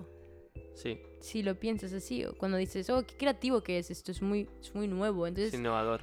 Sí, 0.77 0.99
Si 1.21 1.41
lo 1.41 1.59
piensas 1.59 1.91
así, 1.91 2.23
o 2.23 2.37
cuando 2.37 2.57
dices, 2.57 2.87
oh, 2.91 3.03
qué 3.05 3.15
creativo 3.17 3.63
que 3.63 3.79
es, 3.79 3.89
esto 3.89 4.11
es 4.11 4.21
muy, 4.21 4.47
es 4.61 4.75
muy 4.75 4.87
nuevo. 4.87 5.25
Entonces, 5.25 5.51
es 5.51 5.59
innovador. 5.59 6.01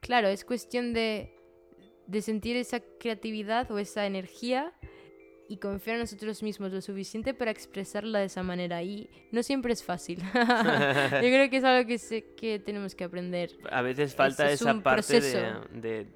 claro, 0.00 0.28
es 0.28 0.46
cuestión 0.46 0.94
de, 0.94 1.34
de 2.06 2.22
sentir 2.22 2.56
esa 2.56 2.80
creatividad 2.98 3.70
o 3.70 3.78
esa 3.78 4.06
energía 4.06 4.72
y 5.46 5.58
confiar 5.58 5.96
en 5.96 6.00
nosotros 6.00 6.42
mismos 6.42 6.72
lo 6.72 6.80
suficiente 6.80 7.34
para 7.34 7.50
expresarla 7.50 8.20
de 8.20 8.24
esa 8.24 8.42
manera. 8.42 8.82
Y 8.82 9.10
no 9.30 9.42
siempre 9.42 9.74
es 9.74 9.84
fácil. 9.84 10.18
Yo 10.34 11.20
creo 11.20 11.50
que 11.50 11.58
es 11.58 11.64
algo 11.64 11.86
que, 11.86 11.98
sé, 11.98 12.24
que 12.34 12.58
tenemos 12.58 12.94
que 12.94 13.04
aprender. 13.04 13.50
A 13.70 13.82
veces 13.82 14.14
falta 14.14 14.50
es 14.50 14.62
esa 14.62 14.82
parte 14.82 15.20
de, 15.20 16.06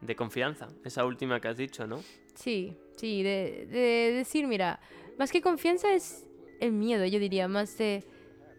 de 0.00 0.16
confianza, 0.16 0.68
esa 0.86 1.04
última 1.04 1.38
que 1.38 1.48
has 1.48 1.58
dicho, 1.58 1.86
¿no? 1.86 2.02
Sí, 2.34 2.74
sí, 2.96 3.22
de, 3.22 3.66
de 3.70 4.12
decir, 4.16 4.46
mira, 4.46 4.80
más 5.18 5.30
que 5.30 5.42
confianza 5.42 5.92
es 5.92 6.24
el 6.62 6.72
miedo, 6.72 7.04
yo 7.04 7.18
diría, 7.18 7.48
más 7.48 7.76
de... 7.78 8.04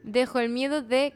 Dejo 0.04 0.39
el 0.39 0.49
miedo 0.49 0.82
de 0.82 1.14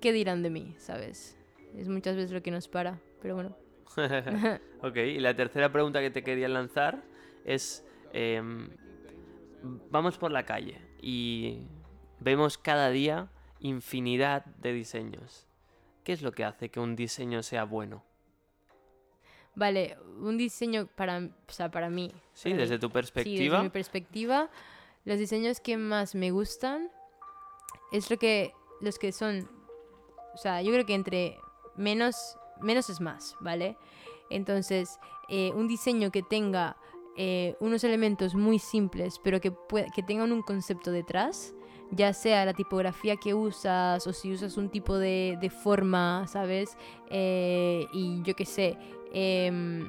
qué 0.00 0.12
dirán 0.12 0.42
de 0.42 0.50
mí, 0.50 0.74
¿sabes? 0.78 1.38
Es 1.76 1.88
muchas 1.88 2.16
veces 2.16 2.32
lo 2.32 2.42
que 2.42 2.50
nos 2.50 2.66
para, 2.66 3.00
pero 3.22 3.36
bueno. 3.36 3.56
ok, 4.82 4.96
y 4.96 5.20
la 5.20 5.34
tercera 5.34 5.70
pregunta 5.70 6.00
que 6.00 6.10
te 6.10 6.24
quería 6.24 6.48
lanzar 6.48 7.02
es, 7.44 7.84
em, 8.12 8.68
vamos 9.90 10.18
por 10.18 10.32
la 10.32 10.44
calle 10.44 10.80
y 11.00 11.60
vemos 12.18 12.58
cada 12.58 12.90
día 12.90 13.30
infinidad 13.60 14.44
de 14.46 14.72
diseños. 14.72 15.46
¿Qué 16.02 16.12
es 16.12 16.22
lo 16.22 16.32
que 16.32 16.44
hace 16.44 16.70
que 16.70 16.80
un 16.80 16.96
diseño 16.96 17.42
sea 17.42 17.64
bueno? 17.64 18.02
Vale, 19.54 19.96
un 20.18 20.36
diseño 20.38 20.86
para, 20.86 21.18
o 21.18 21.52
sea, 21.52 21.70
para 21.70 21.90
mí. 21.90 22.12
Sí, 22.32 22.50
para 22.50 22.62
desde 22.62 22.76
mí. 22.76 22.80
tu 22.80 22.86
Sí, 22.88 22.92
perspectiva. 22.92 23.56
desde 23.56 23.62
mi 23.64 23.70
perspectiva, 23.70 24.50
los 25.04 25.18
diseños 25.18 25.60
que 25.60 25.76
más 25.76 26.14
me 26.14 26.30
gustan 26.30 26.90
es 27.92 28.10
lo 28.10 28.18
que 28.18 28.52
los 28.80 28.98
que 28.98 29.12
son, 29.12 29.48
o 30.34 30.38
sea, 30.38 30.62
yo 30.62 30.72
creo 30.72 30.86
que 30.86 30.94
entre 30.94 31.38
menos 31.76 32.36
menos 32.60 32.90
es 32.90 33.00
más, 33.00 33.36
¿vale? 33.40 33.76
Entonces, 34.28 34.98
eh, 35.28 35.52
un 35.54 35.68
diseño 35.68 36.10
que 36.10 36.22
tenga 36.22 36.76
eh, 37.16 37.56
unos 37.60 37.84
elementos 37.84 38.34
muy 38.34 38.58
simples, 38.58 39.20
pero 39.22 39.40
que, 39.40 39.52
que 39.94 40.02
tengan 40.02 40.32
un 40.32 40.42
concepto 40.42 40.92
detrás, 40.92 41.54
ya 41.90 42.12
sea 42.12 42.44
la 42.44 42.54
tipografía 42.54 43.16
que 43.16 43.34
usas 43.34 44.06
o 44.06 44.12
si 44.12 44.32
usas 44.32 44.56
un 44.56 44.70
tipo 44.70 44.96
de, 44.96 45.36
de 45.40 45.50
forma, 45.50 46.26
¿sabes? 46.28 46.76
Eh, 47.10 47.86
y 47.92 48.22
yo 48.22 48.36
qué 48.36 48.46
sé, 48.46 48.78
em, 49.12 49.88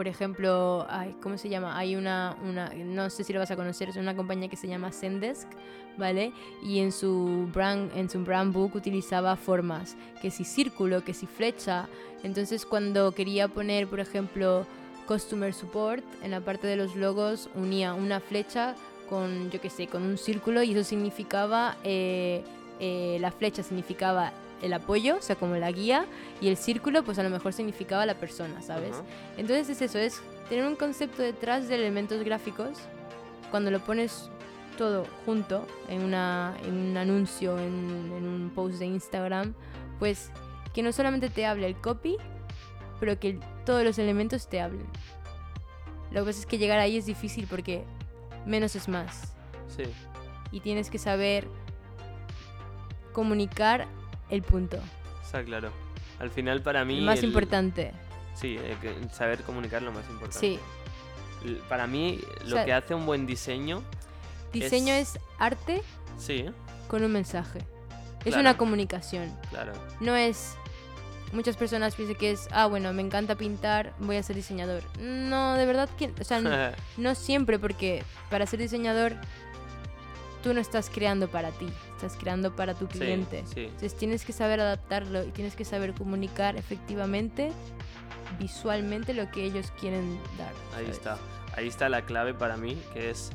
por 0.00 0.08
ejemplo, 0.08 0.86
ay, 0.88 1.14
¿cómo 1.20 1.36
se 1.36 1.50
llama? 1.50 1.76
Hay 1.76 1.94
una, 1.94 2.34
una, 2.42 2.72
no 2.74 3.10
sé 3.10 3.22
si 3.22 3.34
lo 3.34 3.38
vas 3.38 3.50
a 3.50 3.56
conocer, 3.56 3.90
es 3.90 3.96
una 3.96 4.16
compañía 4.16 4.48
que 4.48 4.56
se 4.56 4.66
llama 4.66 4.92
Zendesk, 4.92 5.46
¿vale? 5.98 6.32
Y 6.62 6.78
en 6.78 6.90
su 6.90 7.50
brand, 7.52 7.94
en 7.94 8.08
su 8.08 8.24
brand 8.24 8.50
book 8.50 8.76
utilizaba 8.76 9.36
formas, 9.36 9.98
que 10.22 10.30
si 10.30 10.44
círculo, 10.44 11.04
que 11.04 11.12
si 11.12 11.26
flecha. 11.26 11.86
Entonces 12.22 12.64
cuando 12.64 13.12
quería 13.12 13.48
poner, 13.48 13.88
por 13.88 14.00
ejemplo, 14.00 14.64
Customer 15.06 15.52
Support, 15.52 16.02
en 16.22 16.30
la 16.30 16.40
parte 16.40 16.66
de 16.66 16.76
los 16.76 16.96
logos 16.96 17.50
unía 17.54 17.92
una 17.92 18.20
flecha 18.20 18.76
con, 19.10 19.50
yo 19.50 19.60
qué 19.60 19.68
sé, 19.68 19.86
con 19.86 20.02
un 20.02 20.16
círculo 20.16 20.62
y 20.62 20.72
eso 20.72 20.82
significaba, 20.82 21.76
eh, 21.84 22.42
eh, 22.78 23.18
la 23.20 23.32
flecha 23.32 23.62
significaba 23.62 24.32
el 24.62 24.72
apoyo, 24.72 25.16
o 25.16 25.22
sea, 25.22 25.36
como 25.36 25.56
la 25.56 25.70
guía, 25.70 26.06
y 26.40 26.48
el 26.48 26.56
círculo, 26.56 27.02
pues 27.02 27.18
a 27.18 27.22
lo 27.22 27.30
mejor 27.30 27.52
significaba 27.52 28.06
la 28.06 28.14
persona, 28.14 28.62
¿sabes? 28.62 28.92
Ajá. 28.92 29.04
Entonces 29.36 29.70
es 29.70 29.82
eso, 29.82 29.98
es 29.98 30.22
tener 30.48 30.66
un 30.66 30.76
concepto 30.76 31.22
detrás 31.22 31.68
de 31.68 31.76
elementos 31.76 32.22
gráficos. 32.22 32.78
Cuando 33.50 33.70
lo 33.70 33.80
pones 33.80 34.30
todo 34.76 35.06
junto 35.26 35.66
en, 35.88 36.02
una, 36.02 36.56
en 36.64 36.74
un 36.74 36.96
anuncio, 36.96 37.58
en, 37.58 38.12
en 38.16 38.28
un 38.28 38.50
post 38.54 38.78
de 38.78 38.86
Instagram, 38.86 39.54
pues 39.98 40.30
que 40.72 40.82
no 40.82 40.92
solamente 40.92 41.30
te 41.30 41.46
hable 41.46 41.66
el 41.66 41.76
copy, 41.76 42.16
pero 43.00 43.18
que 43.18 43.38
todos 43.64 43.82
los 43.82 43.98
elementos 43.98 44.48
te 44.48 44.60
hablen. 44.60 44.86
Lo 46.10 46.20
que 46.20 46.26
pasa 46.26 46.40
es 46.40 46.46
que 46.46 46.58
llegar 46.58 46.78
ahí 46.78 46.96
es 46.96 47.06
difícil 47.06 47.46
porque 47.48 47.84
menos 48.46 48.76
es 48.76 48.88
más. 48.88 49.34
Sí, 49.68 49.84
Y 50.50 50.60
tienes 50.60 50.90
que 50.90 50.98
saber 50.98 51.46
comunicar 53.12 53.86
el 54.30 54.42
punto. 54.42 54.78
está 55.22 55.42
claro. 55.44 55.70
Al 56.18 56.30
final 56.30 56.62
para 56.62 56.84
mí... 56.84 57.00
Lo 57.00 57.06
más 57.06 57.18
el- 57.20 57.26
importante. 57.26 57.92
Sí, 58.34 58.56
eh, 58.58 58.76
saber 59.12 59.42
comunicar 59.42 59.82
lo 59.82 59.92
más 59.92 60.08
importante. 60.08 60.38
Sí. 60.38 60.58
Para 61.68 61.86
mí 61.86 62.20
lo 62.44 62.56
sea, 62.56 62.64
que 62.64 62.72
hace 62.72 62.94
un 62.94 63.06
buen 63.06 63.26
diseño... 63.26 63.82
Diseño 64.52 64.92
Es- 64.94 65.14
es 65.16 65.20
arte 65.38 65.82
Sí, 66.18 66.44
con 66.88 67.02
un 67.04 67.12
mensaje. 67.12 67.60
Es 68.24 68.36
una 68.36 68.56
comunicación. 68.58 69.34
claro. 69.50 69.72
No 70.00 70.14
es. 70.14 70.54
Muchas 71.32 71.56
personas 71.56 71.94
piensan 71.94 72.16
que 72.16 72.32
es, 72.32 72.48
ah, 72.50 72.66
bueno, 72.66 72.92
me 72.92 73.00
encanta 73.02 73.36
pintar, 73.36 73.94
voy 74.00 74.16
a 74.16 74.22
ser 74.22 74.36
diseñador. 74.36 74.82
No, 74.98 75.54
de 75.54 75.64
verdad 75.64 75.88
que. 75.96 76.12
O 76.20 76.24
sea, 76.24 76.74
no 76.98 77.14
siempre, 77.14 77.58
porque 77.58 78.02
para 78.28 78.44
ser 78.46 78.58
diseñador 78.60 79.14
tú 80.42 80.52
no 80.52 80.60
estás 80.60 80.90
creando 80.90 81.28
para 81.28 81.50
ti, 81.52 81.68
estás 82.02 82.16
creando 82.16 82.54
para 82.56 82.74
tu 82.74 82.86
Sí, 82.86 82.98
cliente. 82.98 83.44
sí. 83.52 83.64
Entonces 83.64 83.96
tienes 83.96 84.24
que 84.24 84.32
saber 84.32 84.60
adaptarlo 84.60 85.22
y 85.24 85.30
tienes 85.32 85.54
que 85.54 85.64
saber 85.64 85.92
comunicar 85.94 86.56
efectivamente, 86.56 87.52
visualmente 88.38 89.12
lo 89.14 89.30
que 89.30 89.44
ellos 89.44 89.70
quieren 89.80 90.18
dar. 90.38 90.52
Ahí 90.76 90.84
¿sabes? 90.84 90.90
está. 90.90 91.18
Ahí 91.56 91.68
está 91.68 91.88
la 91.88 92.02
clave 92.02 92.32
para 92.32 92.56
mí, 92.56 92.80
que 92.94 93.10
es 93.10 93.30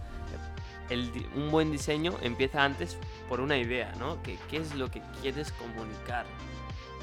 el 0.90 1.12
un 1.36 1.50
buen 1.50 1.72
diseño 1.72 2.14
empieza 2.22 2.64
antes 2.64 2.98
por 3.28 3.40
una 3.40 3.58
idea, 3.58 3.92
¿no? 4.00 4.22
Que, 4.24 4.38
¿Qué 4.50 4.58
es 4.58 4.76
lo 4.76 4.90
que 4.90 5.02
quieres 5.22 5.52
comunicar? 5.54 6.26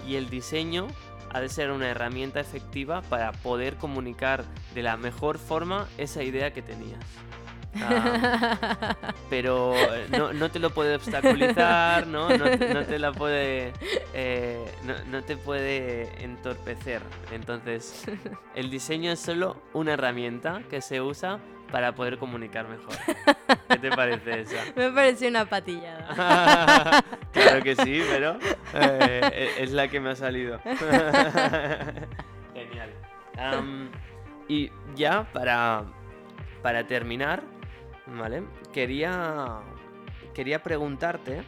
Y 0.07 0.15
el 0.17 0.31
diseño 0.31 0.89
ha 1.33 1.41
de 1.41 1.49
ser 1.49 1.71
una 1.71 1.89
herramienta 1.89 2.41
efectiva 2.41 3.03
para 3.03 3.33
poder 3.33 3.77
comunicar 3.77 4.45
de 4.75 4.83
la 4.83 4.97
mejor 4.97 5.39
forma 5.39 5.89
esa 5.99 6.23
idea 6.23 6.53
que 6.53 6.63
tenías. 6.63 7.01
Ah, 7.81 8.97
pero 9.31 9.75
eh, 9.75 10.07
no, 10.11 10.33
no 10.33 10.51
te 10.51 10.59
lo 10.59 10.71
puede 10.71 10.95
obstaculizar, 10.97 12.07
¿no? 12.07 12.29
No, 12.37 12.45
te- 12.45 12.75
no 12.75 12.85
te 12.85 12.99
la 12.99 13.13
puede. 13.13 13.73
eh, 14.15 14.63
no, 14.85 14.95
no 15.11 15.23
te 15.25 15.37
puede 15.37 16.23
entorpecer. 16.23 17.03
Entonces, 17.33 18.05
el 18.55 18.71
diseño 18.71 19.11
es 19.13 19.21
solo 19.21 19.57
una 19.73 19.95
herramienta 19.95 20.63
que 20.69 20.81
se 20.83 21.01
usa 21.01 21.39
para 21.71 21.95
poder 21.95 22.19
comunicar 22.19 22.69
mejor. 22.69 22.95
¿Qué 23.71 23.79
te 23.79 23.91
parece 23.91 24.41
esa? 24.43 24.57
Me 24.77 24.91
pareció 24.91 25.29
una 25.29 25.47
patillada. 25.47 27.03
claro 27.33 27.63
que 27.63 27.75
sí, 27.77 28.03
pero 28.11 28.37
eh, 28.75 29.21
e- 29.57 29.63
es 29.63 29.73
la 29.73 29.89
que 29.89 29.99
me 29.99 30.11
ha 30.11 30.17
salido. 30.17 30.61
Genial. 32.55 32.91
Y 34.49 34.71
ya 34.95 35.25
para, 35.33 35.85
para 36.63 36.87
terminar, 36.87 37.43
¿vale? 38.07 38.43
Quería, 38.73 39.61
quería 40.35 40.63
preguntarte 40.63 41.43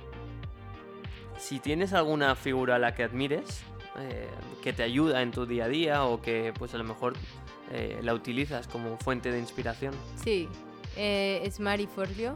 si 1.39 1.59
tienes 1.59 1.93
alguna 1.93 2.35
figura 2.37 2.77
a 2.77 2.79
la 2.79 2.95
que 2.95 3.03
admires, 3.03 3.63
eh, 3.99 4.29
que 4.63 4.73
te 4.73 4.83
ayuda 4.83 5.23
en 5.23 5.31
tu 5.31 5.47
día 5.47 5.65
a 5.65 5.69
día 5.69 6.05
o 6.05 6.21
que 6.21 6.53
pues 6.59 6.75
a 6.75 6.79
lo 6.79 6.85
mejor 6.85 7.15
eh, 7.73 8.01
la 8.03 8.15
utilizas 8.15 8.67
como 8.67 8.97
fuente 8.99 9.31
de 9.31 9.39
inspiración. 9.39 9.95
Sí, 10.17 10.49
eh, 10.97 11.41
es 11.45 11.61
Mari 11.61 11.87
Forleo. 11.87 12.35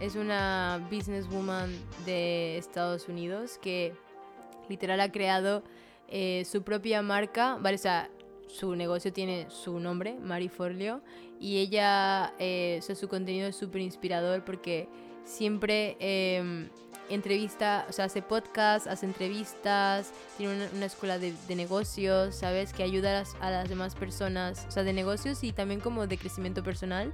Es 0.00 0.16
una 0.16 0.84
businesswoman 0.90 1.72
de 2.04 2.58
Estados 2.58 3.08
Unidos 3.08 3.58
que 3.62 3.94
literal 4.68 5.00
ha 5.00 5.12
creado 5.12 5.62
su 6.44 6.62
propia 6.62 7.02
marca, 7.02 7.56
¿vale? 7.60 7.74
O 7.74 7.78
sea, 7.78 8.08
su 8.54 8.76
negocio 8.76 9.12
tiene 9.12 9.46
su 9.50 9.80
nombre, 9.80 10.14
Mari 10.20 10.48
Forleo, 10.48 11.00
y 11.40 11.58
ella, 11.58 12.32
eh, 12.38 12.80
su 12.82 13.08
contenido 13.08 13.48
es 13.48 13.56
súper 13.56 13.80
inspirador 13.80 14.44
porque 14.44 14.88
siempre 15.24 15.96
eh, 15.98 16.68
entrevista, 17.08 17.84
o 17.88 17.92
sea, 17.92 18.04
hace 18.04 18.22
podcast, 18.22 18.86
hace 18.86 19.06
entrevistas, 19.06 20.12
tiene 20.38 20.68
una, 20.72 20.86
escuela 20.86 21.18
de, 21.18 21.34
de 21.48 21.56
negocios, 21.56 22.36
¿sabes? 22.36 22.72
Que 22.72 22.84
ayuda 22.84 23.10
a 23.10 23.20
las, 23.20 23.36
a 23.40 23.50
las 23.50 23.68
demás 23.68 23.96
personas, 23.96 24.66
o 24.68 24.70
sea, 24.70 24.84
de 24.84 24.92
negocios 24.92 25.42
y 25.42 25.52
también 25.52 25.80
como 25.80 26.06
de 26.06 26.16
crecimiento 26.16 26.62
personal. 26.62 27.12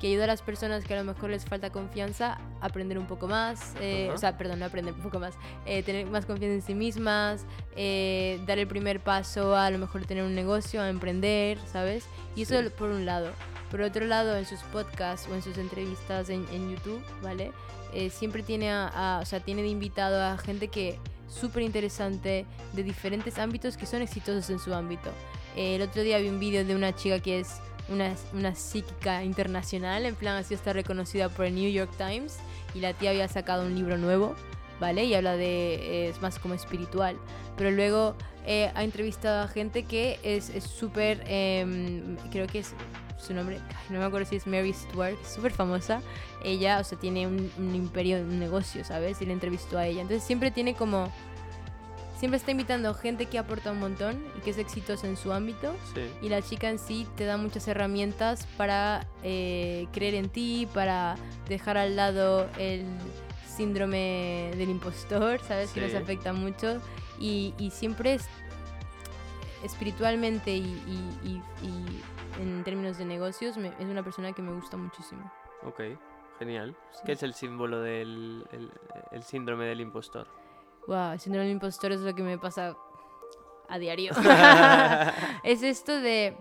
Que 0.00 0.08
ayuda 0.08 0.24
a 0.24 0.26
las 0.26 0.42
personas 0.42 0.84
que 0.84 0.94
a 0.94 0.98
lo 0.98 1.04
mejor 1.04 1.30
les 1.30 1.44
falta 1.44 1.70
confianza 1.70 2.38
a 2.60 2.66
aprender 2.66 2.98
un 2.98 3.06
poco 3.06 3.26
más, 3.28 3.74
eh, 3.80 4.10
o 4.14 4.18
sea, 4.18 4.36
perdón, 4.36 4.58
no 4.60 4.66
aprender 4.66 4.92
un 4.94 5.00
poco 5.00 5.18
más, 5.18 5.34
eh, 5.66 5.82
tener 5.82 6.06
más 6.06 6.26
confianza 6.26 6.54
en 6.54 6.62
sí 6.62 6.74
mismas, 6.74 7.44
eh, 7.76 8.40
dar 8.46 8.58
el 8.58 8.66
primer 8.66 9.00
paso 9.00 9.56
a, 9.56 9.66
a 9.66 9.70
lo 9.70 9.78
mejor 9.78 10.04
tener 10.04 10.24
un 10.24 10.34
negocio, 10.34 10.82
a 10.82 10.88
emprender, 10.88 11.58
¿sabes? 11.72 12.04
Y 12.36 12.42
eso 12.42 12.60
Sí. 12.60 12.68
por 12.76 12.90
un 12.90 13.06
lado. 13.06 13.30
Por 13.70 13.80
otro 13.80 14.04
lado, 14.06 14.36
en 14.36 14.44
sus 14.46 14.60
podcasts 14.60 15.28
o 15.30 15.34
en 15.34 15.42
sus 15.42 15.58
entrevistas 15.58 16.28
en, 16.28 16.46
en 16.52 16.70
YouTube, 16.70 17.02
¿vale? 17.22 17.50
Eh, 17.92 18.10
siempre 18.10 18.42
tiene 18.42 18.70
a, 18.70 18.88
a- 19.16 19.20
o 19.20 19.24
sea, 19.24 19.40
tiene 19.40 19.62
de 19.62 19.68
invitado 19.68 20.22
a 20.22 20.36
gente 20.38 20.68
que 20.68 20.98
súper 21.28 21.62
interesante 21.62 22.46
de 22.72 22.82
diferentes 22.82 23.38
ámbitos 23.38 23.76
que 23.76 23.86
son 23.86 24.02
exitosos 24.02 24.50
en 24.50 24.58
su 24.58 24.72
ámbito. 24.74 25.10
El 25.56 25.82
otro 25.82 26.02
día 26.02 26.18
vi 26.18 26.28
un 26.28 26.38
vídeo 26.40 26.64
de 26.64 26.74
una 26.76 26.94
chica 26.94 27.18
que 27.20 27.40
es 27.40 27.60
una, 27.88 28.14
una 28.32 28.54
psíquica 28.54 29.24
internacional, 29.24 30.06
en 30.06 30.14
plan 30.14 30.36
así 30.36 30.54
está 30.54 30.72
reconocida 30.72 31.28
por 31.28 31.46
el 31.46 31.54
New 31.54 31.70
York 31.70 31.90
Times 31.96 32.38
y 32.74 32.80
la 32.80 32.92
tía 32.92 33.10
había 33.10 33.28
sacado 33.28 33.64
un 33.66 33.74
libro 33.74 33.98
nuevo, 33.98 34.34
¿vale? 34.80 35.04
Y 35.04 35.14
habla 35.14 35.36
de, 35.36 35.74
eh, 35.74 36.08
es 36.08 36.20
más 36.20 36.38
como 36.38 36.54
espiritual, 36.54 37.16
pero 37.56 37.70
luego 37.70 38.16
eh, 38.46 38.70
ha 38.74 38.84
entrevistado 38.84 39.42
a 39.42 39.48
gente 39.48 39.84
que 39.84 40.18
es 40.22 40.52
súper, 40.64 41.22
em, 41.26 42.16
creo 42.30 42.46
que 42.46 42.60
es 42.60 42.74
su 43.18 43.32
nombre, 43.32 43.58
no 43.88 43.98
me 43.98 44.04
acuerdo 44.04 44.26
si 44.28 44.36
es 44.36 44.46
Mary 44.46 44.72
Stuart, 44.72 45.16
es 45.22 45.28
súper 45.28 45.52
famosa. 45.52 46.02
Ella, 46.44 46.78
o 46.78 46.84
sea, 46.84 46.98
tiene 46.98 47.26
un, 47.26 47.50
un 47.56 47.74
imperio, 47.74 48.18
un 48.18 48.38
negocio, 48.38 48.84
¿sabes? 48.84 49.22
Y 49.22 49.26
le 49.26 49.32
entrevistó 49.32 49.78
a 49.78 49.86
ella. 49.86 50.02
Entonces 50.02 50.24
siempre 50.24 50.50
tiene 50.50 50.74
como... 50.74 51.10
Siempre 52.16 52.36
está 52.38 52.52
invitando 52.52 52.94
gente 52.94 53.26
que 53.26 53.38
aporta 53.38 53.72
un 53.72 53.80
montón 53.80 54.24
y 54.38 54.40
que 54.40 54.50
es 54.50 54.58
exitosa 54.58 55.06
en 55.06 55.16
su 55.16 55.32
ámbito. 55.32 55.74
Sí. 55.94 56.08
Y 56.22 56.28
la 56.28 56.40
chica 56.42 56.70
en 56.70 56.78
sí 56.78 57.06
te 57.16 57.24
da 57.24 57.36
muchas 57.36 57.66
herramientas 57.68 58.46
para 58.56 59.06
eh, 59.22 59.86
creer 59.92 60.14
en 60.14 60.28
ti, 60.28 60.68
para 60.72 61.16
dejar 61.48 61.76
al 61.76 61.96
lado 61.96 62.48
el 62.58 62.84
síndrome 63.46 64.52
del 64.56 64.70
impostor, 64.70 65.40
¿sabes? 65.40 65.70
Que 65.72 65.80
nos 65.82 65.94
afecta 65.94 66.32
mucho. 66.32 66.80
Y, 67.18 67.52
y 67.58 67.70
siempre 67.70 68.14
es 68.14 68.28
espiritualmente 69.62 70.50
y, 70.52 70.60
y- 70.62 71.28
y- 71.28 71.66
y 71.66 72.02
en 72.42 72.64
términos 72.64 72.98
de 72.98 73.04
negocios 73.04 73.56
me- 73.56 73.68
es 73.78 73.86
una 73.86 74.02
persona 74.02 74.32
que 74.32 74.42
me 74.42 74.52
gusta 74.52 74.76
muchísimo. 74.76 75.30
Ok, 75.64 75.80
genial. 76.38 76.76
Sí. 76.92 77.00
¿Qué 77.06 77.12
es 77.12 77.22
el 77.22 77.34
símbolo 77.34 77.80
del 77.80 78.46
el, 78.52 78.70
el 79.12 79.22
síndrome 79.22 79.64
del 79.66 79.80
impostor? 79.80 80.26
Wow, 80.86 81.12
el 81.12 81.20
síndrome 81.20 81.46
del 81.46 81.52
impostor 81.52 81.92
es 81.92 82.00
lo 82.00 82.14
que 82.14 82.22
me 82.22 82.38
pasa 82.38 82.76
a 83.68 83.78
diario. 83.78 84.12
es 85.44 85.62
esto 85.62 86.00
de... 86.00 86.36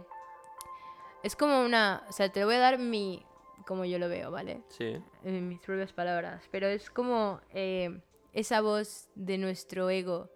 Es 1.24 1.36
como 1.36 1.62
una... 1.62 2.04
O 2.10 2.12
sea, 2.12 2.30
te 2.30 2.44
voy 2.44 2.56
a 2.56 2.60
dar 2.60 2.80
mi... 2.80 3.26
Como 3.66 3.86
yo 3.86 3.98
lo 3.98 4.10
veo, 4.10 4.30
¿vale? 4.30 4.62
Sí, 4.68 4.98
en 5.24 5.48
mis 5.48 5.60
propias 5.62 5.94
palabras, 5.94 6.44
pero 6.52 6.68
es 6.68 6.90
como 6.90 7.40
eh, 7.54 8.02
esa 8.34 8.60
voz 8.60 9.08
de 9.16 9.38
nuestro 9.38 9.90
ego 9.90 10.30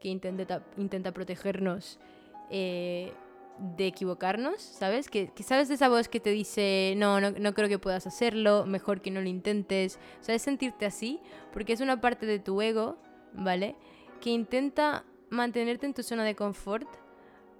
que 0.00 0.08
intenta, 0.08 0.64
intenta 0.78 1.12
protegernos 1.12 2.00
eh, 2.48 3.12
de 3.58 3.86
equivocarnos, 3.86 4.60
¿sabes? 4.60 5.08
Que, 5.08 5.28
que 5.32 5.42
sabes 5.42 5.68
de 5.68 5.74
esa 5.74 5.88
voz 5.88 6.08
que 6.08 6.18
te 6.18 6.30
dice, 6.30 6.94
no, 6.96 7.20
no, 7.20 7.30
no 7.30 7.54
creo 7.54 7.68
que 7.68 7.78
puedas 7.78 8.06
hacerlo, 8.06 8.64
mejor 8.64 9.02
que 9.02 9.10
no 9.10 9.20
lo 9.20 9.28
intentes, 9.28 9.98
o 10.20 10.24
sea, 10.24 10.34
es 10.34 10.42
sentirte 10.42 10.86
así, 10.86 11.20
porque 11.52 11.74
es 11.74 11.80
una 11.80 12.00
parte 12.00 12.26
de 12.26 12.38
tu 12.38 12.60
ego, 12.62 12.96
¿vale? 13.34 13.76
Que 14.20 14.30
intenta 14.30 15.04
mantenerte 15.30 15.86
en 15.86 15.94
tu 15.94 16.02
zona 16.02 16.24
de 16.24 16.34
confort 16.34 16.88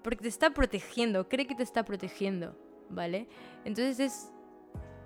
porque 0.02 0.22
te 0.22 0.28
está 0.28 0.50
protegiendo, 0.50 1.28
cree 1.28 1.46
que 1.46 1.54
te 1.54 1.62
está 1.62 1.84
protegiendo, 1.84 2.56
¿vale? 2.90 3.28
Entonces 3.64 4.00
es 4.00 4.32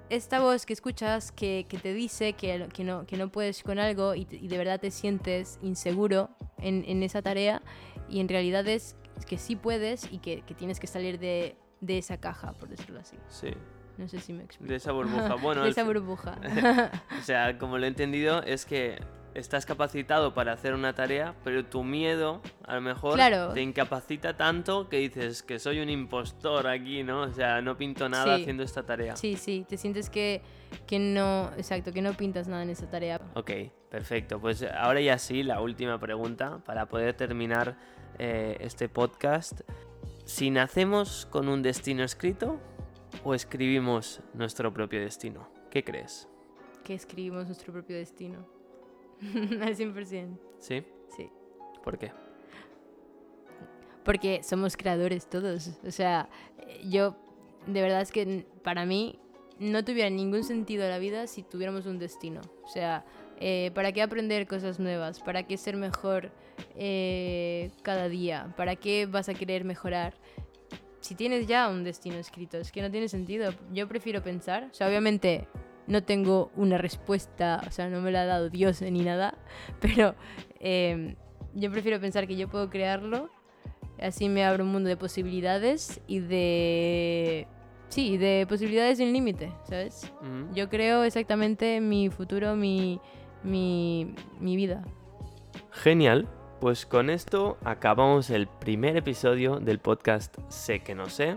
esta 0.09 0.41
voz 0.41 0.65
que 0.67 0.73
escuchas 0.73 1.33
que, 1.33 1.67
que 1.69 1.79
te 1.79 1.93
dice 1.93 2.33
que, 2.35 2.69
que, 2.73 2.85
no, 2.85 3.07
que 3.07 3.17
no 3.17 3.29
puedes 3.31 3.63
con 3.63 3.79
algo 3.79 4.15
y, 4.15 4.25
te- 4.25 4.37
y 4.37 4.49
de 4.49 4.57
verdad 4.59 4.81
te 4.81 4.91
sientes 4.91 5.59
inseguro 5.63 6.31
en, 6.59 6.85
en 6.87 7.03
esa 7.03 7.23
tarea 7.23 7.61
y 8.09 8.21
en 8.21 8.29
realidad 8.29 8.67
es 8.69 8.97
que 9.27 9.37
sí 9.37 9.57
puedes 9.57 10.11
y 10.13 10.19
que, 10.19 10.43
que 10.43 10.55
tienes 10.55 10.79
que 10.79 10.87
salir 10.87 11.19
de, 11.19 11.57
de 11.81 11.99
esa 11.99 12.19
caja, 12.19 12.53
por 12.53 12.69
decirlo 12.69 13.01
así. 13.01 13.17
sí. 13.29 13.49
No 13.99 14.07
sé 14.09 14.21
si 14.21 14.35
me 14.35 14.45
explico. 14.45 14.69
De 14.71 14.77
esa 14.77 14.93
burbuja. 14.93 15.37
Bueno, 15.43 15.63
de 15.63 15.71
esa 15.71 15.83
burbuja. 15.83 16.39
o 17.19 17.23
sea, 17.23 17.57
como 17.59 17.79
lo 17.79 17.87
he 17.87 17.89
entendido, 17.89 18.43
es 18.43 18.67
que 18.67 18.99
estás 19.37 19.67
capacitado 19.67 20.33
para 20.35 20.53
hacer 20.53 20.73
una 20.75 20.95
tarea, 20.95 21.35
pero 21.45 21.65
tu 21.65 21.85
miedo 21.85 22.41
a 22.65 22.75
lo 22.77 22.81
mejor 22.81 23.15
Claro. 23.15 23.53
te 23.53 23.61
incapacita 23.61 24.37
tanto 24.37 24.89
que 24.89 24.97
dices 24.99 25.43
que 25.43 25.59
soy 25.59 25.81
un 25.81 25.91
impostor 25.91 26.67
aquí, 26.67 27.03
¿no? 27.03 27.23
O 27.23 27.33
sea, 27.33 27.61
no 27.61 27.77
pinto 27.77 28.09
nada 28.09 28.37
Sí. 28.37 28.43
haciendo 28.43 28.63
esta 28.63 28.85
tarea. 28.85 29.15
sí, 29.17 29.37
sí, 29.37 29.67
te 29.69 29.77
sientes 29.77 30.09
que, 30.11 30.41
que 30.87 30.99
no, 30.99 31.51
exacto, 31.57 31.93
que 31.93 32.01
no 32.03 32.15
pintas 32.15 32.49
nada 32.49 32.63
en 32.63 32.71
esa 32.71 32.89
tarea. 32.89 33.21
Ok, 33.35 33.51
perfecto. 33.91 34.41
Pues 34.41 34.63
ahora 34.63 35.01
ya 35.01 35.19
sí, 35.19 35.43
la 35.43 35.61
última 35.61 35.99
pregunta 36.01 36.59
para 36.65 36.87
poder 36.87 37.15
terminar 37.15 37.77
eh, 38.19 38.57
este 38.61 38.89
podcast. 38.89 39.61
Si 40.25 40.51
nacemos 40.51 41.27
con 41.31 41.49
un 41.49 41.61
destino 41.63 42.03
escrito 42.03 42.59
o 43.23 43.35
escribimos 43.35 44.21
nuestro 44.35 44.73
propio 44.73 45.01
destino, 45.01 45.49
¿qué 45.71 45.85
crees? 45.85 46.27
Que 46.85 46.95
escribimos 46.95 47.47
nuestro 47.47 47.73
propio 47.73 47.97
destino. 47.97 48.56
Al 49.63 49.77
100%. 49.77 50.39
¿Sí? 50.59 50.85
Sí. 51.17 51.31
¿Por 51.83 51.99
qué? 51.99 52.13
Porque 54.05 54.43
somos 54.43 54.77
creadores 54.77 55.29
todos. 55.29 55.79
O 55.87 55.91
sea, 55.91 56.29
yo, 56.85 57.17
de 57.67 57.83
verdad 57.83 58.03
es 58.03 58.13
que 58.13 58.47
para 58.63 58.85
mí 58.87 59.19
no 59.59 59.85
tuviera 59.85 60.11
ningún 60.11 60.45
sentido 60.45 60.89
la 60.89 60.99
vida 60.99 61.27
si 61.27 61.43
tuviéramos 61.43 61.87
un 61.87 61.99
destino. 61.99 62.41
O 62.65 62.69
sea, 62.69 63.05
eh, 63.39 63.71
¿para 63.75 63.93
qué 63.93 64.03
aprender 64.03 64.47
cosas 64.47 64.79
nuevas? 64.79 65.21
¿Para 65.21 65.47
qué 65.47 65.57
ser 65.57 65.77
mejor 65.77 66.31
eh, 66.75 67.71
cada 67.83 68.09
día? 68.09 68.55
¿Para 68.57 68.77
qué 68.77 69.07
vas 69.07 69.29
a 69.29 69.35
querer 69.35 69.65
mejorar? 69.65 70.15
Si 71.01 71.15
tienes 71.15 71.47
ya 71.47 71.69
un 71.69 71.85
destino 71.85 72.17
escrito, 72.17 72.59
es 72.59 72.73
que 72.73 72.83
no 72.83 72.91
tiene 72.91 73.09
sentido. 73.09 73.53
Yo 73.73 73.89
prefiero 73.89 74.23
pensar, 74.23 74.69
o 74.71 74.75
sea, 74.75 74.89
obviamente 74.89 75.47
no 75.87 76.03
tengo 76.03 76.51
una 76.57 76.79
respuesta, 76.79 77.63
o 77.67 77.71
sea, 77.71 77.89
no 77.89 78.01
me 78.01 78.11
la 78.11 78.23
ha 78.23 78.27
dado 78.27 78.51
Dios 78.51 78.83
ni 78.83 79.03
nada, 79.03 79.35
pero 79.81 80.15
eh, 80.61 81.17
yo 81.55 81.71
prefiero 81.71 82.01
pensar 82.01 82.27
que 82.27 82.37
yo 82.37 82.49
puedo 82.49 82.71
crearlo 82.71 83.31
Así 84.01 84.29
me 84.29 84.45
abre 84.45 84.63
un 84.63 84.71
mundo 84.71 84.89
de 84.89 84.97
posibilidades 84.97 86.01
y 86.07 86.21
de... 86.21 87.47
Sí, 87.89 88.19
de 88.19 88.47
posibilidades 88.49 88.99
sin 88.99 89.13
límite, 89.13 89.53
¿sabes? 89.65 90.13
Yo 90.53 90.69
creo 90.69 91.05
exactamente 91.05 91.81
mi 91.81 92.11
futuro, 92.11 92.57
mi, 92.57 93.01
mi, 93.43 94.15
mi 94.41 94.57
vida. 94.57 94.83
Genial. 95.71 96.29
Pues 96.61 96.85
con 96.85 97.11
esto 97.11 97.59
acabamos 97.65 98.31
el 98.31 98.49
primer 98.49 98.97
episodio 98.97 99.61
del 99.61 99.79
podcast 99.79 100.37
Sé 100.49 100.81
que 100.81 100.95
no 100.95 101.09
sé. 101.09 101.37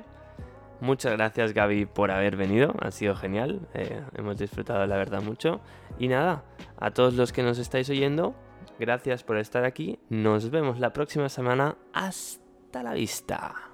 Muchas 0.82 1.14
gracias 1.14 1.54
Gaby 1.54 1.86
por 1.86 2.10
haber 2.10 2.38
venido, 2.38 2.74
ha 2.80 2.92
sido 2.92 3.16
genial, 3.16 3.68
eh, 3.74 4.02
hemos 4.16 4.38
disfrutado 4.38 4.86
la 4.88 4.96
verdad 4.96 5.22
mucho. 5.22 5.60
Y 5.98 6.08
nada, 6.08 6.44
a 6.78 6.92
todos 6.92 7.16
los 7.16 7.34
que 7.34 7.44
nos 7.44 7.58
estáis 7.58 7.90
oyendo, 7.90 8.34
gracias 8.80 9.24
por 9.24 9.38
estar 9.38 9.66
aquí, 9.66 10.00
nos 10.10 10.50
vemos 10.50 10.80
la 10.80 10.94
próxima 10.94 11.28
semana, 11.28 11.76
hasta 11.94 12.82
la 12.82 12.94
vista. 12.94 13.69